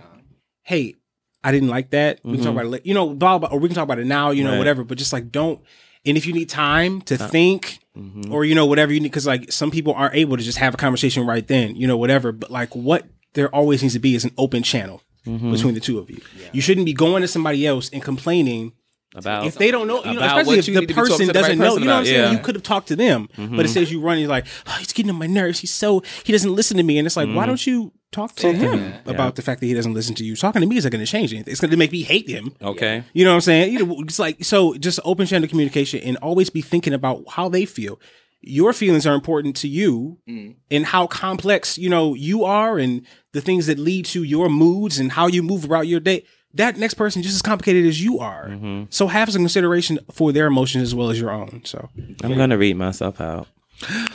Hey, 0.63 0.97
I 1.45 1.53
didn't 1.53 1.69
like 1.69 1.91
that. 1.91 2.19
We 2.25 2.33
can 2.33 2.39
talk 2.39 2.49
mm-hmm. 2.49 2.59
about 2.59 2.67
it 2.67 2.69
later. 2.71 2.83
You 2.89 2.95
know, 2.95 3.15
blah, 3.15 3.39
blah, 3.39 3.49
or 3.51 3.61
we 3.61 3.69
can 3.69 3.77
talk 3.77 3.85
about 3.85 4.01
it 4.01 4.07
now, 4.07 4.33
you 4.33 4.43
know, 4.43 4.51
Right. 4.51 4.59
whatever. 4.59 4.83
But 4.83 4.99
just 4.99 5.13
like, 5.13 5.31
don't, 5.31 5.61
And 6.05 6.17
if 6.17 6.27
you 6.27 6.33
need 6.33 6.49
time 6.49 7.03
to 7.03 7.15
uh, 7.15 7.29
think, 7.29 7.79
mm-hmm. 7.97 8.33
or 8.33 8.45
you 8.45 8.55
know 8.57 8.67
whatever 8.67 8.93
you 8.93 8.99
need, 8.99 9.09
because 9.11 9.27
like 9.27 9.53
some 9.53 9.71
people 9.71 9.95
aren't 9.95 10.17
able 10.17 10.37
to 10.37 10.43
just 10.43 10.59
have 10.59 10.75
a 10.75 10.77
conversation 10.77 11.25
right 11.25 11.47
then, 11.47 11.77
you 11.77 11.87
know 11.87 11.97
whatever. 11.97 12.33
But 12.33 12.51
like 12.51 12.75
what 12.75 13.07
there 13.35 13.49
always 13.55 13.83
needs 13.83 13.95
to 13.95 14.01
be 14.01 14.17
is 14.17 14.25
an 14.25 14.33
open 14.37 14.65
channel 14.65 15.03
mm-hmm. 15.25 15.53
between 15.53 15.75
the 15.75 15.81
two 15.81 15.99
of 16.01 16.11
you. 16.11 16.21
You 16.53 16.61
shouldn't 16.61 16.87
be 16.87 16.93
going 16.93 17.23
to 17.23 17.29
somebody 17.29 17.67
else 17.67 17.91
and 17.93 18.03
complaining 18.03 18.73
About 19.17 19.47
if 19.47 19.55
they 19.55 19.71
don't 19.71 19.87
know, 19.87 20.05
you 20.05 20.13
know, 20.13 20.21
especially 20.21 20.45
what 20.45 20.59
if 20.59 20.69
you 20.69 20.75
the 20.75 20.81
need 20.81 20.89
to 20.89 20.95
be 20.95 20.95
talking 20.95 21.11
person 21.11 21.27
to 21.29 21.33
the 21.33 21.39
right 21.41 21.49
doesn't 21.49 21.59
know, 21.59 21.65
person 21.65 21.83
you 21.83 21.89
know 21.89 21.95
what 21.95 21.99
I'm 22.01 22.05
saying? 22.05 22.21
yeah. 22.21 22.31
You 22.33 22.39
could 22.39 22.55
have 22.55 22.63
talked 22.63 22.89
to 22.89 22.97
them, 22.97 23.31
but 23.35 23.43
it 23.43 23.49
mm-hmm. 23.49 23.67
says 23.67 23.91
you 23.91 24.01
run, 24.01 24.19
you're 24.19 24.29
like, 24.29 24.47
oh, 24.67 24.77
he's 24.79 24.93
getting 24.93 25.09
on 25.09 25.17
my 25.17 25.27
nerves. 25.27 25.59
He's 25.59 25.73
so, 25.73 26.03
he 26.23 26.33
doesn't 26.33 26.55
listen 26.55 26.77
to 26.77 26.83
me. 26.83 26.99
And 26.99 27.07
it's 27.07 27.17
like, 27.17 27.27
why 27.29 27.33
mm-hmm. 27.33 27.47
don't 27.47 27.67
you 27.67 27.93
talk 28.13 28.35
to 28.37 28.53
him 28.53 28.93
about 29.07 29.37
the 29.37 29.43
fact 29.43 29.61
that 29.61 29.67
he 29.67 29.73
doesn't 29.73 29.95
listen 29.95 30.15
to 30.17 30.25
you? 30.25 30.37
Talking 30.37 30.61
to 30.61 30.67
me 30.67 30.77
isn't 30.77 30.91
going 30.91 31.03
to 31.03 31.11
change 31.11 31.33
anything. 31.33 31.51
It's 31.51 31.63
going 31.63 31.71
to 31.71 31.79
make 31.79 31.93
me 31.93 32.03
hate 32.03 32.29
him. 32.29 32.55
okay. 32.61 33.05
You 33.15 33.25
know 33.25 33.31
what 33.31 33.37
I'm 33.37 33.41
saying? 33.41 33.73
You 33.73 33.87
know, 33.87 34.01
it's 34.01 34.19
like, 34.19 34.45
so 34.45 34.75
just 34.75 35.01
open 35.03 35.27
channel 35.27 35.49
communication 35.49 36.01
and 36.01 36.19
always 36.19 36.51
be 36.51 36.61
thinking 36.61 36.93
about 36.93 37.25
how 37.31 37.49
they 37.49 37.65
feel. 37.65 37.99
Your 38.43 38.75
feelings 38.75 39.07
are 39.07 39.15
important 39.15 39.57
to 39.57 39.69
you 39.69 40.19
mm. 40.29 40.57
and 40.71 40.85
how 40.85 41.07
complex, 41.07 41.79
you 41.79 41.89
know, 41.89 42.13
you 42.13 42.45
are 42.45 42.79
and 42.79 43.07
the 43.33 43.41
things 43.41 43.67
that 43.67 43.79
lead 43.79 44.05
to 44.07 44.23
your 44.23 44.51
moods 44.51 44.99
and 44.99 45.11
how 45.11 45.27
you 45.27 45.43
move 45.43 45.65
about 45.65 45.87
your 45.87 46.01
day. 46.01 46.25
That 46.57 46.77
next 46.79 46.95
person 46.95 47.23
just 47.23 47.35
as 47.37 47.43
complicated 47.43 47.87
as 47.87 48.03
you 48.03 48.19
are. 48.19 48.49
So 48.91 49.07
have 49.07 49.31
some 49.33 49.43
consideration 49.43 49.99
for 50.11 50.33
their 50.33 50.47
emotions 50.47 50.83
as 50.85 50.95
well 50.95 51.11
as 51.11 51.21
your 51.21 51.31
own. 51.31 51.63
So 51.65 51.89
I'm 52.23 52.35
gonna 52.37 52.59
read 52.59 52.77
myself 52.77 53.21
out. 53.21 53.47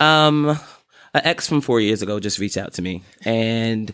Um, 0.00 0.58
an 1.14 1.20
ex 1.24 1.46
from 1.46 1.60
four 1.60 1.80
years 1.80 2.02
ago 2.02 2.18
just 2.20 2.38
reached 2.38 2.56
out 2.56 2.72
to 2.74 2.82
me, 2.82 3.02
and 3.24 3.92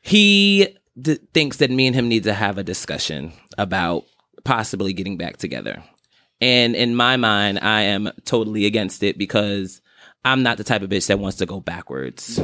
he 0.00 0.68
d- 1.00 1.18
thinks 1.32 1.58
that 1.58 1.70
me 1.70 1.86
and 1.86 1.94
him 1.94 2.08
need 2.08 2.24
to 2.24 2.32
have 2.34 2.56
a 2.58 2.64
discussion 2.64 3.32
about 3.58 4.04
possibly 4.44 4.92
getting 4.92 5.16
back 5.16 5.36
together. 5.36 5.82
And 6.40 6.74
in 6.74 6.94
my 6.96 7.16
mind, 7.16 7.58
I 7.60 7.82
am 7.82 8.10
totally 8.24 8.66
against 8.66 9.02
it 9.02 9.16
because 9.18 9.80
I'm 10.24 10.42
not 10.42 10.56
the 10.56 10.64
type 10.64 10.82
of 10.82 10.90
bitch 10.90 11.06
that 11.08 11.18
wants 11.18 11.38
to 11.38 11.46
go 11.46 11.60
backwards. 11.60 12.40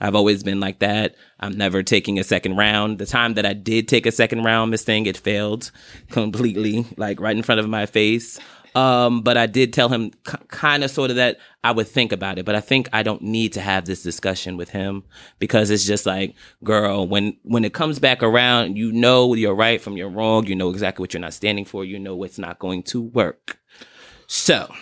I've 0.00 0.14
always 0.14 0.42
been 0.42 0.60
like 0.60 0.78
that. 0.80 1.16
I'm 1.40 1.56
never 1.56 1.82
taking 1.82 2.18
a 2.18 2.24
second 2.24 2.56
round. 2.56 2.98
The 2.98 3.06
time 3.06 3.34
that 3.34 3.46
I 3.46 3.52
did 3.52 3.88
take 3.88 4.06
a 4.06 4.12
second 4.12 4.44
round, 4.44 4.70
Miss 4.70 4.84
Thing, 4.84 5.06
it 5.06 5.16
failed 5.16 5.70
completely, 6.10 6.86
like 6.96 7.20
right 7.20 7.36
in 7.36 7.42
front 7.42 7.60
of 7.60 7.68
my 7.68 7.86
face. 7.86 8.38
Um, 8.74 9.22
but 9.22 9.36
I 9.36 9.46
did 9.46 9.72
tell 9.72 9.88
him 9.88 10.12
kind 10.48 10.84
of 10.84 10.90
sort 10.90 11.10
of 11.10 11.16
that 11.16 11.38
I 11.64 11.72
would 11.72 11.88
think 11.88 12.12
about 12.12 12.38
it, 12.38 12.44
but 12.44 12.54
I 12.54 12.60
think 12.60 12.88
I 12.92 13.02
don't 13.02 13.22
need 13.22 13.54
to 13.54 13.60
have 13.60 13.86
this 13.86 14.02
discussion 14.02 14.56
with 14.56 14.70
him 14.70 15.04
because 15.38 15.70
it's 15.70 15.84
just 15.84 16.06
like, 16.06 16.34
girl, 16.62 17.06
when, 17.08 17.36
when 17.42 17.64
it 17.64 17.72
comes 17.74 17.98
back 17.98 18.22
around, 18.22 18.76
you 18.76 18.92
know 18.92 19.34
you're 19.34 19.54
right 19.54 19.80
from 19.80 19.96
your 19.96 20.08
wrong. 20.10 20.46
You 20.46 20.54
know 20.54 20.70
exactly 20.70 21.02
what 21.02 21.12
you're 21.12 21.20
not 21.20 21.34
standing 21.34 21.64
for. 21.64 21.84
You 21.84 21.98
know 21.98 22.14
what's 22.14 22.38
not 22.38 22.58
going 22.58 22.82
to 22.84 23.02
work. 23.02 23.58
So, 24.26 24.72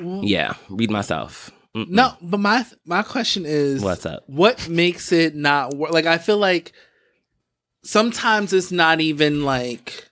yeah, 0.00 0.54
read 0.68 0.90
myself. 0.90 1.50
Mm. 1.76 1.88
No, 1.90 2.14
but 2.22 2.40
my 2.40 2.64
my 2.86 3.02
question 3.02 3.44
is, 3.44 3.82
What's 3.82 4.06
up? 4.06 4.24
What 4.26 4.66
makes 4.68 5.12
it 5.12 5.34
not 5.34 5.74
work? 5.74 5.92
Like 5.92 6.06
I 6.06 6.16
feel 6.16 6.38
like 6.38 6.72
sometimes 7.82 8.52
it's 8.52 8.72
not 8.72 9.00
even 9.00 9.44
like 9.44 10.08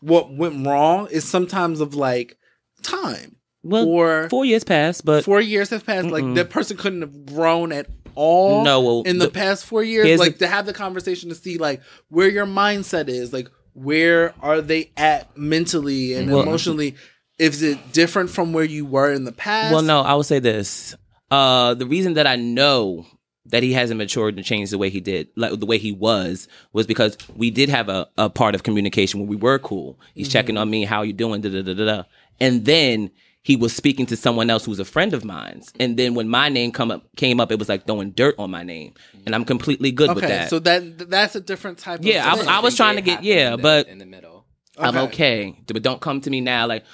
what 0.00 0.32
went 0.32 0.66
wrong. 0.66 1.08
It's 1.10 1.26
sometimes 1.28 1.80
of 1.80 1.94
like 1.94 2.36
time 2.82 3.36
Well, 3.62 3.86
or 3.86 4.28
four 4.30 4.44
years 4.46 4.64
passed, 4.64 5.04
but 5.04 5.24
four 5.24 5.40
years 5.40 5.70
have 5.70 5.84
passed. 5.84 6.08
Like 6.08 6.34
that 6.34 6.48
person 6.50 6.76
couldn't 6.78 7.02
have 7.02 7.26
grown 7.26 7.72
at 7.72 7.88
all. 8.14 8.64
No, 8.64 8.80
well, 8.80 9.02
in 9.02 9.18
the, 9.18 9.26
the- 9.26 9.32
past 9.32 9.66
four 9.66 9.82
years, 9.82 10.18
like 10.18 10.38
the- 10.38 10.46
to 10.46 10.48
have 10.48 10.64
the 10.66 10.72
conversation 10.72 11.28
to 11.28 11.34
see 11.34 11.58
like 11.58 11.82
where 12.08 12.28
your 12.28 12.46
mindset 12.46 13.08
is, 13.08 13.32
like 13.34 13.48
where 13.74 14.34
are 14.40 14.60
they 14.60 14.90
at 14.96 15.36
mentally 15.36 16.14
and 16.14 16.30
Well- 16.30 16.42
emotionally. 16.42 16.94
Is 17.38 17.60
it 17.60 17.92
different 17.92 18.30
from 18.30 18.52
where 18.52 18.62
you 18.62 18.84
were 18.84 19.10
in 19.10 19.24
the 19.24 19.32
past? 19.32 19.72
Well, 19.72 19.82
no, 19.82 20.02
I 20.02 20.14
would 20.14 20.26
say 20.26 20.38
this. 20.38 20.94
Uh, 21.32 21.74
the 21.74 21.86
reason 21.86 22.14
that 22.14 22.26
I 22.26 22.36
know 22.36 23.06
that 23.46 23.62
he 23.62 23.72
hasn't 23.72 23.98
matured 23.98 24.36
and 24.36 24.44
changed 24.44 24.70
the 24.72 24.78
way 24.78 24.90
he 24.90 25.00
did, 25.00 25.28
like 25.34 25.58
the 25.58 25.66
way 25.66 25.78
he 25.78 25.90
was, 25.90 26.46
was 26.72 26.86
because 26.86 27.16
we 27.34 27.50
did 27.50 27.68
have 27.70 27.88
a, 27.88 28.06
a 28.18 28.28
part 28.30 28.54
of 28.54 28.62
communication 28.62 29.18
where 29.20 29.28
we 29.28 29.36
were 29.36 29.58
cool. 29.58 29.98
He's 30.14 30.28
checking 30.28 30.56
on 30.58 30.68
me, 30.70 30.84
how 30.84 31.02
you 31.02 31.12
doing, 31.12 31.40
da 31.40 31.48
da 31.50 31.62
da 31.62 31.74
da 31.74 31.84
da. 31.84 32.02
And 32.38 32.64
then 32.66 33.10
he 33.42 33.56
was 33.56 33.74
speaking 33.74 34.06
to 34.06 34.16
someone 34.16 34.50
else 34.50 34.64
who's 34.66 34.78
a 34.78 34.84
friend 34.84 35.14
of 35.14 35.24
mine's. 35.24 35.72
And 35.80 35.96
then 35.96 36.14
when 36.14 36.28
my 36.28 36.48
name 36.50 36.70
come 36.70 36.90
up 36.90 37.04
came 37.16 37.40
up, 37.40 37.50
it 37.50 37.58
was 37.58 37.68
like 37.68 37.86
throwing 37.86 38.10
dirt 38.12 38.34
on 38.38 38.50
my 38.50 38.62
name. 38.62 38.92
And 39.26 39.34
I'm 39.34 39.44
completely 39.44 39.90
good 39.90 40.14
with 40.14 40.22
that. 40.24 40.50
so 40.50 40.58
that 40.60 41.10
that's 41.10 41.34
a 41.34 41.40
different 41.40 41.78
type. 41.78 42.00
Yeah, 42.02 42.24
I 42.26 42.32
of 42.32 42.38
was- 42.38 42.46
thing. 42.46 42.54
I 42.54 42.60
was 42.60 42.76
trying 42.76 42.96
to 42.96 43.02
get- 43.02 43.24
yeah, 43.24 43.52
in 43.52 43.56
the- 43.56 43.62
but- 43.62 43.88
in 43.88 43.98
the 43.98 44.06
middle. 44.06 44.44
I'm 44.78 44.96
okay. 44.96 45.56
But 45.66 45.82
don't 45.82 46.00
come 46.00 46.20
to 46.22 46.30
me 46.30 46.40
now 46.40 46.66
like 46.66 46.84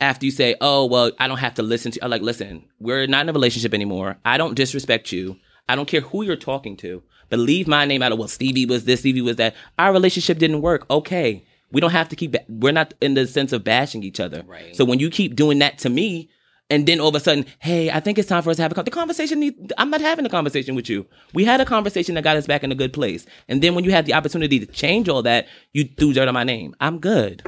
after 0.00 0.24
you 0.26 0.30
say, 0.32 0.56
"Oh, 0.60 0.86
well, 0.86 1.10
I 1.18 1.28
don't 1.28 1.38
have 1.38 1.54
to 1.54 1.62
listen 1.62 1.92
to." 1.92 2.04
I'm 2.04 2.10
like, 2.10 2.22
"Listen, 2.22 2.64
we're 2.80 3.06
not 3.06 3.22
in 3.22 3.28
a 3.28 3.32
relationship 3.32 3.74
anymore. 3.74 4.18
I 4.24 4.38
don't 4.38 4.54
disrespect 4.54 5.12
you. 5.12 5.36
I 5.68 5.74
don't 5.76 5.88
care 5.88 6.00
who 6.00 6.22
you're 6.22 6.36
talking 6.36 6.76
to, 6.78 7.02
but 7.30 7.38
leave 7.38 7.66
my 7.66 7.84
name 7.84 8.02
out 8.02 8.12
of. 8.12 8.18
Well, 8.18 8.28
Stevie 8.28 8.66
was 8.66 8.84
this, 8.84 9.00
Stevie 9.00 9.20
was 9.20 9.36
that. 9.36 9.54
Our 9.78 9.92
relationship 9.92 10.38
didn't 10.38 10.62
work. 10.62 10.86
Okay, 10.90 11.44
we 11.72 11.80
don't 11.80 11.90
have 11.90 12.08
to 12.10 12.16
keep. 12.16 12.32
ba- 12.32 12.44
We're 12.48 12.72
not 12.72 12.94
in 13.00 13.14
the 13.14 13.26
sense 13.26 13.52
of 13.52 13.64
bashing 13.64 14.02
each 14.02 14.20
other. 14.20 14.42
Right. 14.46 14.76
So 14.76 14.84
when 14.84 14.98
you 15.00 15.10
keep 15.10 15.34
doing 15.36 15.58
that 15.60 15.78
to 15.78 15.88
me. 15.90 16.30
And 16.68 16.84
then 16.84 16.98
all 16.98 17.10
of 17.10 17.14
a 17.14 17.20
sudden, 17.20 17.46
hey, 17.60 17.92
I 17.92 18.00
think 18.00 18.18
it's 18.18 18.28
time 18.28 18.42
for 18.42 18.50
us 18.50 18.56
to 18.56 18.62
have 18.62 18.72
a 18.72 18.74
con- 18.74 18.84
the 18.84 18.90
conversation. 18.90 19.38
Need, 19.38 19.72
I'm 19.78 19.88
not 19.88 20.00
having 20.00 20.26
a 20.26 20.28
conversation 20.28 20.74
with 20.74 20.88
you. 20.90 21.06
We 21.32 21.44
had 21.44 21.60
a 21.60 21.64
conversation 21.64 22.16
that 22.16 22.24
got 22.24 22.36
us 22.36 22.48
back 22.48 22.64
in 22.64 22.72
a 22.72 22.74
good 22.74 22.92
place. 22.92 23.24
And 23.46 23.62
then 23.62 23.76
when 23.76 23.84
you 23.84 23.92
had 23.92 24.04
the 24.04 24.14
opportunity 24.14 24.58
to 24.58 24.66
change 24.66 25.08
all 25.08 25.22
that, 25.22 25.46
you 25.72 25.84
threw 25.96 26.12
dirt 26.12 26.26
on 26.26 26.34
my 26.34 26.42
name. 26.42 26.74
I'm 26.80 26.98
good. 26.98 27.44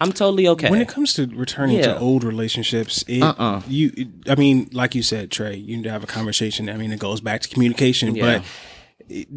I'm 0.00 0.12
totally 0.12 0.46
okay. 0.48 0.68
when 0.70 0.80
it 0.82 0.88
comes 0.88 1.14
to 1.14 1.26
returning 1.26 1.76
Yeah. 1.78 1.94
to 1.94 1.98
old 1.98 2.22
relationships, 2.24 3.02
it, 3.08 3.22
Uh-uh. 3.22 3.62
you, 3.66 3.92
it- 3.96 4.08
I 4.28 4.34
mean, 4.34 4.68
like 4.72 4.94
you 4.94 5.02
said, 5.02 5.30
Trey, 5.30 5.56
you 5.56 5.76
need 5.76 5.84
to 5.84 5.90
have 5.90 6.04
a 6.04 6.06
conversation. 6.06 6.68
I 6.68 6.76
mean, 6.76 6.92
it 6.92 6.98
goes 6.98 7.20
back 7.20 7.40
to 7.42 7.48
communication, 7.48 8.14
Yeah. 8.14 8.38
but 8.38 8.44
it- 9.08 9.28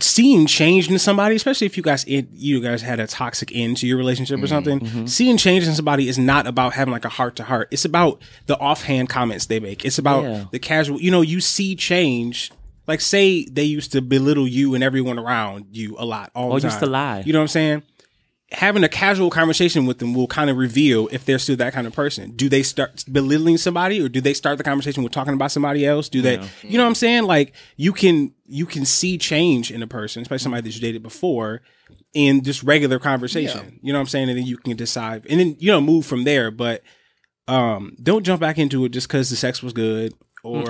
seeing 0.00 0.46
change 0.46 0.90
in 0.90 0.98
somebody, 0.98 1.36
especially 1.36 1.66
if 1.66 1.76
you 1.76 1.82
guys, 1.82 2.04
it, 2.08 2.26
you 2.32 2.60
guys 2.60 2.82
had 2.82 2.98
a 2.98 3.06
toxic 3.06 3.50
end 3.54 3.76
to 3.78 3.86
your 3.86 3.96
relationship 3.96 4.42
or 4.42 4.46
something, 4.48 4.80
Mm-hmm. 4.80 5.06
seeing 5.06 5.36
change 5.36 5.64
in 5.66 5.74
somebody 5.74 6.08
is 6.08 6.18
not 6.18 6.46
about 6.46 6.72
having 6.74 6.90
like 6.92 7.04
a 7.04 7.08
heart 7.08 7.36
to 7.36 7.44
heart. 7.44 7.68
It's 7.70 7.84
about 7.84 8.20
the 8.46 8.58
offhand 8.58 9.08
comments 9.08 9.46
they 9.46 9.60
make. 9.60 9.84
It's 9.84 9.96
about 9.98 10.24
Yeah. 10.24 10.44
the 10.50 10.58
casual, 10.58 11.00
you 11.00 11.10
know, 11.12 11.22
you 11.22 11.40
see 11.40 11.76
change. 11.76 12.50
Like 12.88 13.00
say 13.00 13.44
they 13.46 13.64
used 13.64 13.92
to 13.92 14.02
belittle 14.02 14.46
you 14.48 14.74
and 14.74 14.82
everyone 14.84 15.18
around 15.18 15.66
you 15.72 15.94
a 15.98 16.04
lot 16.04 16.30
all 16.34 16.50
Or 16.52 16.56
the 16.60 16.62
time. 16.62 16.70
used 16.70 16.80
to 16.80 16.86
lie. 16.86 17.22
You 17.24 17.32
know 17.32 17.38
what 17.38 17.44
I'm 17.44 17.48
saying? 17.48 17.82
Having 18.52 18.84
a 18.84 18.88
casual 18.88 19.28
conversation 19.28 19.86
with 19.86 19.98
them 19.98 20.14
will 20.14 20.28
kind 20.28 20.48
of 20.50 20.56
reveal 20.56 21.08
if 21.10 21.24
they're 21.24 21.38
still 21.38 21.56
that 21.56 21.72
kind 21.72 21.86
of 21.86 21.92
person. 21.92 22.30
Do 22.36 22.48
they 22.48 22.62
start 22.62 23.04
belittling 23.10 23.58
somebody 23.58 24.00
or 24.00 24.08
do 24.08 24.20
they 24.20 24.34
start 24.34 24.56
the 24.56 24.64
conversation 24.64 25.02
with 25.02 25.12
talking 25.12 25.34
about 25.34 25.50
somebody 25.50 25.84
else? 25.84 26.08
Do 26.08 26.22
they, 26.22 26.36
you 26.62 26.78
know 26.78 26.84
what 26.84 26.88
I'm 26.88 26.94
saying? 26.94 27.24
Like 27.24 27.54
you 27.76 27.92
can, 27.92 28.32
you 28.44 28.64
can 28.64 28.84
see 28.84 29.18
change 29.18 29.72
in 29.72 29.82
a 29.82 29.86
person, 29.88 30.22
especially 30.22 30.44
somebody 30.44 30.62
that 30.62 30.74
you 30.76 30.80
dated 30.80 31.02
before 31.02 31.62
in 32.14 32.44
just 32.44 32.62
regular 32.62 33.00
conversation. 33.00 33.80
You 33.82 33.92
know 33.92 33.98
what 33.98 34.02
I'm 34.02 34.08
saying? 34.08 34.28
And 34.28 34.38
then 34.38 34.46
you 34.46 34.58
can 34.58 34.76
decide 34.76 35.26
and 35.28 35.40
then, 35.40 35.56
you 35.58 35.72
know, 35.72 35.80
move 35.80 36.06
from 36.06 36.22
there. 36.22 36.52
But, 36.52 36.82
um, 37.48 37.96
don't 38.00 38.24
jump 38.24 38.40
back 38.40 38.58
into 38.58 38.84
it 38.84 38.90
just 38.90 39.08
cause 39.08 39.28
the 39.28 39.36
sex 39.36 39.60
was 39.62 39.72
good 39.72 40.14
or, 40.44 40.62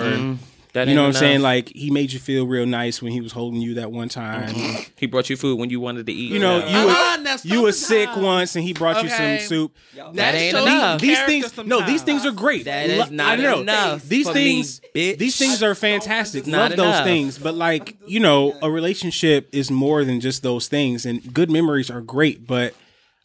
That 0.76 0.88
you 0.88 0.94
know 0.94 1.04
what 1.04 1.08
I'm 1.08 1.12
saying? 1.14 1.40
Like 1.40 1.70
he 1.70 1.90
made 1.90 2.12
you 2.12 2.18
feel 2.18 2.46
real 2.46 2.66
nice 2.66 3.00
when 3.00 3.10
he 3.10 3.22
was 3.22 3.32
holding 3.32 3.62
you 3.62 3.74
that 3.74 3.90
one 3.90 4.10
time. 4.10 4.54
he 4.96 5.06
brought 5.06 5.30
you 5.30 5.36
food 5.38 5.58
when 5.58 5.70
you 5.70 5.80
wanted 5.80 6.04
to 6.04 6.12
eat. 6.12 6.30
You 6.30 6.38
know, 6.38 6.58
you 6.58 6.86
were, 6.86 7.22
now 7.22 7.36
you 7.44 7.62
were 7.62 7.72
sick 7.72 8.14
once 8.14 8.56
and 8.56 8.62
he 8.62 8.74
brought 8.74 9.02
you 9.02 9.08
some 9.08 9.38
soup. 9.38 9.74
that 10.12 10.34
ain't 10.34 10.54
enough. 10.54 11.00
These 11.00 11.16
character 11.16 11.48
things, 11.48 11.66
no, 11.66 11.80
these 11.86 12.02
things 12.02 12.26
are 12.26 12.30
great. 12.30 12.66
That 12.66 12.90
is 12.90 13.10
not 13.10 13.38
I 13.38 13.42
know. 13.42 13.60
enough 13.60 14.06
These 14.06 14.28
things, 14.28 14.82
me, 14.94 15.14
bitch. 15.14 15.18
these 15.18 15.38
things 15.38 15.62
are 15.62 15.74
fantastic. 15.74 16.46
Not 16.46 16.72
Love 16.72 16.76
those 16.76 17.04
things, 17.04 17.38
but 17.38 17.54
like 17.54 17.96
you 18.06 18.20
know, 18.20 18.54
a 18.60 18.70
relationship 18.70 19.48
is 19.52 19.70
more 19.70 20.04
than 20.04 20.20
just 20.20 20.42
those 20.42 20.68
things. 20.68 21.06
And 21.06 21.32
good 21.32 21.50
memories 21.50 21.90
are 21.90 22.02
great, 22.02 22.46
but 22.46 22.74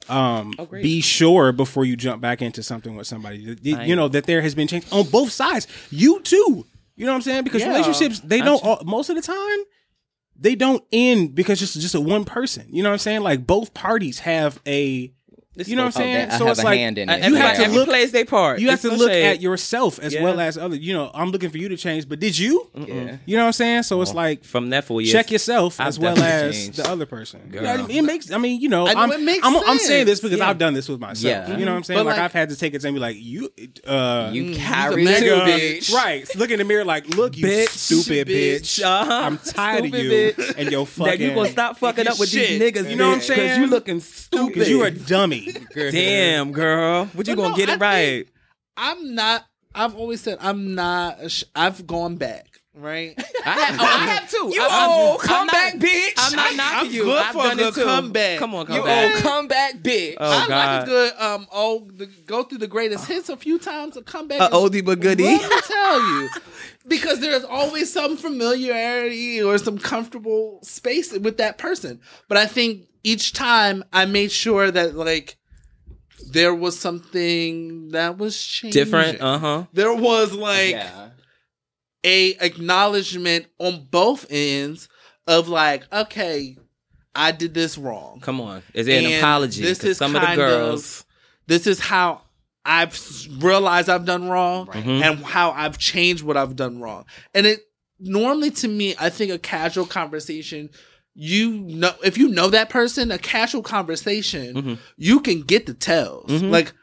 um, 0.07 0.53
be 0.71 1.01
sure 1.01 1.51
before 1.51 1.83
you 1.83 1.97
jump 1.97 2.21
back 2.21 2.41
into 2.41 2.63
something 2.63 2.95
with 2.95 3.07
somebody, 3.07 3.57
you, 3.61 3.77
you 3.81 3.95
know, 3.97 4.07
that 4.07 4.25
there 4.25 4.41
has 4.41 4.55
been 4.55 4.69
change 4.69 4.85
on 4.91 5.09
both 5.09 5.31
sides. 5.31 5.67
You 5.89 6.21
too. 6.21 6.65
You 7.01 7.07
know 7.07 7.13
what 7.13 7.15
I'm 7.15 7.21
saying? 7.23 7.43
Because 7.45 7.63
Yeah. 7.63 7.69
relationships, 7.69 8.19
they 8.19 8.41
don't 8.41 8.63
all, 8.63 8.79
most 8.85 9.09
of 9.09 9.15
the 9.15 9.23
time. 9.23 9.59
They 10.35 10.53
don't 10.53 10.83
end 10.91 11.33
because 11.33 11.59
just 11.59 11.73
just 11.81 11.95
a 11.95 11.99
one 11.99 12.25
person. 12.25 12.67
You 12.69 12.83
know 12.83 12.89
what 12.89 12.93
I'm 12.93 12.99
saying? 12.99 13.21
Like 13.21 13.47
both 13.47 13.73
parties 13.73 14.19
have 14.19 14.61
a, 14.67 15.11
you 15.55 15.75
know 15.75 15.81
what 15.83 15.87
I'm 15.87 15.91
saying? 15.91 16.13
that- 16.29 16.33
I 16.33 16.37
so 16.37 16.45
have 16.45 16.51
it's 16.51 16.61
a 16.61 16.65
like 16.65 16.79
hand 16.79 16.97
in 16.97 17.09
Uh, 17.09 17.13
it. 17.13 17.25
you 17.29 17.35
have 17.35 17.57
to 17.57 17.67
look 17.69 17.87
plays 17.89 18.11
their 18.11 18.25
part. 18.25 18.59
you 18.59 18.69
have 18.69 18.75
It's 18.75 18.83
to 18.83 18.95
look 18.95 19.11
shade. 19.11 19.25
at 19.25 19.41
yourself 19.41 19.99
as 19.99 20.13
Yeah. 20.13 20.23
well 20.23 20.39
as 20.39 20.57
other. 20.57 20.75
You 20.75 20.93
know, 20.93 21.11
I'm 21.13 21.29
looking 21.31 21.49
for 21.49 21.57
you 21.57 21.67
to 21.69 21.77
change, 21.77 22.07
but 22.07 22.19
did 22.19 22.37
you? 22.37 22.69
Yeah. 22.73 23.17
You 23.25 23.35
know 23.35 23.43
what 23.43 23.47
I'm 23.47 23.53
saying? 23.53 23.83
So 23.83 24.01
it's 24.01 24.13
like 24.13 24.43
from 24.45 24.69
that 24.69 24.85
four 24.85 25.01
years. 25.01 25.11
check 25.11 25.29
yourself 25.29 25.79
I've 25.79 25.87
as 25.87 25.99
well 25.99 26.17
as 26.17 26.55
changed. 26.55 26.77
the 26.77 26.89
other 26.89 27.05
person. 27.05 27.41
Girl. 27.51 27.63
Yeah, 27.63 27.85
it 27.89 28.01
makes. 28.03 28.31
I 28.31 28.37
mean, 28.37 28.61
you 28.61 28.69
know, 28.69 28.87
I 28.87 28.93
know 28.93 28.99
I'm, 29.01 29.11
it 29.11 29.21
makes 29.21 29.45
I'm, 29.45 29.55
I'm 29.57 29.77
saying 29.77 30.05
this 30.05 30.21
because 30.21 30.37
Yeah. 30.39 30.49
I've 30.49 30.57
done 30.57 30.73
this 30.73 30.87
with 30.87 30.99
myself. 30.99 31.49
Yeah. 31.49 31.57
You 31.57 31.65
know 31.65 31.71
what 31.71 31.77
I'm 31.77 31.83
saying? 31.83 31.97
Like, 32.05 32.15
like- 32.17 32.19
I've 32.25 32.33
had 32.33 32.49
to 32.49 32.55
take 32.55 32.73
it 32.73 32.83
and 32.83 32.93
be 32.93 32.99
like, 32.99 33.17
you, 33.19 33.49
uh, 33.85 34.29
You 34.33 34.43
Mm, 34.45 34.55
carry 34.55 35.05
he's 35.05 35.21
a 35.21 35.23
bitch. 35.25 35.93
Right, 35.93 36.35
look 36.35 36.49
in 36.51 36.59
the 36.59 36.63
mirror 36.65 36.85
like, 36.85 37.07
look, 37.15 37.37
you 37.37 37.45
Bitch. 37.45 37.67
stupid 37.69 38.27
bitch. 38.27 38.61
Bitch. 38.61 38.83
Uh-huh. 38.83 39.11
I'm 39.13 39.37
tired 39.37 39.85
of 39.85 39.93
you 39.93 40.09
bitch. 40.09 40.53
and 40.57 40.71
your 40.71 40.85
That 40.85 40.91
fucking. 40.91 41.21
you 41.21 41.33
gonna 41.35 41.49
stop 41.49 41.77
fucking 41.77 42.07
up 42.07 42.19
with 42.19 42.31
these 42.31 42.59
niggas. 42.61 42.89
You 42.89 42.95
know 42.95 43.09
what 43.09 43.15
I'm 43.15 43.21
saying? 43.21 43.49
Cause 43.49 43.57
you 43.59 43.67
looking 43.67 43.99
stupid. 43.99 44.53
Because 44.53 44.69
you're 44.69 44.85
a 44.87 44.91
dummy. 44.91 45.40
Hey, 45.73 45.91
Damn, 45.91 46.51
girl. 46.51 47.05
What 47.13 47.27
you 47.27 47.35
But 47.35 47.41
gonna 47.41 47.51
no, 47.51 47.57
get 47.57 47.69
I 47.69 47.73
it 47.73 47.79
right? 47.79 48.27
I'm 48.77 49.15
not. 49.15 49.45
I've 49.73 49.95
always 49.95 50.21
said 50.21 50.37
I'm 50.41 50.75
not. 50.75 51.31
sh- 51.31 51.43
I've 51.55 51.85
gone 51.87 52.15
back. 52.17 52.47
Right. 52.73 53.13
I 53.45 53.49
have, 53.49 53.79
oh, 53.79 53.83
I 53.83 53.97
have 54.07 54.29
too. 54.31 54.49
You 54.53 54.61
I- 54.61 54.67
I'm- 54.69 54.89
old 54.89 55.21
I'm 55.21 55.27
comeback 55.27 55.73
not- 55.75 55.83
bitch. 55.83 56.13
I'm 56.17 56.35
not 56.35 56.55
knocking 56.55 56.87
I'm 56.89 56.93
you. 56.95 57.03
good 57.03 57.17
I've 57.21 57.33
for 57.33 57.39
a 57.39 57.43
done 57.43 57.59
it 57.59 57.63
good 57.63 57.73
too. 57.75 57.83
comeback. 57.83 58.39
Come 58.39 58.55
on, 58.55 58.61
you 58.67 58.75
come 58.77 58.85
back. 58.85 59.13
old 59.13 59.23
comeback 59.23 59.73
bitch. 59.79 60.15
Oh 60.19 60.31
I 60.31 60.47
like 60.47 60.83
a 60.83 60.85
good 60.85 61.13
um 61.19 61.47
oh 61.51 61.87
the, 61.93 62.05
go 62.25 62.43
through 62.43 62.59
the 62.59 62.67
greatest 62.67 63.07
hits 63.07 63.27
a 63.29 63.35
few 63.37 63.59
times 63.59 63.97
a 63.97 64.01
comeback. 64.01 64.39
A 64.41 64.49
oldie 64.55 64.83
but 64.85 64.99
goodie. 65.01 65.23
Let 65.25 65.49
me 65.49 65.61
tell 65.67 65.99
you, 66.01 66.29
because 66.87 67.19
there's 67.19 67.43
always 67.43 67.91
some 67.91 68.15
familiarity 68.17 69.41
or 69.41 69.57
some 69.57 69.77
comfortable 69.77 70.59
space 70.63 71.11
with 71.11 71.37
that 71.37 71.57
person. 71.57 71.99
But 72.29 72.37
I 72.37 72.45
think 72.45 72.87
each 73.03 73.33
time 73.33 73.83
I 73.91 74.05
made 74.05 74.31
sure 74.31 74.69
that 74.71 74.95
like 74.95 75.37
there 76.31 76.53
was 76.53 76.79
something 76.79 77.89
that 77.89 78.17
was 78.17 78.41
changing. 78.41 78.83
Different. 78.83 79.21
Uh 79.21 79.37
huh. 79.37 79.65
There 79.73 79.93
was 79.93 80.33
like 80.33 80.71
yeah. 80.71 81.09
a 82.03 82.35
acknowledgement 82.39 83.47
on 83.59 83.87
both 83.89 84.25
ends 84.29 84.87
of 85.27 85.47
like, 85.47 85.83
okay, 85.91 86.57
I 87.15 87.31
did 87.31 87.53
this 87.53 87.77
wrong. 87.77 88.19
Come 88.21 88.39
on. 88.41 88.63
Is 88.73 88.85
there 88.85 88.99
an 88.99 89.17
apology? 89.17 89.61
This 89.61 89.83
is 89.83 89.97
some 89.97 90.15
of 90.15 90.21
the 90.21 90.27
kind 90.27 90.37
girls. 90.37 91.05
This 91.47 91.67
is 91.67 91.79
how 91.79 92.21
I've 92.63 92.97
realized 93.39 93.89
I've 93.89 94.05
done 94.05 94.29
wrong 94.29 94.67
Mhm. 94.67 95.01
and 95.01 95.25
how 95.25 95.51
I've 95.51 95.77
changed 95.77 96.23
what 96.23 96.37
I've 96.37 96.55
done 96.55 96.79
wrong. 96.79 97.05
And 97.33 97.47
it 97.47 97.59
normally 97.99 98.51
to 98.51 98.67
me, 98.67 98.95
I 98.99 99.09
think 99.09 99.31
a 99.31 99.39
casual 99.39 99.85
conversation, 99.85 100.69
you 101.13 101.51
know, 101.51 101.91
if 102.03 102.17
you 102.17 102.29
know 102.29 102.49
that 102.49 102.69
person, 102.69 103.11
a 103.11 103.17
casual 103.17 103.61
conversation, 103.63 104.53
Mhm. 104.55 104.77
you 104.97 105.19
can 105.19 105.41
get 105.41 105.65
the 105.65 105.73
tells. 105.73 106.29
Mhm. 106.31 106.49
Like, 106.49 106.73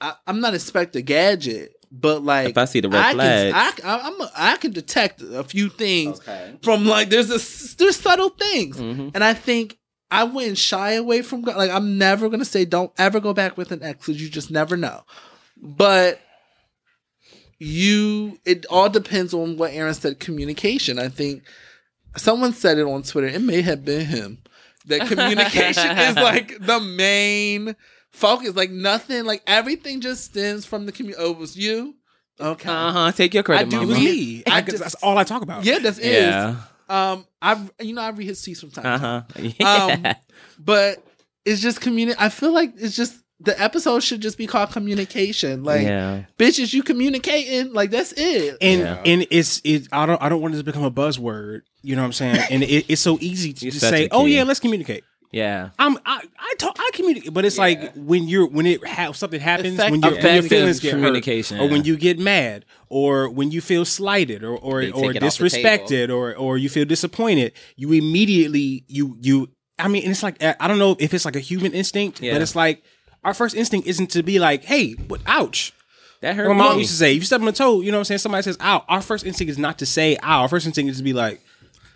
I, 0.00 0.14
I'm 0.26 0.40
not 0.40 0.54
expect 0.54 0.94
a 0.94 1.02
gadget, 1.02 1.72
but 1.90 2.22
like, 2.22 2.50
If 2.50 2.58
I 2.58 2.66
see 2.66 2.80
the 2.80 2.88
red 2.88 3.04
I 3.04 3.12
flags. 3.14 3.80
can, 3.80 3.86
I, 3.90 3.98
I'm 4.08 4.20
a, 4.20 4.30
I 4.36 4.56
can 4.58 4.70
detect 4.72 5.22
a 5.22 5.42
few 5.42 5.68
things 5.70 6.18
Okay. 6.20 6.54
from 6.62 6.86
like 6.86 7.10
there's 7.10 7.30
a 7.30 7.76
there's 7.78 7.96
subtle 7.96 8.28
things, 8.30 8.76
Mhm. 8.76 9.10
and 9.14 9.24
I 9.24 9.34
think 9.34 9.76
I 10.10 10.22
wouldn't 10.24 10.56
shy 10.58 10.92
away 10.92 11.22
from 11.22 11.42
go- 11.42 11.56
like 11.56 11.70
I'm 11.72 11.98
never 11.98 12.28
gonna 12.28 12.44
say 12.44 12.64
don't 12.64 12.92
ever 12.96 13.18
go 13.18 13.34
back 13.34 13.56
with 13.56 13.72
an 13.72 13.82
ex 13.82 13.98
because 14.06 14.22
you 14.22 14.28
just 14.28 14.50
never 14.52 14.76
know, 14.76 15.02
but 15.56 16.20
you 17.58 18.38
it 18.44 18.66
all 18.66 18.88
depends 18.88 19.34
on 19.34 19.56
what 19.56 19.72
Aaron 19.72 19.94
said 19.94 20.20
communication. 20.20 20.98
I 20.98 21.08
think 21.08 21.42
someone 22.18 22.52
said 22.52 22.78
it 22.78 22.82
on 22.84 23.02
Twitter. 23.02 23.26
It 23.28 23.42
may 23.42 23.62
have 23.62 23.84
been 23.84 24.06
him 24.06 24.38
that 24.86 25.06
communication 25.08 25.96
is 25.98 26.16
like 26.30 26.58
the 26.60 26.80
main 26.80 27.76
focus. 28.12 28.54
Like 28.56 28.70
nothing, 28.70 29.24
like 29.24 29.42
everything 29.46 30.00
just 30.00 30.24
stems 30.24 30.64
from 30.66 30.86
the 30.86 30.92
community. 30.92 31.22
Oh, 31.22 31.32
it 31.32 31.38
was 31.38 31.56
you. 31.56 31.94
Okay. 32.40 32.68
Uh 32.70 32.92
huh. 32.92 33.12
Take 33.12 33.34
your 33.34 33.42
credit, 33.42 33.66
I 33.66 33.70
do 33.70 33.82
It 33.82 33.86
mama. 33.86 33.98
me. 34.00 34.42
I 34.46 34.58
I, 34.58 34.60
just- 34.62 34.78
that's 34.78 34.94
all 34.96 35.18
I 35.18 35.24
talk 35.24 35.42
about. 35.42 35.64
Yeah, 35.64 35.78
that's 35.80 35.98
it. 35.98 36.12
Yeah. 36.22 36.56
Um, 36.88 37.26
I've 37.42 37.70
you 37.80 37.94
know 37.94 38.00
I 38.02 38.10
read 38.10 38.26
his 38.28 38.40
tweets 38.40 38.60
from 38.60 38.70
time. 38.70 38.86
Uh 38.86 38.98
time. 38.98 39.52
huh. 39.60 40.06
Um, 40.06 40.14
but 40.58 41.04
it's 41.44 41.60
just 41.60 41.80
communi 41.80 42.14
I 42.18 42.28
feel 42.30 42.52
like 42.52 42.72
it's 42.76 42.96
just 42.96 43.14
the 43.40 43.60
episode 43.62 44.02
should 44.02 44.20
just 44.20 44.36
be 44.36 44.46
called 44.46 44.70
communication. 44.72 45.62
Like, 45.62 45.82
yeah. 45.82 46.24
bitches, 46.38 46.72
you 46.72 46.82
communicating. 46.82 47.72
Like 47.72 47.90
that's 47.90 48.12
it. 48.16 48.56
and 48.60 48.80
Yeah. 48.80 49.02
and 49.04 49.26
it's 49.30 49.60
it. 49.64 49.88
I 49.92 50.06
don't 50.06 50.20
I 50.22 50.28
don't 50.28 50.40
want 50.40 50.54
it 50.54 50.58
to 50.58 50.64
become 50.64 50.84
a 50.84 50.90
buzzword. 50.90 51.60
You 51.82 51.94
know 51.96 52.02
what 52.02 52.06
I'm 52.06 52.12
saying? 52.12 52.36
And 52.50 52.62
it, 52.64 52.86
it's 52.88 53.00
so 53.02 53.18
easy 53.20 53.52
to 53.52 53.64
You're 53.66 53.72
just 53.72 53.88
say, 53.88 54.08
"Oh 54.10 54.26
yeah, 54.26 54.42
let's 54.42 54.60
communicate." 54.60 55.04
Yeah. 55.30 55.70
I'm 55.78 55.98
I 56.06 56.22
I 56.38 56.54
talk 56.58 56.76
I 56.80 56.90
communicate, 56.94 57.32
but 57.34 57.44
it's 57.44 57.58
like 57.58 57.92
when 57.94 58.26
you're 58.26 58.48
when 58.48 58.66
it 58.66 58.84
ha- 58.86 59.12
something 59.12 59.38
happens 59.40 59.78
when, 59.78 59.94
Effective- 59.96 60.02
your 60.02 60.10
when 60.10 60.12
your 60.12 60.18
Effective 60.30 60.48
feelings 60.48 60.80
get 60.80 60.90
communication, 60.92 61.56
hurt, 61.58 61.64
or 61.64 61.68
when 61.68 61.84
you 61.84 61.96
get 61.98 62.18
mad, 62.18 62.64
or 62.88 63.28
when 63.28 63.50
you 63.50 63.60
feel 63.60 63.84
slighted, 63.84 64.42
or 64.42 64.56
or, 64.56 64.78
or 64.78 64.82
take 64.82 64.94
it 64.94 65.22
off 65.22 65.36
the 65.38 65.44
disrespected, 65.44 66.08
or 66.10 66.34
or 66.34 66.56
you 66.58 66.68
feel 66.70 66.86
disappointed, 66.86 67.52
you 67.76 67.92
immediately 67.92 68.84
you 68.88 69.16
you. 69.20 69.50
I 69.78 69.86
mean, 69.86 70.02
and 70.02 70.10
it's 70.10 70.22
like 70.22 70.42
I 70.42 70.66
don't 70.66 70.78
know 70.78 70.96
if 70.98 71.14
it's 71.14 71.24
like 71.24 71.36
a 71.36 71.40
human 71.40 71.72
instinct, 71.72 72.20
Yeah. 72.20 72.32
but 72.32 72.42
it's 72.42 72.56
like 72.56 72.82
our 73.28 73.34
first 73.34 73.54
instinct 73.54 73.86
isn't 73.86 74.10
to 74.12 74.22
be 74.22 74.38
like, 74.38 74.64
"Hey, 74.64 74.92
what? 74.94 75.20
Ouch." 75.26 75.72
That 76.20 76.34
hurt 76.34 76.48
My 76.48 76.54
mom 76.54 76.72
me. 76.74 76.78
used 76.80 76.90
to 76.90 76.96
say, 76.96 77.12
if 77.12 77.18
you 77.18 77.26
step 77.26 77.40
on 77.42 77.46
a 77.46 77.52
toe, 77.52 77.80
you 77.80 77.92
know 77.92 77.98
what 77.98 78.00
I'm 78.00 78.04
saying? 78.06 78.18
Somebody 78.18 78.42
says, 78.42 78.56
ow. 78.60 78.84
Our 78.88 79.00
first 79.00 79.24
instinct 79.24 79.52
is 79.52 79.58
not 79.58 79.78
to 79.78 79.86
say, 79.86 80.16
ow. 80.20 80.40
Our 80.40 80.48
first 80.48 80.66
instinct 80.66 80.90
is 80.90 80.96
to 80.96 81.04
be 81.04 81.12
like, 81.12 81.40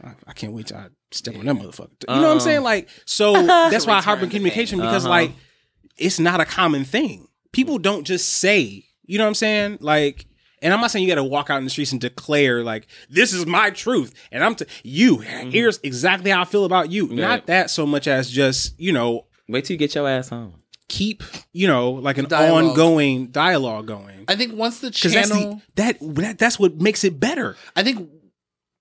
I- 0.05 0.15
I 0.29 0.33
can't 0.33 0.53
wait 0.53 0.69
till 0.69 0.77
I 0.77 0.87
step 1.11 1.35
on 1.37 1.45
that 1.47 1.57
motherfucker. 1.57 1.91
You 2.09 2.15
know 2.21 2.29
what 2.29 2.35
I'm 2.35 2.39
saying? 2.41 2.63
Like, 2.63 2.89
so 3.05 3.33
that's 3.47 3.85
why 3.85 3.95
I 3.95 4.01
harp 4.01 4.23
on 4.23 4.31
communication 4.31 4.79
because, 4.79 5.05
Uh-huh. 5.05 5.11
like, 5.11 5.33
it's 5.99 6.21
not 6.21 6.41
a 6.41 6.45
common 6.45 6.85
thing. 6.85 7.27
People 7.51 7.79
don't 7.79 8.05
just 8.05 8.29
say, 8.29 8.85
you 9.07 9.19
know 9.19 9.25
what 9.25 9.29
I'm 9.29 9.35
saying? 9.35 9.79
Like, 9.81 10.27
and 10.63 10.73
I'm 10.73 10.81
not 10.81 10.93
saying 10.93 11.03
you 11.05 11.11
got 11.11 11.17
to 11.21 11.25
walk 11.25 11.51
out 11.51 11.59
in 11.59 11.65
the 11.65 11.71
streets 11.71 11.91
and 11.91 12.01
declare 12.01 12.63
like 12.63 12.87
this 13.11 13.33
is 13.33 13.45
my 13.47 13.71
truth, 13.71 14.15
and 14.31 14.45
I'm 14.45 14.55
t- 14.55 14.67
you. 14.85 15.19
Here's 15.19 15.81
exactly 15.83 16.31
how 16.31 16.43
I 16.43 16.45
feel 16.45 16.65
about 16.65 16.93
you. 16.93 17.09
Not 17.09 17.47
that 17.47 17.71
so 17.71 17.85
much 17.87 18.07
as 18.07 18.31
just 18.31 18.79
you 18.79 18.93
know 18.93 19.27
Wait 19.49 19.65
till 19.65 19.75
you 19.75 19.79
get 19.79 19.97
your 19.97 20.09
ass 20.09 20.29
home. 20.29 20.55
Keep 20.99 21.23
you 21.53 21.67
know 21.67 21.91
like 22.07 22.19
an 22.19 22.27
Dialogue. 22.29 22.65
ongoing 22.65 23.29
dialogue 23.29 23.87
going. 23.87 24.25
I 24.29 24.37
think 24.37 24.55
once 24.55 24.81
the 24.81 24.91
Because 24.91 25.15
that's 25.15 25.31
channel, 25.31 25.61
the, 25.75 25.83
that, 25.83 25.97
that 26.17 26.39
that's 26.39 26.59
what 26.59 26.77
makes 26.81 27.03
it 27.05 27.19
better. 27.19 27.57
I 27.75 27.83
think 27.83 28.09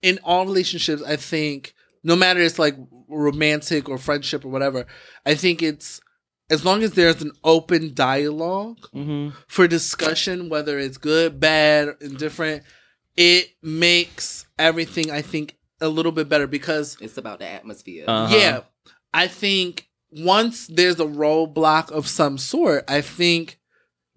in 0.01 0.19
all 0.23 0.45
relationships, 0.45 1.01
I 1.01 1.15
think 1.15 1.73
no 2.03 2.15
matter 2.15 2.39
it's 2.41 2.59
like 2.59 2.75
romantic 3.07 3.87
or 3.89 3.97
friendship 3.97 4.43
or 4.45 4.49
whatever, 4.49 4.85
I 5.25 5.35
think 5.35 5.61
it's 5.63 6.01
as 6.49 6.65
long 6.65 6.83
as 6.83 6.91
there's 6.91 7.21
an 7.21 7.31
open 7.43 7.93
dialogue 7.93 8.79
Mm-hmm. 8.93 9.37
for 9.47 9.67
discussion, 9.67 10.49
whether 10.49 10.77
it's 10.77 10.97
good, 10.97 11.39
bad, 11.39 11.95
indifferent, 12.01 12.63
it 13.15 13.47
makes 13.61 14.45
everything 14.59 15.11
I 15.11 15.21
think 15.21 15.55
a 15.79 15.87
little 15.87 16.11
bit 16.11 16.27
better 16.29 16.47
because 16.47 16.97
It's 17.01 17.17
about 17.17 17.39
the 17.39 17.47
atmosphere. 17.47 18.05
Uh-huh. 18.07 18.35
yeah, 18.35 18.59
I 19.13 19.27
think 19.27 19.87
once 20.11 20.67
there's 20.67 20.99
a 20.99 21.05
roadblock 21.05 21.91
of 21.91 22.07
some 22.07 22.37
sort, 22.37 22.83
I 22.89 23.01
think 23.01 23.57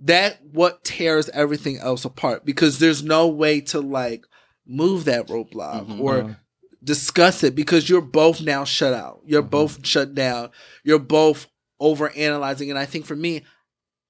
that 0.00 0.40
what 0.52 0.84
tears 0.84 1.28
everything 1.30 1.78
else 1.78 2.04
apart 2.04 2.44
because 2.44 2.78
there's 2.78 3.02
no 3.02 3.28
way 3.28 3.60
to 3.60 3.80
like 3.80 4.24
move 4.66 5.04
that 5.04 5.28
roadblock 5.28 5.86
Mhm. 5.86 6.00
or 6.00 6.36
discuss 6.82 7.42
it 7.44 7.54
because 7.54 7.88
you're 7.88 8.00
both 8.00 8.40
now 8.42 8.64
shut 8.64 8.92
out. 8.92 9.20
You're 9.24 9.40
both 9.42 9.86
shut 9.86 10.14
down. 10.14 10.50
You're 10.82 10.98
both 10.98 11.46
over 11.80 12.10
analyzing. 12.10 12.70
And 12.70 12.78
I 12.78 12.84
think 12.86 13.06
for 13.06 13.16
me, 13.16 13.42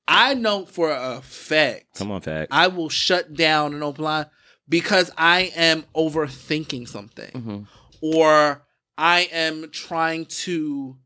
I 0.08 0.34
know 0.34 0.66
for 0.66 0.90
a 0.90 1.20
fact 1.22 1.94
Come 1.96 2.10
on, 2.10 2.20
fact. 2.20 2.48
I 2.52 2.66
will 2.68 2.88
shut 2.88 3.34
down 3.34 3.74
an 3.74 3.82
open 3.82 4.04
line 4.04 4.26
because 4.68 5.10
I 5.16 5.52
am 5.54 5.84
overthinking 5.94 6.88
something 6.88 7.30
Mhm. 7.32 7.66
or 8.00 8.64
I 8.98 9.28
am 9.32 9.70
trying 9.70 10.26
to 10.26 10.96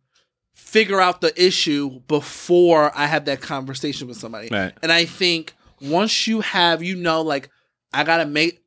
figure 0.59 1.01
out 1.01 1.21
the 1.21 1.33
issue 1.42 2.01
before 2.09 2.90
I 2.94 3.07
have 3.07 3.25
that 3.27 3.40
conversation 3.40 4.09
with 4.09 4.18
somebody. 4.18 4.49
Right. 4.51 4.73
And 4.83 4.90
I 4.92 5.05
think 5.05 5.55
once 5.81 6.27
you 6.27 6.40
have, 6.40 6.83
you 6.83 6.97
know, 6.97 7.23
like, 7.23 7.49
I 7.94 8.03
got 8.05 8.18
to 8.18 8.27
make 8.27 8.61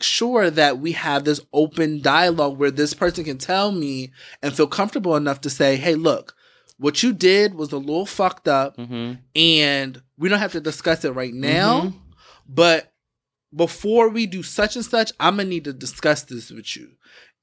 sure 0.00 0.50
that 0.50 0.78
we 0.78 0.92
have 0.92 1.24
this 1.24 1.40
open 1.52 2.02
dialogue 2.02 2.58
where 2.58 2.70
this 2.70 2.92
person 2.92 3.24
can 3.24 3.38
tell 3.38 3.72
me 3.72 4.12
and 4.42 4.54
feel 4.54 4.66
comfortable 4.66 5.16
enough 5.16 5.40
to 5.40 5.50
say, 5.50 5.76
hey, 5.76 5.94
look, 5.94 6.34
what 6.78 7.02
you 7.02 7.12
did 7.12 7.54
was 7.54 7.72
a 7.72 7.78
little 7.78 8.06
fucked 8.06 8.46
up 8.46 8.76
Mm-hmm. 8.76 9.14
and 9.34 10.02
we 10.18 10.28
don't 10.28 10.38
have 10.38 10.52
to 10.52 10.60
discuss 10.60 11.04
it 11.04 11.12
right 11.12 11.34
now, 11.34 11.92
but 12.48 12.92
before 13.54 14.08
we 14.08 14.26
do 14.26 14.42
such 14.42 14.76
and 14.76 14.84
such, 14.84 15.12
I'm 15.18 15.36
gonna 15.36 15.48
need 15.48 15.64
to 15.64 15.72
discuss 15.72 16.22
this 16.22 16.50
with 16.50 16.76
you. 16.76 16.92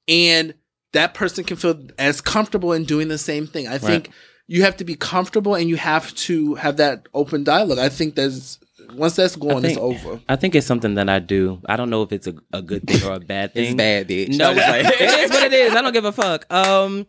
And 0.08 0.54
that 0.92 1.14
person 1.14 1.44
can 1.44 1.56
feel 1.56 1.78
as 1.98 2.20
comfortable 2.20 2.72
in 2.72 2.84
doing 2.84 3.08
the 3.08 3.18
same 3.18 3.46
thing. 3.46 3.68
I 3.68 3.78
think 3.78 4.10
you 4.46 4.62
have 4.62 4.76
to 4.78 4.84
be 4.84 4.94
comfortable 4.96 5.54
and 5.54 5.68
you 5.68 5.76
have 5.76 6.12
to 6.16 6.54
have 6.56 6.76
that 6.78 7.06
open 7.14 7.44
dialogue. 7.44 7.78
I 7.78 7.88
think 7.88 8.16
there's 8.16 8.58
once 8.94 9.14
that's 9.16 9.36
going, 9.36 9.62
think- 9.62 9.72
it's 9.72 9.78
over. 9.80 10.20
I 10.28 10.34
think 10.36 10.54
it's 10.56 10.66
something 10.66 10.94
that 10.94 11.08
I 11.08 11.20
do. 11.20 11.60
I 11.66 11.76
don't 11.76 11.90
know 11.90 12.02
if 12.02 12.12
it's 12.12 12.26
a, 12.26 12.34
a 12.52 12.60
good 12.62 12.86
thing 12.88 13.08
or 13.08 13.14
a 13.14 13.20
bad 13.20 13.54
thing. 13.54 13.64
it's 13.66 13.74
bad, 13.74 14.08
bitch. 14.08 14.36
No, 14.36 14.52
like- 14.52 14.84
it 14.86 15.00
is 15.20 15.30
what 15.30 15.44
it 15.44 15.52
is. 15.52 15.74
I 15.74 15.82
don't 15.82 15.92
give 15.92 16.04
a 16.04 16.12
fuck. 16.12 16.52
Um, 16.52 17.06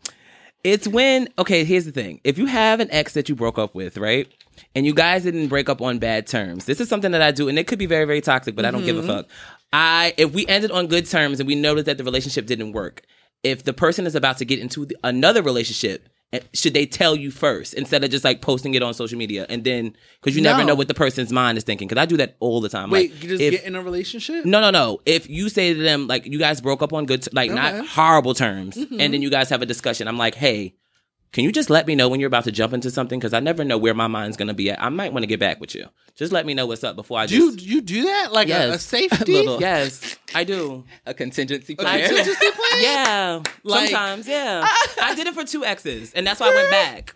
it's 0.64 0.86
when 0.86 1.28
okay. 1.40 1.64
Here's 1.64 1.84
the 1.86 1.90
thing: 1.90 2.20
if 2.22 2.38
you 2.38 2.46
have 2.46 2.78
an 2.78 2.88
ex 2.92 3.14
that 3.14 3.28
you 3.28 3.34
broke 3.34 3.58
up 3.58 3.74
with, 3.74 3.98
right, 3.98 4.28
and 4.76 4.86
you 4.86 4.94
guys 4.94 5.24
didn't 5.24 5.48
break 5.48 5.68
up 5.68 5.82
on 5.82 5.98
bad 5.98 6.28
terms, 6.28 6.66
this 6.66 6.80
is 6.80 6.88
something 6.88 7.10
that 7.10 7.20
I 7.22 7.32
do, 7.32 7.48
and 7.48 7.58
it 7.58 7.66
could 7.66 7.80
be 7.80 7.86
very, 7.86 8.04
very 8.04 8.20
toxic, 8.20 8.54
but 8.54 8.64
I 8.64 8.70
don't 8.70 8.84
give 8.84 8.96
a 8.96 9.02
fuck. 9.02 9.26
I 9.72 10.14
if 10.18 10.32
we 10.32 10.46
ended 10.46 10.70
on 10.70 10.86
good 10.86 11.06
terms 11.06 11.40
and 11.40 11.48
we 11.48 11.56
noticed 11.56 11.86
that 11.86 11.98
the 11.98 12.04
relationship 12.04 12.46
didn't 12.46 12.70
work, 12.72 13.02
if 13.42 13.64
the 13.64 13.72
person 13.72 14.06
is 14.06 14.14
about 14.14 14.38
to 14.38 14.44
get 14.44 14.58
into 14.58 14.86
the, 14.86 14.96
another 15.04 15.42
relationship. 15.42 16.08
eh, 16.32 16.40
Should 16.54 16.72
they 16.74 16.86
tell 16.86 17.14
you 17.16 17.30
first 17.30 17.74
instead 17.74 18.02
of 18.04 18.10
just 18.10 18.24
like 18.24 18.40
posting 18.40 18.72
it 18.74 18.82
on 18.82 18.94
social 18.94 19.18
media 19.18 19.44
and 19.50 19.64
then 19.64 19.94
because 20.20 20.34
you 20.36 20.42
never 20.42 20.60
No. 20.60 20.68
know 20.68 20.74
what 20.74 20.88
the 20.88 20.94
person's 20.94 21.30
mind 21.32 21.58
is 21.58 21.64
thinking? 21.64 21.88
Because 21.88 22.00
I 22.00 22.06
do 22.06 22.16
that 22.18 22.36
all 22.40 22.60
the 22.60 22.68
time. 22.70 22.88
Wait, 22.90 23.12
like, 23.12 23.22
you 23.22 23.28
just 23.28 23.42
if- 23.42 23.52
get 23.52 23.64
in 23.64 23.74
a 23.74 23.82
relationship? 23.82 24.44
no, 24.46 24.60
no, 24.60 24.70
no. 24.70 25.00
If 25.04 25.28
you 25.28 25.48
say 25.50 25.74
to 25.74 25.80
them 25.82 26.06
like 26.06 26.24
you 26.26 26.38
guys 26.38 26.60
broke 26.60 26.82
up 26.82 26.92
on 26.92 27.04
good, 27.06 27.22
t- 27.22 27.30
like 27.32 27.50
Okay. 27.50 27.60
not 27.60 27.86
horrible 27.86 28.32
terms, 28.34 28.76
Mhm. 28.76 29.00
and 29.00 29.12
then 29.12 29.20
you 29.22 29.28
guys 29.30 29.50
have 29.50 29.60
a 29.62 29.66
discussion, 29.66 30.08
I'm 30.08 30.16
like, 30.18 30.34
hey, 30.34 30.74
can 31.32 31.44
you 31.44 31.52
just 31.52 31.70
let 31.70 31.86
me 31.86 31.94
know 31.94 32.08
when 32.08 32.20
you're 32.20 32.26
about 32.28 32.44
to 32.44 32.52
jump 32.52 32.72
into 32.74 32.90
something? 32.90 33.18
Because 33.18 33.32
I 33.32 33.40
never 33.40 33.64
know 33.64 33.78
where 33.78 33.94
my 33.94 34.06
mind's 34.06 34.36
gonna 34.36 34.54
be 34.54 34.70
at. 34.70 34.82
I 34.82 34.88
might 34.90 35.12
want 35.12 35.22
to 35.22 35.26
get 35.26 35.40
back 35.40 35.60
with 35.60 35.74
you. 35.74 35.86
Just 36.14 36.30
let 36.32 36.44
me 36.44 36.52
know 36.54 36.66
what's 36.66 36.84
up 36.84 36.94
before 36.94 37.18
I 37.18 37.26
Do 37.26 37.34
you 37.34 37.52
just. 37.54 37.64
you 37.66 37.80
do 37.80 38.02
that 38.04 38.32
like 38.32 38.48
a, 38.48 38.52
a 38.52 38.68
Yes. 38.68 38.82
safety? 38.86 39.32
Little- 39.32 39.60
Yes, 39.60 40.16
I 40.34 40.44
do. 40.44 40.84
A 41.06 41.14
contingency 41.14 41.74
plan. 41.74 41.98
do. 42.00 42.06
Contingency 42.16 42.50
plan? 42.50 42.82
Yeah, 42.82 43.42
Like- 43.64 43.88
sometimes. 43.88 44.28
Yeah, 44.28 44.66
I 45.02 45.14
did 45.14 45.26
it 45.26 45.34
for 45.34 45.44
two 45.44 45.64
exes, 45.64 46.12
and 46.12 46.26
that's 46.26 46.38
why 46.40 46.50
I 46.50 46.54
went 46.54 46.70
back. 46.70 47.14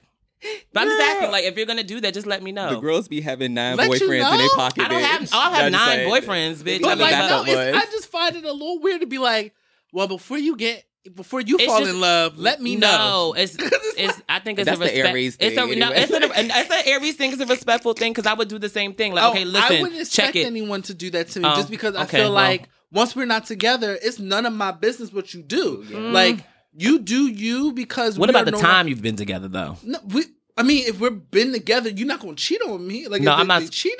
But 0.72 0.82
I'm 0.82 0.88
just 0.88 1.00
asking, 1.02 1.30
like, 1.32 1.44
if 1.44 1.56
you're 1.56 1.66
gonna 1.66 1.82
do 1.82 2.00
that, 2.02 2.14
just 2.14 2.26
let 2.26 2.42
me 2.42 2.52
know. 2.52 2.74
The 2.74 2.80
girls 2.80 3.08
be 3.08 3.20
having 3.20 3.54
nine 3.54 3.76
Let 3.76 3.88
you 3.88 4.06
boyfriends 4.08 4.32
in 4.32 4.38
their 4.38 4.48
pocket. 4.50 4.84
I 4.84 4.88
don't 4.88 5.02
have. 5.02 5.28
I'll 5.32 5.52
have 5.52 5.72
nine 5.72 5.88
saying. 5.88 6.10
boyfriends, 6.10 6.56
bitch. 6.62 6.82
But 6.82 6.98
like, 6.98 7.12
no, 7.12 7.42
I 7.46 7.84
just 7.90 8.08
find 8.10 8.36
it 8.36 8.44
a 8.44 8.52
little 8.52 8.78
weird 8.80 9.00
to 9.00 9.06
be 9.06 9.18
like, 9.18 9.54
well, 9.92 10.06
before 10.08 10.38
you 10.38 10.56
get, 10.56 10.84
before 11.14 11.40
you 11.40 11.56
It's 11.56 11.64
fall 11.66 11.80
just- 11.80 11.90
in 11.92 12.00
love, 12.00 12.38
let 12.38 12.60
me 12.60 12.76
know. 12.76 13.32
No, 13.32 13.32
it's 13.36 13.56
it's. 13.58 14.20
I 14.28 14.40
think 14.40 14.58
it's 14.58 14.66
That's 14.66 14.76
a 14.76 14.80
the 14.80 14.84
respect. 14.86 15.08
Aries 15.08 15.36
it's 15.40 15.56
a 15.56 15.66
thing, 15.66 15.78
no, 15.78 15.90
it's, 15.92 16.10
a, 16.10 16.16
it's 16.22 16.70
an 16.70 16.82
Aries 16.86 17.16
thing. 17.16 17.32
It's 17.32 17.40
a 17.40 17.46
respectful 17.46 17.92
thing 17.94 18.12
because 18.12 18.26
I 18.26 18.34
would 18.34 18.48
do 18.48 18.58
the 18.58 18.68
same 18.68 18.94
thing. 18.94 19.12
Like, 19.14 19.24
Oh, 19.24 19.30
okay, 19.30 19.42
I 19.44 19.80
wouldn't 19.82 20.00
expect 20.00 20.34
check 20.34 20.36
it. 20.36 20.46
anyone 20.46 20.82
to 20.82 20.94
do 20.94 21.10
that 21.10 21.28
to 21.30 21.40
me 21.40 21.48
Oh, 21.48 21.56
just 21.56 21.70
because 21.70 21.94
I 21.94 22.04
okay, 22.04 22.18
feel 22.18 22.24
well. 22.26 22.32
like 22.34 22.68
once 22.92 23.14
we're 23.16 23.26
not 23.26 23.46
together, 23.46 23.98
it's 24.02 24.18
none 24.18 24.46
of 24.46 24.52
my 24.52 24.72
business 24.72 25.12
what 25.12 25.34
you 25.34 25.42
do. 25.42 25.84
Mm. 25.88 26.12
Like 26.12 26.44
you 26.78 26.98
do 26.98 27.26
you 27.28 27.72
because 27.72 28.18
What 28.18 28.28
we 28.28 28.30
about 28.32 28.42
are 28.42 28.44
the 28.46 28.50
no 28.52 28.58
time 28.60 28.88
you've 28.88 29.02
been 29.02 29.16
together 29.16 29.48
though? 29.48 29.76
No, 29.82 29.98
we. 30.08 30.24
I 30.58 30.62
mean, 30.62 30.86
if 30.86 30.98
we're 31.00 31.10
been 31.10 31.52
together, 31.52 31.90
you're 31.90 32.06
not 32.08 32.20
gonna 32.20 32.34
cheat 32.34 32.62
on 32.62 32.86
me. 32.86 33.08
Like, 33.08 33.20
No, 33.22 33.32
if 33.34 33.38
I'm 33.40 33.46
they- 33.46 33.54
not- 33.54 33.62
they 33.62 33.68
cheated. 33.68 33.98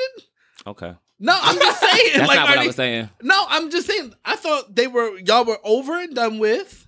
Okay, 0.67 0.95
No, 1.21 1.39
I'm 1.41 1.57
just 1.59 1.81
saying. 1.81 2.11
that's 2.17 2.29
like, 2.29 2.37
not 2.37 2.49
are 2.49 2.51
what 2.53 2.59
I 2.59 2.67
was 2.67 2.77
saying. 2.77 3.11
No, 3.23 3.45
I'm 3.49 3.71
just 3.71 3.87
saying. 3.87 4.15
I 4.25 4.37
thought 4.37 4.75
they 4.75 4.87
were 4.87 5.19
y'all 5.21 5.45
were 5.45 5.59
over 5.65 5.99
and 6.01 6.15
done 6.15 6.39
with, 6.39 6.86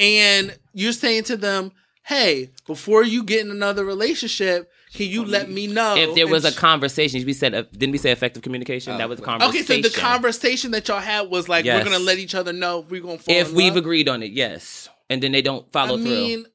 and 0.00 0.58
you're 0.72 0.92
saying 0.92 1.24
to 1.24 1.36
them, 1.36 1.70
"Hey, 2.04 2.50
before 2.66 3.04
you 3.04 3.22
get 3.22 3.44
in 3.44 3.50
another 3.52 3.84
relationship, 3.84 4.68
can 4.94 5.06
you 5.08 5.24
let 5.24 5.48
me 5.48 5.68
know 5.68 5.94
If 5.96 6.16
there 6.16 6.26
was 6.26 6.44
a 6.44 6.50
conversation, 6.50 7.24
we 7.24 7.32
said, 7.32 7.54
uh, 7.54 7.62
didn't 7.70 7.92
we 7.92 7.98
say 7.98 8.10
effective 8.10 8.42
communication? 8.42 8.94
Oh, 8.94 8.98
that 8.98 9.08
was 9.08 9.20
a 9.20 9.22
conversation. 9.22 9.64
Okay, 9.64 9.82
so 9.82 9.88
the 9.88 9.94
conversation 9.96 10.72
that 10.72 10.88
y'all 10.88 10.98
had 10.98 11.30
was 11.30 11.48
like, 11.48 11.64
Yes. 11.64 11.78
we're 11.84 11.92
gonna 11.92 12.02
let 12.04 12.18
each 12.18 12.34
other 12.34 12.52
know 12.52 12.80
if 12.80 12.90
we're 12.90 13.00
gonna 13.00 13.18
fall. 13.18 13.32
if 13.32 13.50
in 13.50 13.54
we've 13.54 13.74
love. 13.74 13.76
agreed 13.84 14.08
on 14.08 14.22
it, 14.24 14.32
yes, 14.32 14.88
and 15.08 15.22
then 15.22 15.30
they 15.30 15.42
don't 15.42 15.64
I 15.68 15.70
follow 15.72 15.96
through. 15.96 16.04
mean, 16.06 16.46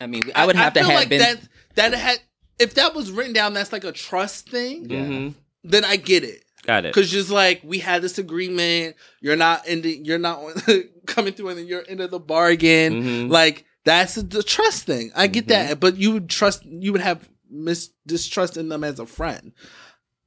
I 0.00 0.06
mean, 0.06 0.22
I 0.34 0.46
would 0.46 0.54
have 0.56 0.74
to 0.74 0.80
feel 0.80 0.90
have 0.90 0.98
like 1.00 1.08
been. 1.08 1.18
that. 1.20 1.40
That 1.74 1.92
had 1.94 2.20
if 2.60 2.74
that 2.74 2.94
was 2.94 3.10
written 3.10 3.32
down, 3.32 3.52
that's 3.54 3.72
like 3.72 3.82
a 3.84 3.90
trust 3.90 4.48
thing. 4.48 4.86
Mhm. 4.88 5.34
Then 5.64 5.84
I 5.84 5.96
get 5.96 6.22
it. 6.22 6.43
Got 6.66 6.86
it. 6.86 6.94
Because 6.94 7.10
just 7.10 7.30
like 7.30 7.60
we 7.64 7.78
had 7.78 8.02
this 8.02 8.18
agreement, 8.18 8.96
you're 9.20 9.36
not 9.36 9.62
ending, 9.66 10.04
you're 10.04 10.18
not 10.18 10.40
coming 11.06 11.32
through, 11.34 11.48
and 11.50 11.58
then 11.58 11.66
you're 11.66 11.80
into 11.82 12.06
the 12.08 12.18
bargain. 12.20 13.02
Mhm. 13.02 13.30
Like 13.30 13.64
that's 13.84 14.14
the 14.14 14.42
trust 14.42 14.84
thing. 14.84 15.12
I 15.14 15.26
get 15.26 15.46
Mm-hmm. 15.46 15.68
that, 15.68 15.80
but 15.80 15.96
you 15.96 16.12
would 16.12 16.30
trust, 16.30 16.64
you 16.64 16.92
would 16.92 17.02
have 17.02 17.28
mis- 17.50 17.90
distrust 18.06 18.56
in 18.56 18.68
them 18.70 18.82
as 18.84 18.98
a 18.98 19.06
friend. 19.06 19.52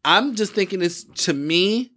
I'm 0.06 0.36
just 0.36 0.54
thinking 0.54 0.82
it's 0.82 1.04
to 1.26 1.34
me. 1.34 1.92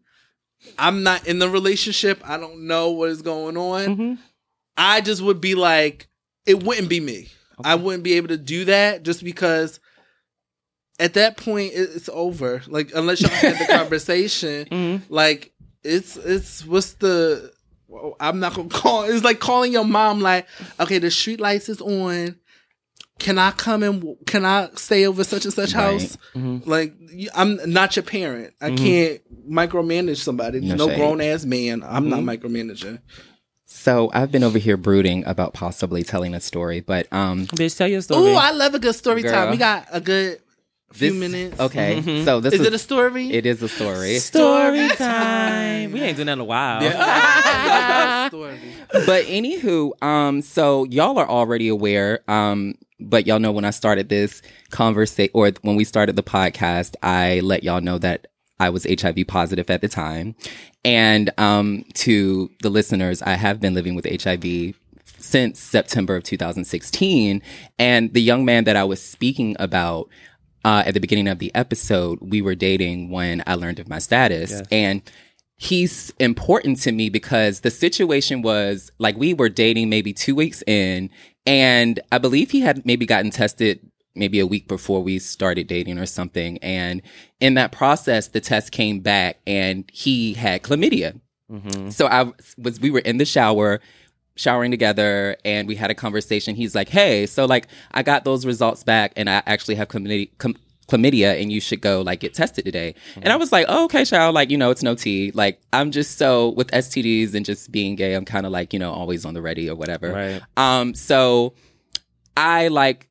I'm 0.78 1.02
not 1.02 1.26
in 1.26 1.38
the 1.38 1.48
relationship. 1.48 2.20
I 2.24 2.36
don't 2.38 2.66
know 2.66 2.90
what 2.90 3.10
is 3.10 3.22
going 3.22 3.56
on. 3.56 3.96
Mhm. 3.96 4.18
I 4.76 5.00
just 5.02 5.20
would 5.22 5.40
be 5.40 5.54
like, 5.54 6.08
it 6.46 6.62
wouldn't 6.62 6.88
be 6.88 7.00
me. 7.00 7.28
I 7.62 7.74
wouldn't 7.74 8.02
be 8.04 8.14
able 8.14 8.28
to 8.28 8.38
do 8.38 8.64
that 8.66 9.02
just 9.02 9.22
because 9.22 9.80
at 11.00 11.14
that 11.14 11.36
point 11.36 11.72
it's 11.74 12.08
over. 12.12 12.62
Like 12.68 12.92
unless 12.94 13.20
y'all 13.22 13.30
had 13.30 13.58
the 13.58 13.72
conversation, 13.78 14.66
Mhm. 14.66 15.02
like 15.08 15.52
it's 15.82 16.16
it's 16.16 16.64
what's 16.66 16.92
the 16.94 17.52
I'm 18.20 18.38
not 18.38 18.54
gonna 18.54 18.68
call. 18.82 19.02
It's 19.04 19.24
like 19.24 19.40
calling 19.40 19.72
your 19.72 19.84
mom. 19.84 20.20
Like, 20.20 20.46
okay, 20.78 20.98
the 20.98 21.10
street 21.10 21.40
lights 21.40 21.68
is 21.68 21.80
on. 21.80 22.36
Can 23.18 23.38
I 23.38 23.50
come 23.50 23.82
and 23.82 24.16
can 24.26 24.46
I 24.46 24.68
stay 24.76 25.06
over 25.06 25.24
such 25.24 25.44
and 25.44 25.52
such 25.52 25.74
Right. 25.74 25.82
house? 26.00 26.16
Mhm. 26.34 26.66
Like, 26.66 26.94
I'm 27.34 27.58
not 27.70 27.94
your 27.96 28.02
parent. 28.02 28.54
I 28.62 28.70
Mhm. 28.70 28.76
can't 28.78 29.20
micromanage 29.50 30.16
somebody. 30.18 30.60
No 30.60 30.74
No, 30.76 30.86
grown 30.96 31.20
ass 31.20 31.44
man. 31.44 31.82
I'm 31.86 32.08
not 32.08 32.20
Mhm. 32.20 32.38
micromanaging. 32.40 33.00
So 33.66 34.10
I've 34.14 34.32
been 34.32 34.42
over 34.42 34.58
here 34.58 34.76
brooding 34.76 35.24
about 35.26 35.52
possibly 35.52 36.02
telling 36.02 36.34
a 36.34 36.40
story, 36.40 36.80
but 36.80 37.12
um, 37.12 37.46
Bitch, 37.48 37.76
tell 37.76 37.88
your 37.88 38.00
story. 38.02 38.32
Ooh, 38.32 38.36
I 38.36 38.52
love 38.52 38.74
a 38.74 38.78
good 38.78 38.94
story 38.96 39.22
Girl. 39.22 39.32
time. 39.32 39.50
We 39.50 39.56
got 39.58 39.86
a 39.92 40.00
good 40.00 40.40
few 40.92 41.10
this- 41.10 41.18
minutes. 41.20 41.60
Okay, 41.60 42.02
Mhm. 42.04 42.24
so 42.24 42.40
this 42.40 42.54
Is 42.54 42.60
is, 42.60 42.66
it 42.66 42.74
a 42.74 42.78
story? 42.78 43.30
it 43.32 43.46
is 43.46 43.62
a 43.62 43.68
story. 43.68 44.18
story 44.18 44.88
time. 44.96 45.92
We 45.92 46.00
ain't 46.00 46.16
doing 46.16 46.26
that 46.26 46.32
in 46.34 46.40
a 46.40 46.44
while. 46.44 46.82
Yeah. 46.82 48.28
story. 48.28 48.58
but 49.06 49.24
anywho, 49.26 49.92
um, 50.02 50.42
so 50.42 50.84
y'all 50.84 51.18
are 51.18 51.28
already 51.28 51.68
aware, 51.68 52.20
um, 52.28 52.74
but 52.98 53.26
y'all 53.26 53.38
know 53.38 53.52
when 53.52 53.64
I 53.64 53.70
started 53.70 54.08
this 54.08 54.42
conversation 54.70 55.30
or 55.34 55.50
when 55.62 55.76
we 55.76 55.84
started 55.84 56.16
the 56.16 56.22
podcast, 56.22 56.94
I 57.02 57.40
let 57.40 57.62
y'all 57.64 57.80
know 57.80 57.98
that 57.98 58.26
I 58.58 58.68
was 58.68 58.84
HIV 58.84 59.26
positive 59.26 59.70
at 59.70 59.80
the 59.80 59.88
time. 59.88 60.34
And 60.84 61.30
um, 61.38 61.84
to 61.94 62.50
the 62.62 62.68
listeners, 62.68 63.22
I 63.22 63.34
have 63.34 63.58
been 63.60 63.72
living 63.74 63.94
with 63.94 64.06
HIV 64.22 64.74
since 65.18 65.58
September 65.60 66.16
of 66.16 66.24
2016. 66.24 67.42
And 67.78 68.12
the 68.12 68.20
young 68.20 68.44
man 68.44 68.64
that 68.64 68.76
I 68.76 68.84
was 68.84 69.02
speaking 69.02 69.56
about 69.58 70.08
uh, 70.64 70.82
at 70.86 70.94
the 70.94 71.00
beginning 71.00 71.28
of 71.28 71.38
the 71.38 71.54
episode, 71.54 72.18
we 72.20 72.42
were 72.42 72.54
dating 72.54 73.10
when 73.10 73.42
I 73.46 73.54
learned 73.54 73.78
of 73.78 73.88
my 73.88 73.98
status. 73.98 74.50
Yes. 74.50 74.62
And 74.70 75.02
he's 75.56 76.12
important 76.18 76.80
to 76.82 76.92
me 76.92 77.08
because 77.10 77.60
the 77.60 77.70
situation 77.70 78.42
was 78.42 78.90
like 78.98 79.16
we 79.16 79.34
were 79.34 79.48
dating 79.48 79.88
maybe 79.88 80.12
two 80.12 80.34
weeks 80.34 80.62
in, 80.66 81.10
and 81.46 82.00
I 82.12 82.18
believe 82.18 82.50
he 82.50 82.60
had 82.60 82.84
maybe 82.84 83.06
gotten 83.06 83.30
tested 83.30 83.80
maybe 84.14 84.40
a 84.40 84.46
week 84.46 84.68
before 84.68 85.02
we 85.02 85.18
started 85.18 85.66
dating 85.66 85.98
or 85.98 86.06
something. 86.06 86.58
And 86.58 87.00
in 87.40 87.54
that 87.54 87.72
process, 87.72 88.28
the 88.28 88.40
test 88.40 88.72
came 88.72 89.00
back 89.00 89.38
and 89.46 89.88
he 89.92 90.34
had 90.34 90.62
chlamydia. 90.62 91.20
Mhm. 91.50 91.92
So 91.92 92.06
I 92.06 92.32
was, 92.58 92.80
we 92.80 92.90
were 92.90 93.00
in 93.00 93.18
the 93.18 93.24
shower, 93.24 93.80
showering 94.40 94.70
together, 94.70 95.36
and 95.44 95.68
we 95.68 95.74
had 95.76 95.90
a 95.90 95.94
conversation. 95.94 96.56
He's 96.56 96.74
like, 96.74 96.88
"Hey, 96.88 97.26
so 97.26 97.44
like 97.44 97.66
I 97.92 98.02
got 98.02 98.24
those 98.24 98.44
results 98.46 98.82
back, 98.82 99.12
and 99.16 99.28
I 99.28 99.42
actually 99.46 99.74
have 99.76 99.88
chlamydia." 99.88 100.30
Chlam- 100.38 100.56
chlamydia 100.88 101.40
and 101.40 101.52
you 101.52 101.60
should 101.60 101.80
go 101.80 102.00
like 102.02 102.18
get 102.18 102.34
tested 102.34 102.64
today 102.64 102.96
and 103.22 103.28
i 103.32 103.36
was 103.36 103.52
like 103.52 103.64
oh, 103.68 103.84
okay 103.84 104.04
child 104.04 104.34
like 104.34 104.50
you 104.50 104.58
know 104.58 104.70
it's 104.72 104.82
no 104.82 104.92
tea 104.92 105.30
like 105.36 105.60
i'm 105.72 105.92
just 105.92 106.18
so 106.18 106.48
with 106.48 106.68
stds 106.72 107.32
and 107.32 107.46
just 107.46 107.70
being 107.70 107.94
gay 107.94 108.12
i'm 108.14 108.24
kind 108.24 108.44
of 108.44 108.50
like 108.50 108.72
you 108.72 108.78
know 108.80 108.90
always 108.92 109.24
on 109.24 109.32
the 109.32 109.40
ready 109.40 109.70
or 109.70 109.76
whatever 109.76 110.10
Right. 110.12 110.42
um 110.56 110.92
so 110.94 111.54
i 112.36 112.66
like 112.66 113.08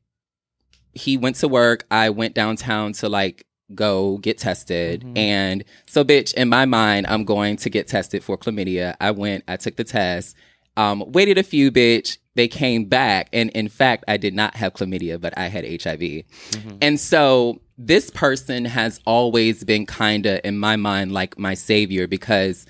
he 0.92 1.16
went 1.16 1.36
to 1.36 1.48
work 1.48 1.86
i 1.90 2.10
went 2.10 2.34
downtown 2.34 2.92
to 2.94 3.08
like 3.08 3.46
go 3.74 4.18
get 4.18 4.36
tested 4.36 5.02
Mhm. 5.02 5.16
and 5.16 5.64
so 5.86 6.04
bitch 6.04 6.34
in 6.34 6.50
my 6.50 6.66
mind 6.66 7.06
i'm 7.08 7.24
going 7.24 7.56
to 7.56 7.70
get 7.70 7.88
tested 7.88 8.22
for 8.22 8.36
chlamydia 8.36 8.94
i 9.00 9.10
went 9.10 9.42
i 9.48 9.56
took 9.56 9.76
the 9.76 9.84
test 9.84 10.36
um 10.76 11.02
waited 11.08 11.38
a 11.38 11.42
few 11.42 11.70
bitch 11.70 12.18
they 12.36 12.46
came 12.48 12.84
back 12.84 13.28
and 13.32 13.50
in 13.50 13.68
fact 13.68 14.04
i 14.08 14.16
did 14.16 14.34
not 14.34 14.54
have 14.54 14.72
chlamydia 14.74 15.20
but 15.20 15.36
i 15.36 15.46
had 15.48 15.64
hiv 15.82 16.02
and 16.80 16.98
so 17.00 17.60
this 17.76 18.10
person 18.10 18.64
has 18.64 19.00
always 19.06 19.64
been 19.64 19.86
kind 19.86 20.26
of 20.26 20.40
in 20.44 20.58
my 20.58 20.76
mind 20.76 21.12
like 21.12 21.38
my 21.38 21.54
savior 21.54 22.06
because 22.06 22.66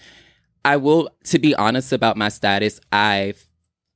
i 0.64 0.76
will 0.76 1.10
to 1.24 1.38
be 1.38 1.54
honest 1.54 1.92
about 1.92 2.16
my 2.16 2.28
status 2.28 2.80
i 2.92 3.34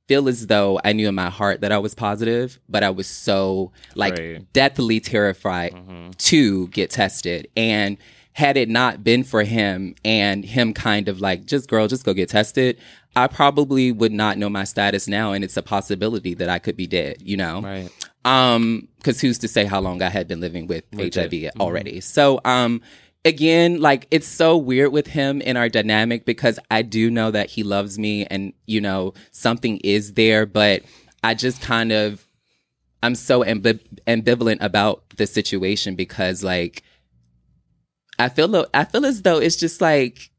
feel 0.07 0.27
as 0.29 0.45
though 0.47 0.79
i 0.83 0.93
knew 0.93 1.07
in 1.09 1.15
my 1.15 1.29
heart 1.29 1.61
that 1.61 1.71
i 1.71 1.77
was 1.79 1.95
positive 1.95 2.59
but 2.69 2.83
i 2.83 2.89
was 2.91 3.07
so 3.07 3.71
like 3.95 4.13
Right. 4.13 4.53
deathly 4.53 4.99
terrified 4.99 5.73
Mhm. 5.73 6.15
to 6.29 6.67
get 6.67 6.91
tested. 6.91 7.47
And 7.57 7.97
had 8.35 8.57
it 8.57 8.67
not 8.67 9.01
been 9.01 9.23
for 9.23 9.43
him 9.43 9.95
and 10.03 10.43
him 10.43 10.73
kind 10.73 11.07
of 11.07 11.21
like, 11.21 11.45
just 11.45 11.69
girl, 11.69 11.87
just 11.87 12.03
go 12.03 12.13
get 12.13 12.27
tested, 12.27 12.77
I 13.15 13.27
probably 13.27 13.93
would 13.93 14.11
not 14.11 14.37
know 14.37 14.49
my 14.49 14.65
status 14.65 15.07
now. 15.07 15.31
And 15.31 15.41
it's 15.41 15.55
a 15.55 15.61
possibility 15.61 16.33
that 16.33 16.49
I 16.49 16.59
could 16.59 16.75
be 16.75 16.85
dead, 16.85 17.21
you 17.21 17.37
know? 17.37 17.61
Right. 17.61 17.89
Um, 18.25 18.89
cause 19.03 19.21
who's 19.21 19.37
to 19.37 19.47
say 19.47 19.63
how 19.63 19.79
long 19.79 20.01
I 20.01 20.09
had 20.09 20.27
been 20.27 20.41
living 20.41 20.67
with, 20.67 20.83
With 20.91 21.15
HIV 21.15 21.33
it. 21.33 21.53
already. 21.61 22.01
So, 22.01 22.41
um, 22.43 22.81
again, 23.23 23.79
like 23.79 24.05
it's 24.11 24.27
so 24.27 24.57
weird 24.57 24.91
with 24.91 25.07
him 25.07 25.39
in 25.39 25.55
our 25.55 25.69
dynamic 25.69 26.25
because 26.25 26.59
I 26.69 26.81
do 26.81 27.09
know 27.09 27.31
that 27.31 27.49
he 27.49 27.63
loves 27.63 27.97
me 27.97 28.25
and, 28.25 28.51
you 28.65 28.81
know, 28.81 29.13
something 29.31 29.77
is 29.77 30.15
there, 30.15 30.45
but 30.45 30.83
I 31.23 31.35
just 31.35 31.61
kind 31.61 31.93
of, 31.93 32.27
I'm 33.01 33.15
so 33.15 33.45
ambi- 33.45 33.79
ambivalent 34.07 34.57
about 34.59 35.05
the 35.15 35.25
situation 35.25 35.95
because 35.95 36.43
like 36.43 36.83
I 38.19 38.29
feel 38.29 38.65
I 38.73 38.85
feel 38.85 39.05
as 39.05 39.21
though 39.21 39.37
it's 39.39 39.55
just 39.55 39.81
like 39.81 40.31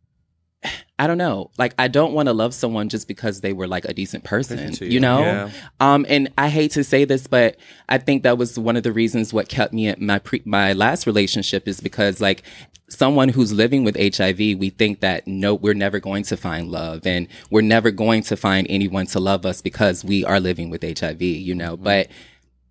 I 0.99 1.07
don't 1.07 1.19
know. 1.19 1.51
Like 1.59 1.75
I 1.79 1.89
don't 1.89 2.13
want 2.13 2.27
to 2.27 2.33
love 2.33 2.55
someone 2.55 2.89
just 2.89 3.07
because 3.07 3.41
they 3.41 3.53
were 3.53 3.69
like 3.69 3.85
a 3.85 3.95
decent 3.95 4.25
person, 4.25 4.73
you. 4.81 4.87
you. 4.87 5.01
know? 5.01 5.21
Yeah. 5.21 5.51
Um 5.79 6.07
and 6.09 6.33
I 6.39 6.49
hate 6.49 6.73
to 6.73 6.85
say 6.85 7.05
this 7.05 7.27
but 7.27 7.57
I 7.89 7.99
think 7.99 8.23
that 8.23 8.39
was 8.39 8.59
one 8.59 8.77
of 8.77 8.83
the 8.83 8.93
reasons 8.93 9.33
what 9.33 9.49
kept 9.49 9.73
me 9.73 9.89
at 9.89 10.01
my 10.01 10.19
pre- 10.19 10.43
my 10.45 10.73
last 10.73 11.07
relationship 11.07 11.69
is 11.69 11.81
because 11.81 12.21
like 12.21 12.43
someone 12.89 13.29
who's 13.29 13.53
living 13.53 13.85
with 13.85 13.97
HIV, 13.97 14.39
we 14.39 14.71
think 14.71 15.01
that 15.01 15.27
no, 15.27 15.55
we're 15.55 15.75
never 15.75 15.99
going 15.99 16.23
to 16.25 16.37
find 16.37 16.69
love 16.69 17.07
and 17.07 17.29
we're 17.51 17.63
never 17.63 17.91
going 17.91 18.23
to 18.25 18.37
find 18.37 18.67
anyone 18.71 19.07
to 19.07 19.21
love 19.21 19.45
us 19.45 19.61
because 19.61 20.05
we 20.05 20.25
are 20.25 20.41
living 20.41 20.71
with 20.71 20.83
HIV, 20.83 21.21
you 21.23 21.55
know. 21.55 21.77
But 21.77 22.09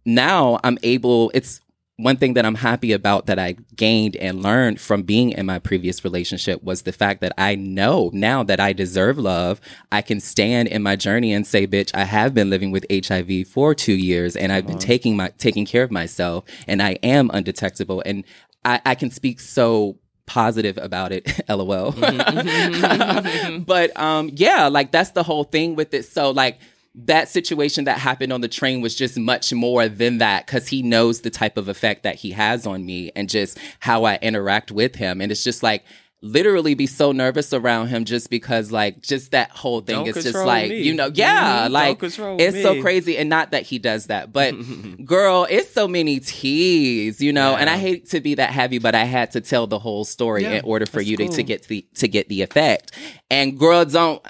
now 0.05 0.59
I'm 0.63 0.77
able, 0.83 1.31
it's 1.33 1.59
one 1.97 2.17
thing 2.17 2.33
that 2.33 2.45
I'm 2.45 2.55
happy 2.55 2.91
about 2.91 3.25
that 3.27 3.39
I 3.39 3.55
gained 3.75 4.17
and 4.17 4.43
learned 4.43 4.81
from 4.81 5.03
being 5.03 5.31
in 5.31 5.45
my 5.45 5.59
previous 5.59 6.03
relationship 6.03 6.61
was 6.61 6.81
the 6.81 6.91
fact 6.91 7.21
that 7.21 7.31
I 7.37 7.55
know 7.55 8.09
now 8.13 8.43
that 8.43 8.59
I 8.59 8.73
deserve 8.73 9.17
love. 9.17 9.61
I 9.93 10.01
can 10.01 10.19
stand 10.19 10.67
in 10.67 10.83
my 10.83 10.97
journey 10.97 11.33
and 11.33 11.47
say, 11.47 11.65
bitch, 11.65 11.91
I 11.93 12.03
have 12.03 12.33
been 12.33 12.49
living 12.49 12.71
with 12.71 12.85
HIV 12.91 13.47
for 13.47 13.73
two 13.73 13.93
years 13.93 14.35
and 14.35 14.51
I've 14.51 14.65
been 14.65 14.75
uh-huh. 14.75 14.85
taking 14.85 15.15
my, 15.15 15.29
taking 15.37 15.65
care 15.65 15.83
of 15.83 15.91
myself 15.91 16.43
and 16.67 16.81
I 16.81 16.97
am 17.01 17.31
undetectable. 17.33 18.03
And 18.05 18.25
I, 18.65 18.81
I 18.85 18.95
can 18.95 19.09
speak 19.09 19.39
so 19.39 19.97
positive 20.25 20.77
about 20.79 21.11
it 21.11 21.25
lol 21.49 21.93
mm-hmm. 21.93 22.39
Mm-hmm. 22.39 23.59
but 23.67 23.95
um 23.95 24.31
yeah 24.33 24.67
like 24.69 24.91
that's 24.91 25.11
the 25.11 25.21
whole 25.21 25.43
thing 25.43 25.75
with 25.75 25.93
it 25.93 26.03
so 26.03 26.31
like 26.31 26.57
that 26.97 27.27
situation 27.29 27.83
that 27.85 27.97
happened 27.99 28.31
on 28.31 28.41
the 28.41 28.47
train 28.47 28.79
was 28.81 28.95
just 28.95 29.17
much 29.17 29.51
more 29.53 29.89
than 29.89 30.19
that 30.19 30.45
because 30.45 30.67
he 30.69 30.81
knows 30.81 31.21
the 31.21 31.29
type 31.29 31.57
of 31.57 31.67
effect 31.67 32.03
that 32.03 32.15
he 32.15 32.31
has 32.31 32.65
on 32.65 32.85
me 32.85 33.11
and 33.15 33.29
just 33.29 33.57
how 33.79 34.05
I 34.05 34.15
interact 34.21 34.71
with 34.71 34.95
him. 34.95 35.19
And 35.21 35.31
it's 35.31 35.43
just 35.43 35.61
like 35.61 35.83
literally 36.21 36.73
be 36.73 36.87
so 36.87 37.11
nervous 37.11 37.53
around 37.53 37.89
him 37.89 38.03
just 38.05 38.29
because 38.31 38.71
like 38.71 38.99
just 39.01 39.31
that 39.31 39.51
whole 39.51 39.81
thing 39.81 39.97
Don't 40.05 40.07
is 40.17 40.23
just 40.23 40.33
like 40.45 40.69
me. 40.69 40.81
you 40.81 40.95
know 40.95 41.11
yeah 41.13 41.67
Mhm. 41.67 41.71
Like 41.71 41.99
it's 42.39 42.61
so 42.63 42.81
crazy 42.81 43.15
and 43.17 43.29
not 43.29 43.51
that 43.51 43.61
he 43.63 43.77
does 43.77 44.07
that 44.07 44.33
but 44.33 44.55
girl 45.05 45.45
it's 45.47 45.71
so 45.71 45.87
many 45.87 46.19
teas 46.19 47.21
you 47.21 47.31
know 47.31 47.55
and 47.55 47.69
i 47.69 47.77
hate 47.77 48.09
to 48.09 48.21
be 48.21 48.33
that 48.35 48.49
heavy 48.49 48.79
but 48.79 48.95
i 48.95 49.03
had 49.03 49.31
to 49.31 49.41
tell 49.41 49.67
the 49.67 49.77
whole 49.77 50.03
story 50.03 50.43
Yeah, 50.43 50.53
in 50.53 50.65
order 50.65 50.87
for 50.87 51.01
you 51.01 51.15
to, 51.17 51.27
to 51.27 51.43
get 51.43 51.67
the 51.67 51.85
to 51.95 52.07
get 52.07 52.27
the 52.27 52.41
effect 52.41 52.91
and 53.29 53.59
girl 53.59 53.85
don't 53.85 54.25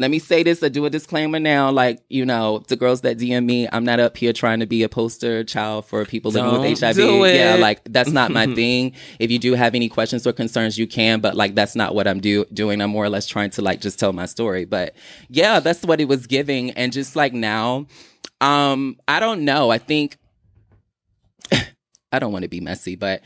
let 0.00 0.10
me 0.10 0.18
say 0.18 0.42
this, 0.42 0.62
I 0.62 0.70
do 0.70 0.86
a 0.86 0.90
disclaimer 0.90 1.38
now. 1.38 1.70
Like, 1.70 2.02
you 2.08 2.24
know, 2.24 2.64
the 2.68 2.76
girls 2.76 3.02
that 3.02 3.18
DM 3.18 3.44
me, 3.44 3.68
I'm 3.70 3.84
not 3.84 4.00
up 4.00 4.16
here 4.16 4.32
trying 4.32 4.60
to 4.60 4.66
be 4.66 4.82
a 4.82 4.88
poster 4.88 5.44
child 5.44 5.84
for 5.84 6.06
people 6.06 6.30
living 6.30 6.58
with 6.58 6.80
HIV. 6.80 6.96
Yeah, 6.96 7.56
like 7.56 7.82
that's 7.84 8.10
not 8.10 8.30
my 8.30 8.46
thing. 8.54 8.94
If 9.18 9.30
you 9.30 9.38
do 9.38 9.52
have 9.52 9.74
any 9.74 9.90
questions 9.90 10.26
or 10.26 10.32
concerns, 10.32 10.78
you 10.78 10.86
can, 10.86 11.20
but 11.20 11.36
like 11.36 11.54
that's 11.54 11.76
not 11.76 11.94
what 11.94 12.08
I'm 12.08 12.18
do- 12.18 12.46
doing. 12.46 12.80
I'm 12.80 12.90
more 12.90 13.04
or 13.04 13.10
less 13.10 13.26
trying 13.26 13.50
to 13.50 13.62
like 13.62 13.82
just 13.82 13.98
tell 13.98 14.14
my 14.14 14.24
story. 14.24 14.64
But 14.64 14.96
yeah, 15.28 15.60
that's 15.60 15.84
what 15.84 16.00
it 16.00 16.08
was 16.08 16.26
giving. 16.26 16.70
And 16.70 16.94
just 16.94 17.14
like 17.14 17.34
now, 17.34 17.86
um, 18.40 18.96
I 19.06 19.20
don't 19.20 19.44
know. 19.44 19.68
I 19.68 19.76
think 19.76 20.16
I 21.52 22.18
don't 22.18 22.32
want 22.32 22.44
to 22.44 22.48
be 22.48 22.60
messy, 22.60 22.96
but 22.96 23.20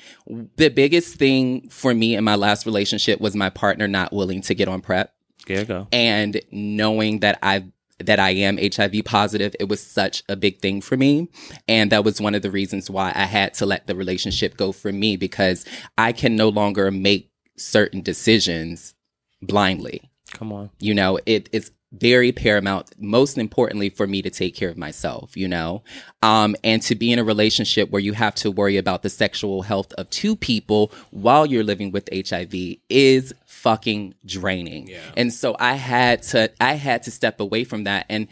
the 0.56 0.70
biggest 0.70 1.14
thing 1.14 1.68
for 1.68 1.94
me 1.94 2.16
in 2.16 2.24
my 2.24 2.34
last 2.34 2.66
relationship 2.66 3.20
was 3.20 3.36
my 3.36 3.48
partner 3.48 3.86
not 3.86 4.12
willing 4.12 4.42
to 4.42 4.56
get 4.56 4.66
on 4.66 4.80
PrEP 4.80 5.13
There 5.46 5.60
you 5.60 5.64
go. 5.64 5.88
and 5.92 6.40
knowing 6.50 7.20
that 7.20 7.38
I 7.42 7.64
that 8.00 8.18
I 8.18 8.30
am 8.30 8.58
HIV 8.58 9.04
positive, 9.04 9.54
it 9.60 9.68
was 9.68 9.80
such 9.80 10.24
a 10.28 10.36
big 10.36 10.60
thing 10.60 10.80
for 10.80 10.96
me. 10.96 11.28
And 11.68 11.92
that 11.92 12.04
was 12.04 12.20
one 12.20 12.34
of 12.34 12.42
the 12.42 12.50
reasons 12.50 12.90
why 12.90 13.12
I 13.14 13.24
had 13.24 13.54
to 13.54 13.66
let 13.66 13.86
the 13.86 13.94
relationship 13.94 14.56
go 14.56 14.72
for 14.72 14.92
me 14.92 15.16
because 15.16 15.64
I 15.96 16.12
can 16.12 16.34
no 16.34 16.48
longer 16.48 16.90
make 16.90 17.30
certain 17.56 18.02
decisions 18.02 18.94
blindly. 19.40 20.10
Come 20.32 20.52
on. 20.52 20.70
You 20.80 20.94
know, 20.94 21.20
it, 21.24 21.48
it's 21.52 21.70
very 21.98 22.32
paramount, 22.32 22.90
most 22.98 23.38
importantly 23.38 23.88
for 23.88 24.06
me 24.06 24.22
to 24.22 24.30
take 24.30 24.54
care 24.54 24.68
of 24.68 24.76
myself, 24.76 25.36
you 25.36 25.48
know? 25.48 25.82
Um, 26.22 26.56
and 26.64 26.82
to 26.82 26.94
be 26.94 27.12
in 27.12 27.18
a 27.18 27.24
relationship 27.24 27.90
where 27.90 28.00
you 28.00 28.12
have 28.12 28.34
to 28.36 28.50
worry 28.50 28.76
about 28.76 29.02
the 29.02 29.10
sexual 29.10 29.62
health 29.62 29.92
of 29.94 30.10
two 30.10 30.36
people 30.36 30.92
while 31.10 31.46
you're 31.46 31.64
living 31.64 31.92
with 31.92 32.08
HIV 32.12 32.54
is 32.88 33.32
fucking 33.46 34.14
draining. 34.24 34.88
And 35.16 35.32
so 35.32 35.56
I 35.58 35.74
had 35.74 36.22
to, 36.24 36.50
I 36.60 36.74
had 36.74 37.02
to 37.04 37.10
step 37.10 37.40
away 37.40 37.64
from 37.64 37.84
that. 37.84 38.06
And 38.08 38.28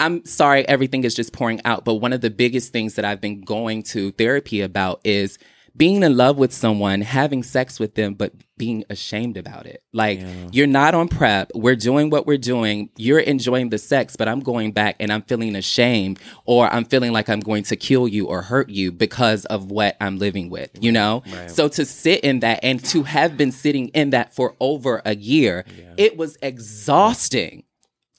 I'm 0.00 0.24
sorry, 0.24 0.66
everything 0.66 1.04
is 1.04 1.14
just 1.14 1.32
pouring 1.32 1.60
out. 1.64 1.84
But 1.84 1.94
one 1.94 2.12
of 2.12 2.20
the 2.20 2.30
biggest 2.30 2.72
things 2.72 2.94
that 2.94 3.04
I've 3.04 3.20
been 3.20 3.42
going 3.42 3.84
to 3.84 4.10
therapy 4.12 4.60
about 4.60 5.00
is 5.04 5.38
being 5.76 6.02
in 6.02 6.16
love 6.16 6.38
with 6.38 6.52
someone, 6.52 7.00
having 7.00 7.42
sex 7.42 7.80
with 7.80 7.94
them, 7.96 8.14
but 8.14 8.32
being 8.56 8.84
ashamed 8.88 9.36
about 9.36 9.66
it. 9.66 9.82
Like, 9.92 10.20
you're 10.52 10.68
not 10.68 10.94
on 10.94 11.08
PrEP. 11.08 11.50
We're 11.54 11.74
doing 11.74 12.10
what 12.10 12.24
we're 12.26 12.38
doing. 12.38 12.90
You're 12.96 13.18
enjoying 13.18 13.70
the 13.70 13.78
sex, 13.78 14.14
but 14.14 14.28
I'm 14.28 14.38
going 14.38 14.70
back 14.70 14.94
and 15.00 15.12
I'm 15.12 15.22
feeling 15.22 15.56
ashamed 15.56 16.20
or 16.44 16.72
I'm 16.72 16.84
feeling 16.84 17.12
like 17.12 17.28
I'm 17.28 17.40
going 17.40 17.64
to 17.64 17.76
kill 17.76 18.06
you 18.06 18.26
or 18.26 18.42
hurt 18.42 18.68
you 18.70 18.92
because 18.92 19.44
of 19.46 19.72
what 19.72 19.96
I'm 20.00 20.18
living 20.18 20.50
with, 20.50 20.70
you 20.80 20.92
know? 20.92 21.24
So 21.48 21.66
to 21.68 21.84
sit 21.84 22.20
in 22.20 22.38
that 22.40 22.60
and 22.62 22.84
to 22.86 23.02
have 23.02 23.36
been 23.36 23.50
sitting 23.50 23.88
in 23.88 24.10
that 24.10 24.32
for 24.32 24.54
over 24.60 25.02
a 25.04 25.16
year, 25.16 25.64
it 25.96 26.16
was 26.16 26.36
exhausting 26.40 27.64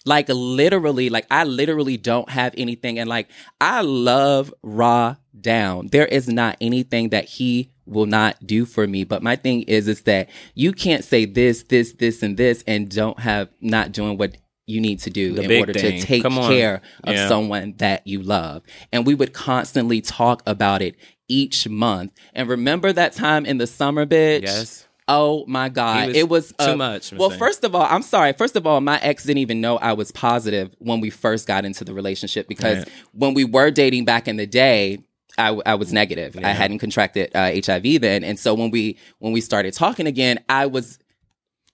like 0.06 0.28
literally 0.30 1.10
like 1.10 1.26
i 1.32 1.44
literally 1.44 1.98
don't 1.98 2.30
have 2.30 2.54
anything 2.58 2.98
and 3.00 3.10
like 3.10 3.28
i 3.60 3.82
love 3.82 4.54
raw 4.64 5.16
down 5.40 5.88
there 5.92 6.06
is 6.06 6.28
not 6.28 6.56
anything 6.62 7.10
that 7.10 7.26
he 7.26 7.70
will 7.86 8.06
not 8.06 8.36
do 8.46 8.66
for 8.66 8.88
me 8.88 9.04
but 9.04 9.22
my 9.22 9.36
thing 9.36 9.62
is 9.64 9.88
is 9.88 10.04
that 10.04 10.30
you 10.54 10.72
can't 10.72 11.04
say 11.04 11.26
this 11.26 11.64
this 11.64 11.94
this 11.94 12.24
and 12.24 12.38
this 12.38 12.64
and 12.68 12.90
don't 12.90 13.20
have 13.20 13.50
not 13.62 13.92
doing 13.92 14.18
what 14.18 14.38
you 14.68 14.82
need 14.82 15.00
to 15.00 15.12
do 15.12 15.34
The 15.34 15.44
in 15.44 15.60
order 15.60 15.74
thing. 15.74 16.00
to 16.02 16.06
take 16.08 16.24
care 16.24 16.82
of 17.04 17.14
Yeah. 17.14 17.28
someone 17.28 17.76
that 17.78 18.08
you 18.08 18.22
love 18.24 18.64
and 18.92 19.06
we 19.06 19.14
would 19.14 19.34
constantly 19.34 20.02
talk 20.02 20.42
about 20.48 20.82
it 20.82 20.96
each 21.28 21.68
month 21.68 22.12
and 22.34 22.50
remember 22.50 22.92
that 22.94 23.14
time 23.14 23.46
in 23.46 23.58
the 23.60 23.68
summer 23.68 24.06
bitch 24.08 24.42
Yes. 24.44 24.88
Oh 25.08 25.46
my 25.48 25.70
God. 25.70 26.08
was 26.08 26.18
it 26.18 26.30
was 26.30 26.48
too 26.60 26.72
uh, 26.72 26.76
much, 26.76 27.14
Well, 27.14 27.30
first 27.30 27.64
of 27.64 27.76
all, 27.76 27.86
I'm 27.88 28.02
sorry. 28.02 28.34
First 28.34 28.56
of 28.56 28.66
all, 28.66 28.82
my 28.82 29.00
ex 29.02 29.24
didn't 29.24 29.40
even 29.40 29.62
know 29.62 29.78
I 29.78 29.94
was 29.94 30.12
positive 30.12 30.76
when 30.80 31.00
we 31.00 31.10
first 31.10 31.48
got 31.48 31.64
into 31.64 31.84
the 31.84 31.94
relationship 31.94 32.48
because 32.48 32.86
when 33.12 33.34
we 33.34 33.44
were 33.44 33.70
dating 33.70 34.06
back 34.06 34.28
in 34.28 34.38
the 34.38 34.48
day, 34.48 35.04
I, 35.38 35.50
I 35.66 35.76
was 35.76 35.92
negative. 35.94 36.38
I 36.42 36.52
hadn't 36.52 36.80
contracted 36.80 37.36
uh, 37.36 37.52
HIV 37.54 38.02
then, 38.02 38.24
and 38.24 38.40
so 38.40 38.54
when 38.54 38.72
we 38.72 38.98
when 39.20 39.34
we 39.34 39.42
started 39.42 39.74
talking 39.74 40.08
again, 40.08 40.40
I 40.50 40.66
was 40.66 40.98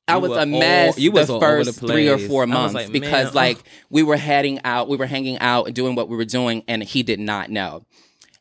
I 0.07 0.15
You 0.15 0.21
was 0.21 0.31
a 0.31 0.39
all- 0.39 0.45
mess 0.45 0.99
you 0.99 1.11
was 1.11 1.27
the 1.27 1.39
first 1.39 1.79
the 1.79 1.87
three 1.87 2.09
or 2.09 2.17
four 2.17 2.47
months 2.47 2.73
like, 2.73 2.91
because 2.91 3.27
man, 3.27 3.33
like 3.33 3.57
we 3.89 4.03
were 4.03 4.17
heading 4.17 4.59
out, 4.63 4.89
we 4.89 4.97
were 4.97 5.05
hanging 5.05 5.37
out 5.39 5.67
and 5.67 5.75
doing 5.75 5.95
what 5.95 6.09
we 6.09 6.17
were 6.17 6.25
doing, 6.25 6.63
and 6.67 6.83
he 6.83 7.03
did 7.03 7.19
not 7.19 7.49
know. 7.49 7.85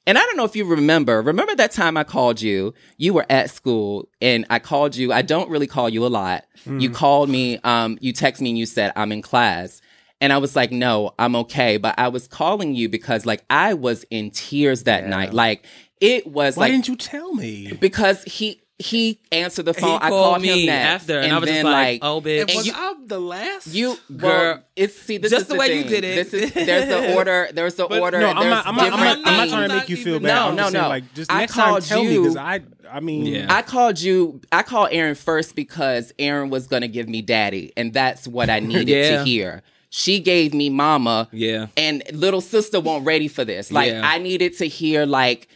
And 0.06 0.16
I 0.18 0.22
don't 0.24 0.36
know 0.36 0.44
if 0.44 0.56
you 0.56 0.64
remember. 0.64 1.20
Remember 1.22 1.54
that 1.56 1.72
time 1.72 1.96
I 1.96 2.04
called 2.04 2.40
you? 2.40 2.74
You 2.96 3.14
were 3.14 3.26
at 3.30 3.50
school, 3.50 4.08
and 4.20 4.46
I 4.50 4.58
called 4.58 4.96
you. 4.96 5.12
I 5.12 5.22
don't 5.22 5.50
really 5.50 5.66
call 5.66 5.88
you 5.88 6.04
a 6.06 6.08
lot. 6.08 6.44
You 6.66 6.90
called 6.90 7.28
me. 7.28 7.58
Um, 7.64 7.98
you 8.00 8.12
text 8.12 8.40
me 8.42 8.50
and 8.50 8.58
you 8.58 8.66
said 8.66 8.92
I'm 8.96 9.12
in 9.12 9.22
class, 9.22 9.80
and 10.20 10.32
I 10.32 10.38
was 10.38 10.56
like, 10.56 10.72
no, 10.72 11.12
I'm 11.18 11.36
okay. 11.36 11.76
But 11.76 11.94
I 11.98 12.08
was 12.08 12.26
calling 12.28 12.74
you 12.74 12.88
because 12.88 13.26
like 13.26 13.44
I 13.50 13.74
was 13.74 14.04
in 14.10 14.30
tears 14.30 14.84
that 14.84 15.06
night. 15.06 15.32
Like 15.32 15.64
it 16.00 16.26
was 16.26 16.56
Why 16.56 16.64
like 16.64 16.72
didn't 16.72 16.88
you 16.88 16.96
tell 16.96 17.34
me? 17.34 17.72
because 17.78 18.22
he 18.24 18.60
he 18.80 19.20
answered 19.30 19.66
the 19.66 19.74
phone. 19.74 19.90
he 19.90 19.96
I 19.96 20.08
called 20.08 20.10
called 20.32 20.42
me 20.42 20.60
him 20.62 20.66
next, 20.66 21.02
after, 21.02 21.20
and, 21.20 21.32
I 21.32 21.38
was 21.38 21.48
just 21.48 21.62
then 21.62 21.64
like, 21.72 21.98
"Oh, 22.02 22.20
bitch." 22.20 22.40
And 22.40 22.50
was 22.54 22.66
you- 22.66 22.72
I 22.74 22.94
the 23.06 23.20
last? 23.20 23.66
you 23.68 23.98
Girl, 24.16 24.30
well, 24.30 24.64
it's 24.74 24.96
see 24.96 25.18
this 25.18 25.30
just 25.30 25.42
is 25.42 25.48
the 25.48 25.54
way 25.56 25.76
you 25.78 25.84
did 25.84 26.02
it. 26.04 26.14
This 26.16 26.32
is 26.34 26.52
there's 26.52 26.88
the 26.88 27.14
order. 27.16 27.48
There's 27.52 27.74
the 27.74 27.84
order. 27.84 28.18
No, 28.20 28.28
I'm 28.30 28.48
not. 28.50 28.66
I'm 28.66 28.74
not, 28.76 28.92
I'm 28.92 29.00
not, 29.00 29.18
I'm 29.28 29.36
not 29.36 29.48
trying 29.50 29.68
to 29.68 29.76
make 29.76 29.88
you 29.88 29.96
feel 29.96 30.18
bad. 30.18 30.28
No, 30.28 30.48
I'm 30.48 30.56
no, 30.56 30.62
just 30.62 30.72
saying, 30.72 30.82
no. 30.82 30.88
Like, 30.88 31.14
just 31.14 31.32
I 31.32 31.38
next 31.40 31.52
time, 31.54 31.68
called 31.70 31.82
tell 31.84 32.02
me 32.04 32.12
you- 32.14 32.20
because 32.22 32.36
I. 32.36 32.60
I 32.92 32.98
mean, 33.00 33.26
Yeah. 33.26 33.46
I 33.48 33.62
called 33.62 34.00
you. 34.00 34.40
I 34.50 34.62
called 34.62 34.88
Aaron 34.90 35.14
first 35.14 35.54
because 35.54 36.12
Aaron 36.18 36.50
was 36.50 36.66
gonna 36.66 36.88
give 36.88 37.08
me 37.08 37.22
daddy, 37.22 37.72
and 37.76 37.92
that's 37.92 38.26
what 38.26 38.50
I 38.50 38.58
needed 38.60 38.88
Yeah. 38.88 39.18
to 39.18 39.24
hear. 39.24 39.62
She 39.92 40.20
gave 40.20 40.54
me 40.54 40.70
mama, 40.70 41.28
Yeah. 41.32 41.66
and 41.76 42.02
little 42.12 42.40
sister 42.40 42.78
wasn't 42.80 43.06
ready 43.06 43.26
for 43.28 43.44
this. 43.44 43.70
Like 43.72 43.90
Yeah. 43.90 44.02
I 44.04 44.18
needed 44.18 44.56
to 44.58 44.66
hear 44.66 45.04
like 45.04 45.48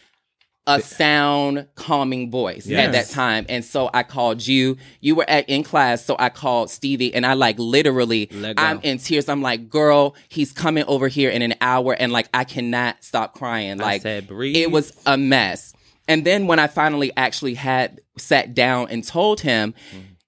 a 0.67 0.81
sound 0.81 1.67
calming 1.75 2.31
voice 2.31 2.65
at 2.85 2.91
that 2.93 3.09
time. 3.09 3.45
And 3.49 3.63
so 3.63 3.89
i 3.93 4.01
called 4.03 4.45
you. 4.45 4.77
You 4.99 5.15
were 5.15 5.29
at 5.29 5.47
in 5.47 5.63
class 5.63 6.03
so 6.03 6.15
i 6.17 6.29
called 6.29 6.69
stevie 6.71 7.13
and 7.13 7.25
i 7.25 7.33
like 7.33 7.59
literally 7.59 8.29
i'm 8.57 8.79
in 8.83 8.97
tears. 8.97 9.29
I'm 9.29 9.41
like 9.41 9.69
girl 9.69 10.15
he's 10.29 10.51
coming 10.51 10.83
over 10.85 11.07
here 11.07 11.29
in 11.29 11.41
an 11.41 11.53
hour 11.61 11.93
and 11.93 12.11
like 12.11 12.29
i 12.33 12.43
cannot 12.43 13.03
stop 13.03 13.35
crying. 13.35 13.77
Like 13.77 14.01
said, 14.01 14.27
"Breathe." 14.27 14.55
it 14.55 14.71
was 14.71 14.91
a 15.05 15.17
mess. 15.17 15.73
And 16.07 16.25
then 16.25 16.47
when 16.47 16.57
i 16.59 16.67
finally 16.67 17.11
actually 17.15 17.53
had 17.53 18.01
sat 18.17 18.53
down 18.55 18.87
and 18.89 19.03
told 19.03 19.41
him 19.41 19.73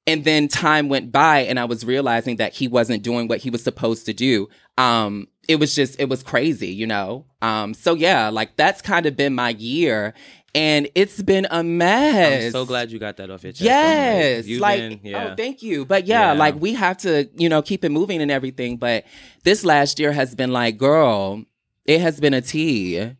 and 0.05 0.23
then 0.23 0.47
time 0.47 0.87
went 0.87 1.11
by 1.11 1.39
and 1.39 1.59
i 1.59 1.65
was 1.65 1.83
realizing 1.83 2.35
that 2.37 2.53
he 2.53 2.67
wasn't 2.67 3.01
doing 3.01 3.27
what 3.27 3.39
he 3.39 3.49
was 3.49 3.63
supposed 3.63 4.05
to 4.05 4.13
do. 4.13 4.49
Um 4.77 5.27
it 5.47 5.57
was 5.59 5.73
just 5.75 5.99
it 5.99 6.09
was 6.09 6.23
crazy 6.23 6.67
you 6.67 6.85
know 6.87 7.25
um 7.41 7.73
so 7.73 7.93
yeah 7.93 8.29
like 8.29 8.55
that's 8.57 8.81
kind 8.81 9.05
of 9.05 9.15
been 9.15 9.33
my 9.33 9.49
year 9.51 10.13
and 10.55 10.87
it's 10.95 11.21
been 11.21 11.45
a 11.51 11.63
mess 11.63 12.45
I'm 12.45 12.51
so 12.51 12.65
glad 12.65 12.91
you 12.91 12.97
got 12.97 13.17
that 13.17 13.29
off 13.29 13.43
your 13.43 13.51
chest. 13.51 13.61
Yes, 13.61 14.47
You've 14.47 14.61
like 14.61 14.79
been- 14.79 14.99
yeah. 15.03 15.29
oh, 15.31 15.35
thank 15.35 15.61
you. 15.61 15.85
But 15.85 16.07
yeah, 16.07 16.31
Yeah. 16.33 16.39
like 16.39 16.55
we 16.55 16.73
have 16.73 16.97
to, 16.99 17.29
you 17.37 17.47
know, 17.47 17.61
keep 17.61 17.83
it 17.85 17.89
moving 17.89 18.21
and 18.23 18.31
everything. 18.31 18.77
But 18.77 19.03
this 19.43 19.63
last 19.63 19.99
year 19.99 20.11
has 20.13 20.33
been 20.33 20.51
like, 20.51 20.77
girl, 20.79 21.43
it 21.85 22.01
has 22.01 22.19
been 22.19 22.33
a 22.33 22.41
T. 22.41 23.11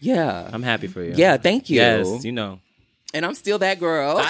Yeah, 0.00 0.50
I'm 0.52 0.62
happy 0.62 0.88
for 0.88 1.02
you. 1.02 1.14
yeah. 1.16 1.36
Thank 1.38 1.70
you. 1.70 1.76
Yes, 1.76 2.24
you 2.24 2.32
know. 2.32 2.60
And 3.16 3.24
I'm 3.24 3.34
still 3.34 3.58
that 3.58 3.80
girl. 3.80 4.16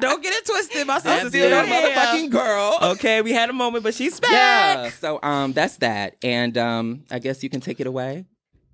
Don't 0.00 0.22
get 0.22 0.32
it 0.32 0.46
twisted, 0.46 0.86
my 0.86 0.94
I'm 1.04 1.28
still 1.28 1.50
that 1.50 1.66
motherfucking 1.66 2.30
girl. 2.30 2.78
Okay, 2.92 3.20
we 3.20 3.32
had 3.32 3.50
a 3.50 3.52
moment, 3.52 3.84
but 3.84 3.94
she's 3.94 4.18
back. 4.20 4.30
Yeah. 4.32 4.90
So 4.90 5.18
um, 5.22 5.52
that's 5.52 5.76
that, 5.78 6.16
and 6.22 6.56
um, 6.56 7.04
I 7.10 7.18
guess 7.18 7.42
you 7.42 7.50
can 7.50 7.60
take 7.60 7.80
it 7.80 7.86
away. 7.86 8.24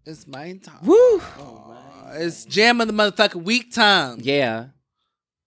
It's 0.05 0.27
my 0.27 0.53
time. 0.63 0.79
Woo! 0.85 1.23
It's 2.13 2.45
jam 2.45 2.81
of 2.81 2.87
the 2.87 2.93
motherfucking 2.93 3.43
week 3.43 3.73
time. 3.73 4.19
Yeah. 4.21 4.67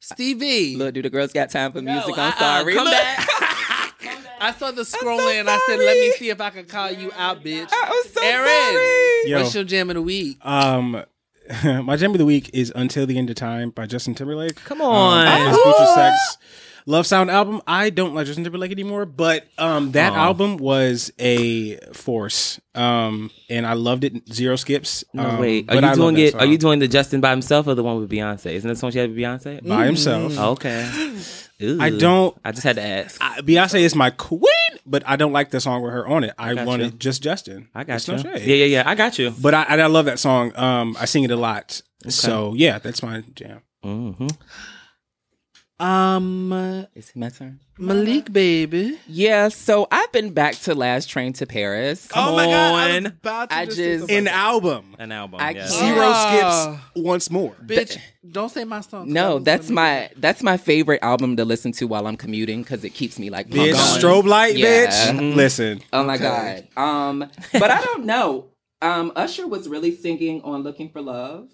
Stevie. 0.02 0.76
Look, 0.76 0.96
do 0.96 1.02
the 1.02 1.10
girls 1.10 1.32
got 1.32 1.50
time 1.50 1.72
for 1.72 1.82
music? 1.82 2.18
I'm 2.18 2.34
uh-uh, 2.34 2.40
sorry. 2.40 2.74
come 2.74 2.90
back. 2.90 3.28
I 4.42 4.54
saw 4.58 4.72
the 4.72 4.86
scroll 4.86 5.20
so 5.20 5.30
and 5.30 5.50
I 5.50 5.60
said, 5.68 5.80
let 5.80 6.00
me 6.00 6.12
see 6.14 6.30
if 6.30 6.40
I 6.40 6.50
can 6.50 6.66
call 6.66 6.90
you 6.90 7.12
out, 7.18 7.44
bitch. 7.44 7.70
I'm 7.72 8.04
so 8.08 8.22
Aaron. 8.24 8.48
sorry. 8.48 9.30
Yo. 9.30 9.42
What's 9.42 9.56
your 9.56 9.66
jam 9.66 9.90
of 9.90 9.96
the 9.96 10.02
week? 10.02 10.38
Um, 10.46 11.04
my 11.84 11.96
gem 11.96 12.12
of 12.12 12.18
the 12.18 12.26
week 12.26 12.50
is 12.54 12.72
"Until 12.76 13.06
the 13.06 13.18
End 13.18 13.30
of 13.30 13.36
Time" 13.36 13.72
by 13.72 13.86
Justin 13.86 14.16
Timberlake. 14.16 14.56
Come 14.64 14.82
on. 14.82 15.28
Um, 15.28 15.48
his 15.48 15.62
Future 15.62 15.86
Sex 15.94 16.38
Love 16.86 17.06
Sound 17.06 17.30
album. 17.30 17.62
I 17.68 17.90
don't 17.90 18.14
like 18.16 18.26
Justin 18.26 18.44
Timberlake 18.44 18.72
anymore, 18.72 19.06
but 19.06 19.48
um, 19.58 19.92
that 19.92 20.14
album 20.14 20.58
was 20.58 21.12
a 21.20 21.78
force. 21.94 22.60
Um, 22.76 23.32
and 23.50 23.66
I 23.66 23.74
loved 23.74 24.04
it. 24.04 24.32
Zero 24.34 24.56
skips. 24.56 25.04
No, 25.14 25.30
um, 25.30 25.40
wait. 25.40 25.70
Are 25.70 25.76
but 25.76 25.84
I 25.84 25.90
you 25.92 25.96
doing 25.96 26.18
it? 26.18 26.36
Are 26.36 26.46
you 26.46 26.58
doing 26.58 26.80
the 26.80 26.88
Justin 26.88 27.22
by 27.22 27.32
himself 27.32 27.68
or 27.68 27.76
the 27.76 27.84
one 27.84 28.00
with 28.00 28.10
Beyonce? 28.10 28.54
Isn't 28.54 28.68
that 28.68 28.74
the 28.74 28.80
song 28.80 28.92
she 28.92 29.00
had 29.00 29.10
with 29.10 29.18
Beyonce? 29.20 29.68
by 29.68 29.86
himself? 29.86 30.38
Okay. 30.38 31.20
Ooh. 31.62 31.82
I 31.82 31.90
don't- 31.90 32.36
I 32.46 32.52
just 32.52 32.64
had 32.64 32.76
to 32.78 32.82
ask. 32.82 33.18
I- 33.22 33.42
Beyonce 33.42 33.80
is 33.82 33.96
my 33.96 34.10
queen, 34.12 34.42
but 34.86 35.04
I 35.06 35.16
don't 35.18 35.34
like 35.34 35.50
the 35.52 35.60
song 35.60 35.82
with 35.82 35.92
her 35.92 36.08
on 36.08 36.24
it. 36.24 36.34
I, 36.38 36.54
got 36.56 36.66
wanted 36.66 36.94
you. 36.94 36.98
just 37.00 37.22
Justin. 37.22 37.68
I 37.76 37.84
got 37.84 37.96
It's 37.98 38.08
you. 38.08 38.16
no 38.16 38.22
shade. 38.24 38.48
yeah, 38.48 38.56
yeah, 38.56 38.66
yeah. 38.66 38.84
I 38.86 38.96
got 38.96 39.20
you. 39.20 39.34
But 39.42 39.54
I, 39.54 39.64
I 39.64 39.88
love 39.88 40.06
that 40.06 40.20
song. 40.20 40.56
Um, 40.58 40.96
I 41.00 41.06
sing 41.06 41.24
it 41.24 41.32
a 41.32 41.36
lot. 41.36 41.82
So 42.08 42.54
yeah, 42.56 42.80
that's 42.80 43.04
my 43.04 43.24
jam. 43.36 43.62
hmm 43.84 44.28
Um, 45.80 46.52
uh, 46.52 46.84
Is 46.94 47.10
it 47.10 47.16
my 47.16 47.30
turn? 47.30 47.60
Malik, 47.78 48.34
baby. 48.34 49.00
Yeah, 49.08 49.48
so 49.48 49.88
I've 49.90 50.12
been 50.12 50.32
back 50.34 50.56
to 50.64 50.76
Last 50.76 51.06
Train 51.10 51.32
to 51.34 51.46
Paris. 51.46 52.08
Come 52.08 52.36
on. 52.36 53.06
about 53.06 53.50
to 53.50 53.56
I 53.56 53.66
say 53.66 53.76
just- 53.76 54.00
something. 54.02 54.18
An 54.18 54.28
album. 54.28 54.96
An 55.00 55.14
album. 55.14 55.40
I 55.40 55.52
yeah. 55.52 55.60
can't- 55.60 55.70
Zero 55.72 56.02
Ah. 56.02 56.82
skips 56.92 57.02
once 57.02 57.32
more. 57.32 57.56
bitch. 57.66 57.98
Don't 58.30 58.50
say 58.50 58.66
my 58.66 58.82
song. 58.82 59.12
No, 59.14 59.40
that's 59.40 59.68
gonna- 59.70 59.76
my 59.76 60.10
that's 60.18 60.44
my 60.44 60.58
favorite 60.58 61.00
album 61.02 61.38
to 61.38 61.46
listen 61.46 61.72
to 61.74 61.86
while 61.88 62.06
I'm 62.08 62.18
commuting 62.18 62.62
because 62.64 62.84
it 62.84 62.90
keeps 62.94 63.18
me 63.18 63.30
like 63.30 63.48
Bitch, 63.50 63.74
pumped. 63.74 64.04
strobe 64.04 64.26
light, 64.26 64.58
Yeah. 64.58 64.88
bitch. 64.88 65.36
Listen. 65.36 65.82
Oh 65.94 66.04
my 66.04 66.18
god. 66.18 66.68
Um, 66.76 67.20
but 67.54 67.72
I 67.72 67.82
don't 67.82 68.06
know. 68.06 68.48
Um, 68.82 69.12
Usher 69.16 69.48
was 69.48 69.70
really 69.70 69.96
singing 69.96 70.42
on 70.44 70.64
"Looking 70.64 70.90
for 70.90 71.02
Love." 71.02 71.48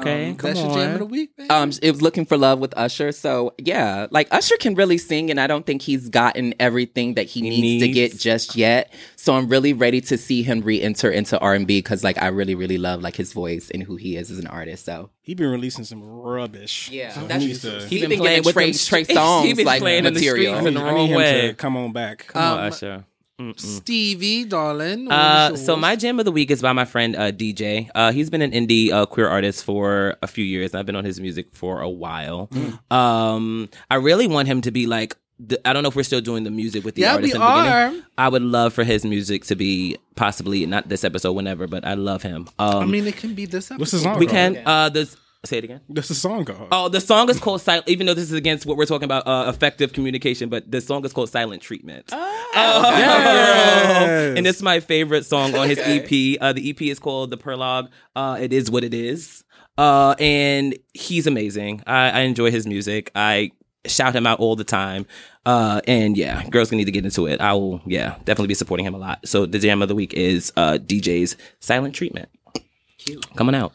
Okay, 0.00 0.30
Um, 0.30 0.36
come 0.36 0.48
That's 0.50 0.60
on. 0.60 0.70
your 0.70 0.78
jam 0.78 0.92
of 0.94 0.98
the 1.00 1.06
week, 1.06 1.36
baby. 1.36 1.50
Um, 1.50 1.70
it 1.82 1.90
was 1.90 2.02
looking 2.02 2.24
for 2.26 2.36
love 2.36 2.58
with 2.58 2.72
Usher. 2.76 3.12
So 3.12 3.54
yeah, 3.58 4.06
like 4.10 4.28
Usher 4.30 4.56
can 4.56 4.74
really 4.74 4.98
sing, 4.98 5.30
and 5.30 5.40
I 5.40 5.46
don't 5.46 5.64
think 5.66 5.82
he's 5.82 6.08
gotten 6.08 6.54
everything 6.60 7.14
that 7.14 7.26
he, 7.26 7.42
needs, 7.42 7.82
to 7.84 7.88
get 7.92 8.18
just 8.18 8.56
yet. 8.56 8.92
So 9.16 9.34
I'm 9.34 9.48
really 9.48 9.72
ready 9.72 10.00
to 10.02 10.16
see 10.18 10.42
him 10.42 10.60
re-enter 10.60 11.10
into 11.10 11.38
R 11.38 11.54
and 11.54 11.66
B 11.66 11.78
because 11.78 12.04
like 12.04 12.20
I 12.22 12.26
really, 12.28 12.54
really 12.54 12.78
love 12.78 13.02
like 13.02 13.16
his 13.16 13.32
voice 13.32 13.70
and 13.70 13.82
who 13.82 13.96
he 13.96 14.16
is 14.16 14.30
as 14.30 14.38
an 14.38 14.46
artist. 14.46 14.84
So 14.84 15.10
He 15.22 15.34
been 15.34 15.50
releasing 15.50 15.84
some 15.84 16.02
rubbish. 16.02 16.88
Yeah, 16.90 17.12
So 17.12 17.20
he 17.20 17.26
that's- 17.26 17.42
needs 17.46 17.62
to. 17.62 17.86
He 17.86 18.00
been 18.06 18.22
giving 18.22 18.42
Trey- 18.44 18.72
Trey 18.72 19.04
Songz, 19.04 19.44
he 19.46 19.54
been 19.54 19.66
like, 19.66 19.80
playing 19.80 20.04
in 20.04 20.14
the 20.14 20.20
material. 20.20 20.54
streets 20.56 20.68
in 20.68 20.74
the 20.74 20.80
I 20.80 20.90
need 20.90 20.96
wrong 20.96 21.06
him 21.08 21.16
way. 21.16 21.48
to 21.48 21.54
come 21.54 21.76
on 21.76 21.92
back. 21.92 22.26
Come 22.28 22.42
on, 22.42 22.58
Um, 22.58 22.72
Usher. 22.72 23.04
Mm-mm. 23.40 23.58
Stevie, 23.60 24.44
darling. 24.46 25.10
Uh, 25.12 25.54
so 25.56 25.76
my 25.76 25.94
jam 25.94 26.18
of 26.18 26.24
the 26.24 26.32
week 26.32 26.50
is 26.50 26.62
by 26.62 26.72
my 26.72 26.86
friend 26.86 27.14
uh, 27.14 27.30
DJ. 27.32 27.90
Uh, 27.94 28.10
he's 28.10 28.30
been 28.30 28.40
an 28.40 28.52
indie 28.52 28.90
uh, 28.90 29.04
queer 29.04 29.28
artist 29.28 29.62
for 29.64 30.16
a 30.22 30.26
few 30.26 30.44
years. 30.44 30.74
I've 30.74 30.86
been 30.86 30.96
on 30.96 31.04
his 31.04 31.20
music 31.20 31.48
for 31.54 31.82
a 31.82 31.88
while. 31.88 32.48
Um, 32.90 33.68
I 33.90 33.96
really 33.96 34.26
want 34.26 34.48
him 34.48 34.60
to 34.62 34.70
be 34.70 34.86
like. 34.86 35.16
The, 35.38 35.60
I 35.68 35.74
don't 35.74 35.82
know 35.82 35.90
if 35.90 35.96
we're 35.96 36.02
still 36.02 36.22
doing 36.22 36.44
the 36.44 36.50
music 36.50 36.82
with 36.82 36.94
the 36.94 37.02
Yeah, 37.02 37.12
artist 37.16 37.34
we 37.34 37.38
in 37.38 37.40
the 37.42 37.46
beginning. 37.46 38.00
are. 38.00 38.06
I 38.16 38.30
would 38.30 38.40
love 38.40 38.72
for 38.72 38.84
his 38.84 39.04
music 39.04 39.44
to 39.44 39.54
be 39.54 39.98
possibly 40.14 40.64
not 40.64 40.88
this 40.88 41.04
episode, 41.04 41.32
whenever, 41.34 41.66
but 41.66 41.84
I 41.84 41.92
love 41.92 42.22
him. 42.22 42.48
Um, 42.58 42.76
I 42.76 42.86
mean, 42.86 43.06
it 43.06 43.18
can 43.18 43.34
be 43.34 43.44
this 43.44 43.70
episode. 43.70 43.80
What's 43.80 43.90
the 43.90 43.98
song? 43.98 44.18
we 44.18 44.26
can. 44.26 44.62
Uh, 44.64 44.88
this 44.88 45.14
say 45.46 45.58
it 45.58 45.64
again. 45.64 45.80
What's 45.86 46.08
the 46.08 46.14
song 46.14 46.44
called? 46.44 46.68
Oh, 46.72 46.88
the 46.88 47.00
song 47.00 47.28
is 47.30 47.38
called 47.40 47.60
Silent. 47.62 47.88
Even 47.88 48.06
though 48.06 48.14
this 48.14 48.24
is 48.24 48.32
against 48.32 48.66
what 48.66 48.76
we're 48.76 48.86
talking 48.86 49.04
about, 49.04 49.26
uh, 49.26 49.46
effective 49.48 49.92
communication, 49.92 50.48
but 50.48 50.70
the 50.70 50.80
song 50.80 51.04
is 51.04 51.12
called 51.12 51.30
Silent 51.30 51.62
Treatment. 51.62 52.10
Oh, 52.12 52.42
Yes. 52.98 54.36
and 54.38 54.46
it's 54.46 54.62
my 54.62 54.80
favorite 54.80 55.24
song 55.26 55.54
on 55.54 55.68
his 55.68 55.78
EP. 55.78 56.38
Uh, 56.40 56.52
the 56.52 56.70
EP 56.70 56.82
is 56.82 56.98
called 56.98 57.30
The 57.30 57.36
Prologue. 57.36 57.90
Uh, 58.14 58.38
it 58.40 58.52
is 58.52 58.70
what 58.70 58.84
it 58.84 58.94
is. 58.94 59.44
Uh, 59.78 60.14
and 60.18 60.76
he's 60.94 61.26
amazing. 61.26 61.82
I, 61.86 62.10
I 62.10 62.20
enjoy 62.20 62.50
his 62.50 62.66
music. 62.66 63.10
I 63.14 63.50
shout 63.86 64.14
him 64.16 64.26
out 64.26 64.40
all 64.40 64.56
the 64.56 64.64
time. 64.64 65.06
Uh, 65.44 65.80
and 65.86 66.16
yeah, 66.16 66.44
girls 66.48 66.70
gonna 66.70 66.78
need 66.78 66.86
to 66.86 66.92
get 66.92 67.04
into 67.04 67.26
it. 67.26 67.40
I 67.40 67.52
will, 67.52 67.80
yeah, 67.86 68.16
definitely 68.24 68.48
be 68.48 68.54
supporting 68.54 68.86
him 68.86 68.94
a 68.94 68.98
lot. 68.98 69.26
So 69.28 69.46
the 69.46 69.58
jam 69.58 69.82
of 69.82 69.88
the 69.88 69.94
week 69.94 70.12
is 70.14 70.52
uh, 70.56 70.78
DJ's 70.80 71.36
Silent 71.60 71.94
Treatment. 71.94 72.28
Cute. 72.98 73.24
Coming 73.36 73.54
out. 73.54 73.72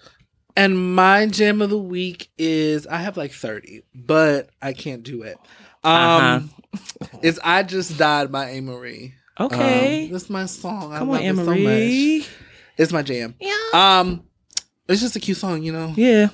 And 0.56 0.95
my 0.95 1.28
jam 1.28 1.62
of 1.62 1.70
the 1.70 1.78
week 1.78 2.30
is 2.38 2.86
I 2.88 2.97
have 2.97 3.18
like 3.18 3.32
30, 3.32 3.84
but 3.95 4.49
I 4.62 4.74
can't 4.74 5.04
do 5.04 5.24
it. 5.24 5.38
Um 5.84 6.49
It's 7.22 7.39
I 7.43 7.64
Just 7.64 7.97
Died 7.97 8.32
by 8.32 8.49
A. 8.52 8.62
Marie. 8.62 9.16
Okay. 9.39 10.06
Um, 10.06 10.12
that's 10.12 10.30
my 10.30 10.45
song. 10.45 10.95
Come 10.95 11.12
I 11.12 11.28
on, 11.28 11.36
love 11.38 11.39
it 11.39 11.45
so 11.45 11.56
much. 11.56 12.30
It's 12.78 12.91
my 12.93 13.02
jam. 13.02 13.36
Yeah. 13.39 13.56
Um 13.74 14.24
it's 14.88 14.99
just 15.02 15.16
a 15.16 15.20
cute 15.20 15.38
song, 15.38 15.64
you 15.64 15.72
know. 15.72 15.93
Yeah. 15.95 16.28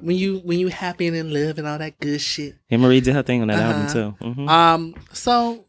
When 0.00 0.16
you 0.16 0.38
when 0.38 0.58
you 0.58 0.68
happy 0.68 1.06
and 1.08 1.16
in 1.16 1.32
love 1.32 1.58
and 1.58 1.66
all 1.66 1.78
that 1.78 1.98
good 1.98 2.20
shit. 2.20 2.56
And 2.70 2.80
Marie 2.80 3.00
did 3.00 3.14
her 3.14 3.22
thing 3.22 3.42
on 3.42 3.48
that 3.48 3.58
Uh-huh. 3.58 3.72
album 3.98 4.14
too. 4.22 4.24
Mhm. 4.42 4.48
Um 4.48 4.94
so 5.12 5.64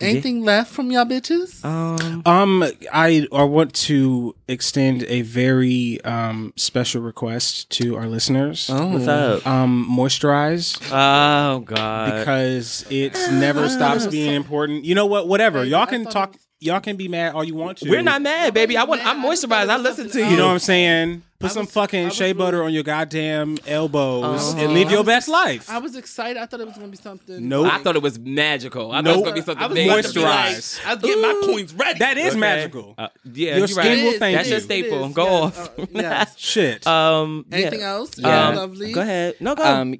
anything 0.00 0.44
left 0.44 0.72
from 0.72 0.90
y'all 0.90 1.04
bitches? 1.04 1.64
Um, 1.64 2.22
Um, 2.24 2.64
I 2.92 3.26
I 3.32 3.42
want 3.44 3.74
to 3.74 4.34
extend 4.46 5.02
a 5.04 5.22
very 5.22 6.00
um 6.04 6.52
special 6.56 7.02
request 7.02 7.70
to 7.70 7.96
our 7.96 8.06
listeners. 8.06 8.70
oh. 8.72 8.86
what's 8.88 9.08
up? 9.08 9.46
Um, 9.46 9.86
moisturize 9.90 10.78
Oh 10.92 11.60
God. 11.60 12.18
because 12.18 12.84
it 12.90 13.14
never 13.32 13.68
stops 13.76 14.06
being 14.06 14.34
important. 14.34 14.84
You 14.84 14.94
know 14.94 15.06
what? 15.06 15.28
Whatever. 15.28 15.64
Y'all 15.64 15.86
can 15.86 16.04
talk. 16.04 16.34
Y'all 16.60 16.80
can 16.80 16.96
be 16.96 17.06
mad 17.06 17.34
all 17.34 17.44
you 17.44 17.54
want 17.54 17.78
to. 17.78 17.88
We're 17.88 18.02
not 18.02 18.20
mad, 18.20 18.52
baby. 18.52 18.76
I 18.76 18.82
want. 18.84 19.00
I'm 19.06 19.22
mad. 19.22 19.26
I 19.28 19.30
just 19.30 19.44
moisturized. 19.44 19.66
thought 19.66 19.70
I 19.70 19.76
listen 19.76 20.10
to 20.10 20.18
you. 20.18 20.24
You 20.26 20.36
know 20.36 20.46
what 20.48 20.52
I'm 20.54 20.58
saying? 20.58 21.22
Put 21.38 21.52
I 21.52 21.54
some 21.54 21.66
was- 21.66 21.72
fucking 21.72 22.04
was 22.06 22.14
shea 22.16 22.24
really- 22.24 22.32
butter 22.34 22.64
on 22.64 22.72
your 22.72 22.82
goddamn 22.82 23.58
elbows 23.64 24.24
Uh-huh. 24.54 24.64
and 24.64 24.72
live 24.74 24.90
your 24.90 25.00
was 25.02 25.06
best 25.06 25.28
life. 25.28 25.70
I 25.70 25.78
was 25.78 25.94
excited. 25.94 26.36
I 26.36 26.46
thought 26.46 26.58
it 26.58 26.66
was 26.66 26.74
gonna 26.74 26.88
be 26.88 26.96
something. 26.96 27.48
Nope. 27.48 27.72
I 27.72 27.78
thought 27.78 27.94
it 27.94 28.02
was 28.02 28.18
magical. 28.18 28.90
I 28.90 29.02
thought 29.02 29.06
it 29.06 29.10
was 29.18 29.22
gonna 29.22 29.34
be 29.36 29.40
something 29.42 29.62
I 29.64 29.66
was 29.68 29.74
big. 29.76 29.86
about 29.88 30.02
to 30.04 30.12
be 30.14 30.20
like, 30.20 30.46
Moisturize. 30.56 30.80
I'll 30.84 30.96
get 30.96 31.18
my 31.20 31.40
coins 31.46 31.74
ready. 31.74 31.98
that 32.00 32.18
is 32.18 32.30
Okay. 32.30 32.40
magical. 32.40 32.94
Uh, 32.98 33.08
yeah, 33.32 33.50
Your 33.50 33.58
you're 33.58 33.68
skin 33.68 33.84
right. 33.86 34.02
will 34.12 34.18
thank 34.18 34.36
That's 34.36 34.48
you. 34.48 34.54
your 34.54 34.60
staple. 34.60 35.04
It 35.04 35.08
is, 35.10 35.14
Go 35.14 35.24
yes. 35.26 35.58
off. 35.58 35.78
Uh, 35.78 35.86
yes. 35.94 36.34
Shit. 36.38 36.86
Um. 36.88 37.46
yeah. 37.50 37.56
Anything 37.58 37.82
else? 37.82 38.18
Yeah. 38.18 38.50
Yeah. 38.50 38.56
Lovely. 38.58 38.92
Go 38.92 39.00
ahead. 39.02 39.34
No, 39.38 39.54
go. 39.54 39.62
um, 39.62 39.94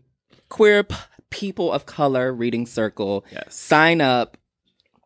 queer 0.49 0.83
p- 0.83 0.97
people 1.31 1.71
of 1.71 1.87
color 1.87 2.33
reading 2.33 2.67
circle. 2.67 3.25
Yes. 3.31 3.55
Sign 3.55 4.01
up. 4.01 4.38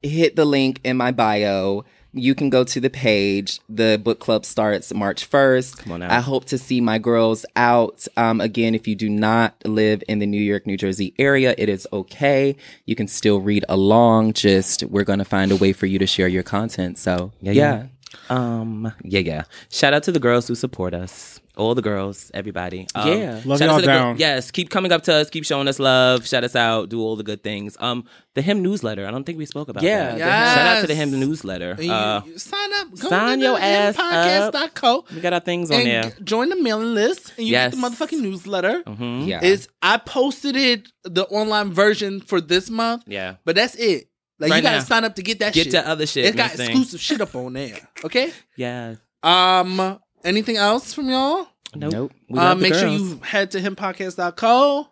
Hit 0.03 0.37
the 0.37 0.45
link 0.45 0.81
in 0.85 0.97
my 0.97 1.13
bio. 1.13 1.85
You 2.15 2.35
can 2.35 2.51
go 2.51 2.63
to 2.63 2.81
the 2.81 2.91
page. 2.91 3.61
The 3.71 3.99
book 4.03 4.21
club 4.21 4.45
starts 4.45 4.93
March 4.93 5.31
1st. 5.31 5.79
Come 5.79 5.93
on 5.93 6.03
out. 6.03 6.11
I 6.11 6.21
hope 6.21 6.45
to 6.47 6.59
see 6.59 6.81
my 6.81 6.99
girls 6.99 7.47
out. 7.57 8.07
Um, 8.19 8.41
again, 8.41 8.75
if 8.75 8.87
you 8.87 8.95
do 8.95 9.09
not 9.09 9.55
live 9.65 10.03
in 10.09 10.19
the 10.19 10.27
New 10.27 10.41
York, 10.41 10.67
New 10.67 10.77
Jersey 10.77 11.15
area, 11.19 11.55
it 11.57 11.71
is 11.71 11.89
okay. 11.91 12.55
You 12.85 12.95
can 12.95 13.09
still 13.09 13.41
read 13.41 13.65
along. 13.69 14.35
Just 14.35 14.83
we're 14.85 15.05
going 15.05 15.21
to 15.21 15.25
find 15.25 15.53
a 15.53 15.57
way 15.57 15.73
for 15.73 15.87
you 15.87 15.99
to 15.99 16.07
share 16.07 16.29
your 16.29 16.43
content. 16.43 16.99
So, 16.99 17.33
yeah. 17.41 17.53
yeah. 17.53 17.87
Um. 18.29 18.93
Yeah. 19.03 19.21
Yeah. 19.21 19.43
Shout 19.71 19.95
out 19.95 20.03
to 20.03 20.13
the 20.13 20.21
girls 20.21 20.49
who 20.49 20.55
support 20.55 20.93
us. 20.93 21.41
All 21.55 21.75
the 21.75 21.83
girls, 21.83 22.31
everybody. 22.33 22.87
Um, 22.95 23.09
Yeah. 23.09 23.41
Love 23.45 23.61
y'all 23.61 23.77
to 23.77 23.83
the 23.83 23.87
down. 23.87 24.17
yes, 24.17 24.51
keep 24.51 24.71
coming 24.71 24.91
up 24.91 25.03
to 25.05 25.13
us, 25.13 25.29
keep 25.29 25.45
showing 25.45 25.69
us 25.69 25.79
love, 25.79 26.27
shout 26.27 26.45
us 26.45 26.57
out, 26.57 26.89
do 26.89 27.01
all 27.03 27.15
the 27.15 27.23
good 27.23 27.43
things. 27.43 27.77
Um, 27.79 28.05
the 28.35 28.41
him 28.41 28.63
newsletter. 28.63 29.07
I 29.07 29.11
don't 29.11 29.25
think 29.25 29.37
we 29.37 29.45
spoke 29.45 29.69
about 29.69 29.83
Yeah, 29.83 30.17
that. 30.17 30.19
the 30.19 30.25
Him- 30.25 30.31
Shout 30.31 30.67
out 30.77 30.81
to 30.81 30.87
the 30.87 30.95
Yes. 30.95 31.03
him 31.13 31.21
newsletter. 31.21 31.77
You- 31.79 31.93
Uh, 31.93 32.23
you 32.25 32.39
sign 32.39 32.73
up. 32.81 32.91
Go 32.99 33.09
sign 33.11 33.39
to 33.41 33.45
your 33.45 33.57
the 33.59 33.63
ass 33.65 33.97
podcast.co 33.97 35.05
we 35.15 35.21
got 35.21 35.35
our 35.35 35.41
things 35.41 35.71
on 35.71 35.81
and 35.81 35.87
there. 35.87 36.03
g- 36.05 36.25
join 36.25 36.49
the 36.49 36.57
mailing 36.57 36.95
list 36.95 37.33
and 37.37 37.47
you 37.47 37.53
Yes. 37.53 37.75
get 37.75 37.81
the 37.81 37.87
motherfucking 37.87 38.21
newsletter. 38.21 38.83
Mhm. 38.87 39.27
Yeah. 39.27 39.45
Is 39.45 39.69
I 39.83 39.99
posted 39.99 40.57
it 40.57 40.89
the 41.05 41.25
online 41.27 41.73
version 41.73 42.21
for 42.23 42.41
this 42.41 42.71
month, 42.71 43.03
Yeah. 43.07 43.35
but 43.45 43.57
that's 43.57 43.75
it. 43.75 44.09
Like 44.39 44.51
Right 44.51 44.57
you 44.57 44.63
gotta 44.63 44.79
now. 44.79 44.85
sign 44.85 45.05
up 45.05 45.15
to 45.17 45.23
get 45.23 45.39
that 45.41 45.55
shit. 45.55 45.65
Get 45.65 45.73
shit. 45.73 45.85
the 45.85 45.89
other 45.91 46.07
shit. 46.07 46.25
it's 46.25 46.37
got 46.37 46.51
Miss 46.51 46.57
Thing. 46.57 46.71
exclusive 46.71 47.01
shit 47.01 47.21
up 47.21 47.35
on 47.37 47.53
there. 47.53 47.79
Okay. 48.05 48.33
Yeah. 48.57 48.95
Um. 49.23 49.99
Anything 50.25 50.57
else 50.57 50.95
from 50.95 51.09
y'all? 51.09 51.47
Nope. 51.75 52.13
We 52.29 52.39
Um, 52.39 52.45
love 52.45 52.59
the 52.59 52.63
make 52.63 52.75
sure 52.75 52.89
you 52.89 53.19
head 53.25 53.51
to 53.53 53.61
himpodcast.co. 53.61 54.89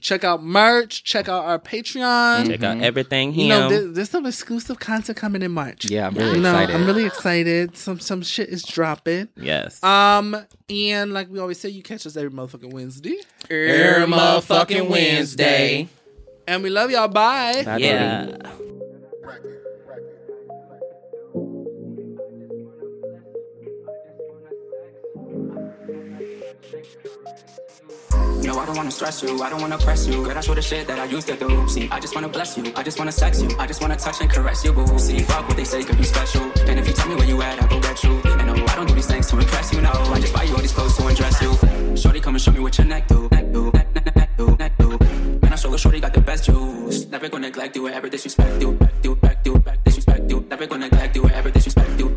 Check 0.00 0.24
out 0.24 0.42
merch. 0.42 1.04
Check 1.04 1.28
out 1.28 1.44
our 1.44 1.58
Patreon. 1.58 2.46
check 2.46 2.62
out 2.62 2.80
everything 2.80 3.34
You 3.34 3.48
know, 3.48 3.68
there, 3.68 3.86
there's 3.88 4.08
some 4.08 4.24
exclusive 4.24 4.78
content 4.78 5.18
coming 5.18 5.42
in 5.42 5.52
March. 5.52 5.90
Yeah, 5.90 6.06
I'm 6.06 6.14
really 6.14 6.36
you 6.36 6.40
know, 6.42 6.50
excited. 6.52 6.74
I'm 6.74 6.86
really 6.86 7.04
excited. 7.04 7.76
Some 7.76 8.00
some 8.00 8.22
shit 8.22 8.48
is 8.48 8.62
dropping. 8.62 9.28
yes. 9.36 9.82
Um, 9.84 10.34
and 10.70 11.12
like 11.12 11.28
we 11.28 11.38
always 11.38 11.60
say, 11.60 11.68
you 11.68 11.82
catch 11.82 12.06
us 12.06 12.16
every 12.16 12.30
motherfucking 12.30 12.72
Wednesday. 12.72 13.16
Every 13.50 14.06
motherfucking 14.10 14.88
Wednesday. 14.88 15.88
And 16.48 16.62
we 16.62 16.70
love 16.70 16.90
y'all. 16.90 17.08
Bye. 17.08 17.62
Bye, 17.64 17.76
yeah. 17.76 18.36
No, 28.42 28.58
I 28.58 28.66
don't 28.66 28.76
wanna 28.76 28.90
stress 28.90 29.22
you, 29.22 29.42
I 29.42 29.50
don't 29.50 29.60
wanna 29.60 29.78
press 29.78 30.06
you. 30.06 30.24
Girl, 30.24 30.34
that's 30.34 30.48
what 30.48 30.54
the 30.56 30.62
shit 30.62 30.86
that 30.88 30.98
I 30.98 31.04
used 31.04 31.28
to 31.28 31.36
do. 31.36 31.68
See, 31.68 31.88
I 31.90 32.00
just 32.00 32.14
wanna 32.14 32.28
bless 32.28 32.56
you, 32.56 32.72
I 32.74 32.82
just 32.82 32.98
wanna 32.98 33.12
sex 33.12 33.40
you, 33.42 33.48
I 33.58 33.66
just 33.66 33.80
wanna 33.80 33.96
touch 33.96 34.20
and 34.20 34.30
caress 34.30 34.64
you, 34.64 34.72
boo. 34.72 34.98
See, 34.98 35.18
fuck 35.20 35.46
what 35.46 35.56
they 35.56 35.64
say 35.64 35.84
could 35.84 35.98
be 35.98 36.04
special. 36.04 36.50
And 36.66 36.78
if 36.78 36.86
you 36.88 36.94
tell 36.94 37.08
me 37.08 37.16
where 37.16 37.26
you 37.26 37.40
at, 37.42 37.62
I 37.62 37.66
go 37.68 37.78
get 37.80 38.02
you. 38.02 38.20
And 38.24 38.46
no, 38.46 38.54
I 38.66 38.74
don't 38.74 38.88
do 38.88 38.94
these 38.94 39.06
things 39.06 39.28
to 39.28 39.38
impress 39.38 39.72
you, 39.72 39.80
no. 39.82 39.90
I 39.90 40.20
just 40.20 40.34
buy 40.34 40.44
you 40.44 40.54
all 40.54 40.60
these 40.60 40.72
clothes 40.72 40.96
to 40.96 41.06
undress 41.06 41.40
you. 41.42 41.96
Shorty, 41.96 42.20
come 42.20 42.34
and 42.34 42.42
show 42.42 42.52
me 42.52 42.60
what 42.60 42.76
your 42.78 42.86
neck 42.86 43.06
do. 43.08 43.28
Neck 43.30 43.52
do, 43.52 43.70
neck, 43.72 43.94
neck, 43.94 44.16
neck, 44.16 44.30
do, 44.36 44.56
neck 44.56 44.72
do. 44.78 44.88
Man, 45.42 45.52
I 45.52 45.56
sure 45.56 45.76
Shorty 45.78 46.00
got 46.00 46.14
the 46.14 46.20
best 46.20 46.44
juice. 46.46 47.06
Never 47.06 47.28
gonna 47.28 47.46
neglect 47.48 47.76
you 47.76 47.88
ever 47.88 48.08
disrespect 48.08 48.60
you. 48.60 48.72
Back 48.72 48.94
you, 49.04 49.14
back 49.16 49.46
you, 49.46 49.58
back 49.58 49.84
disrespect 49.84 50.30
you. 50.30 50.40
Never 50.48 50.66
gonna 50.66 50.88
neglect 50.88 51.14
you 51.14 51.28
ever 51.28 51.50
disrespect 51.50 51.98
you. 52.00 52.09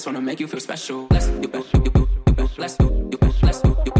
Just 0.00 0.06
wanna 0.06 0.22
make 0.22 0.40
you 0.40 0.48
feel 0.48 0.60
special. 0.60 1.06
Bless 1.08 1.28
you, 1.28 1.46
bless 1.46 1.74
you, 1.74 1.84
you, 1.84 1.92
you, 1.94 2.48
bless 2.56 2.78
you, 2.80 2.88
bless 3.36 3.62
you, 3.62 3.90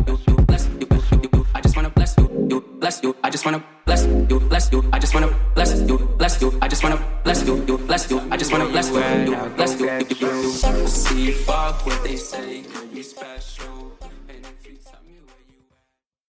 you. 1.34 1.46
I 1.52 1.60
just 1.60 1.76
wanna 1.76 1.90
bless 1.90 2.16
you, 2.16 2.48
you, 2.48 2.60
bless 2.80 3.02
you. 3.02 3.16
I 3.22 3.28
just 3.28 3.44
wanna 3.44 3.62
bless 3.84 4.06
you, 4.06 4.40
bless 4.40 4.72
you. 4.72 4.88
I 4.94 4.98
just 4.98 5.12
wanna 5.12 5.36
bless 5.54 5.86
you, 5.86 5.98
bless 6.16 6.40
you. 6.40 6.58
I 6.62 6.68
just 6.68 6.82
wanna 6.82 7.20
bless 7.22 7.46
you, 7.46 7.64
you, 7.66 7.76
bless 7.76 8.10
you. 8.10 8.18
I 8.30 8.36
just 8.38 8.50
wanna 8.50 8.64
bless 8.70 8.88
you, 8.88 8.96
you, 8.96 9.36
bless 9.56 9.78
you. 9.78 10.88
See, 10.88 11.32
fuck 11.32 11.84
what 11.84 12.02
they 12.02 12.16
say, 12.16 12.62
could 12.62 12.89
be 12.89 12.89
special. 12.89 12.89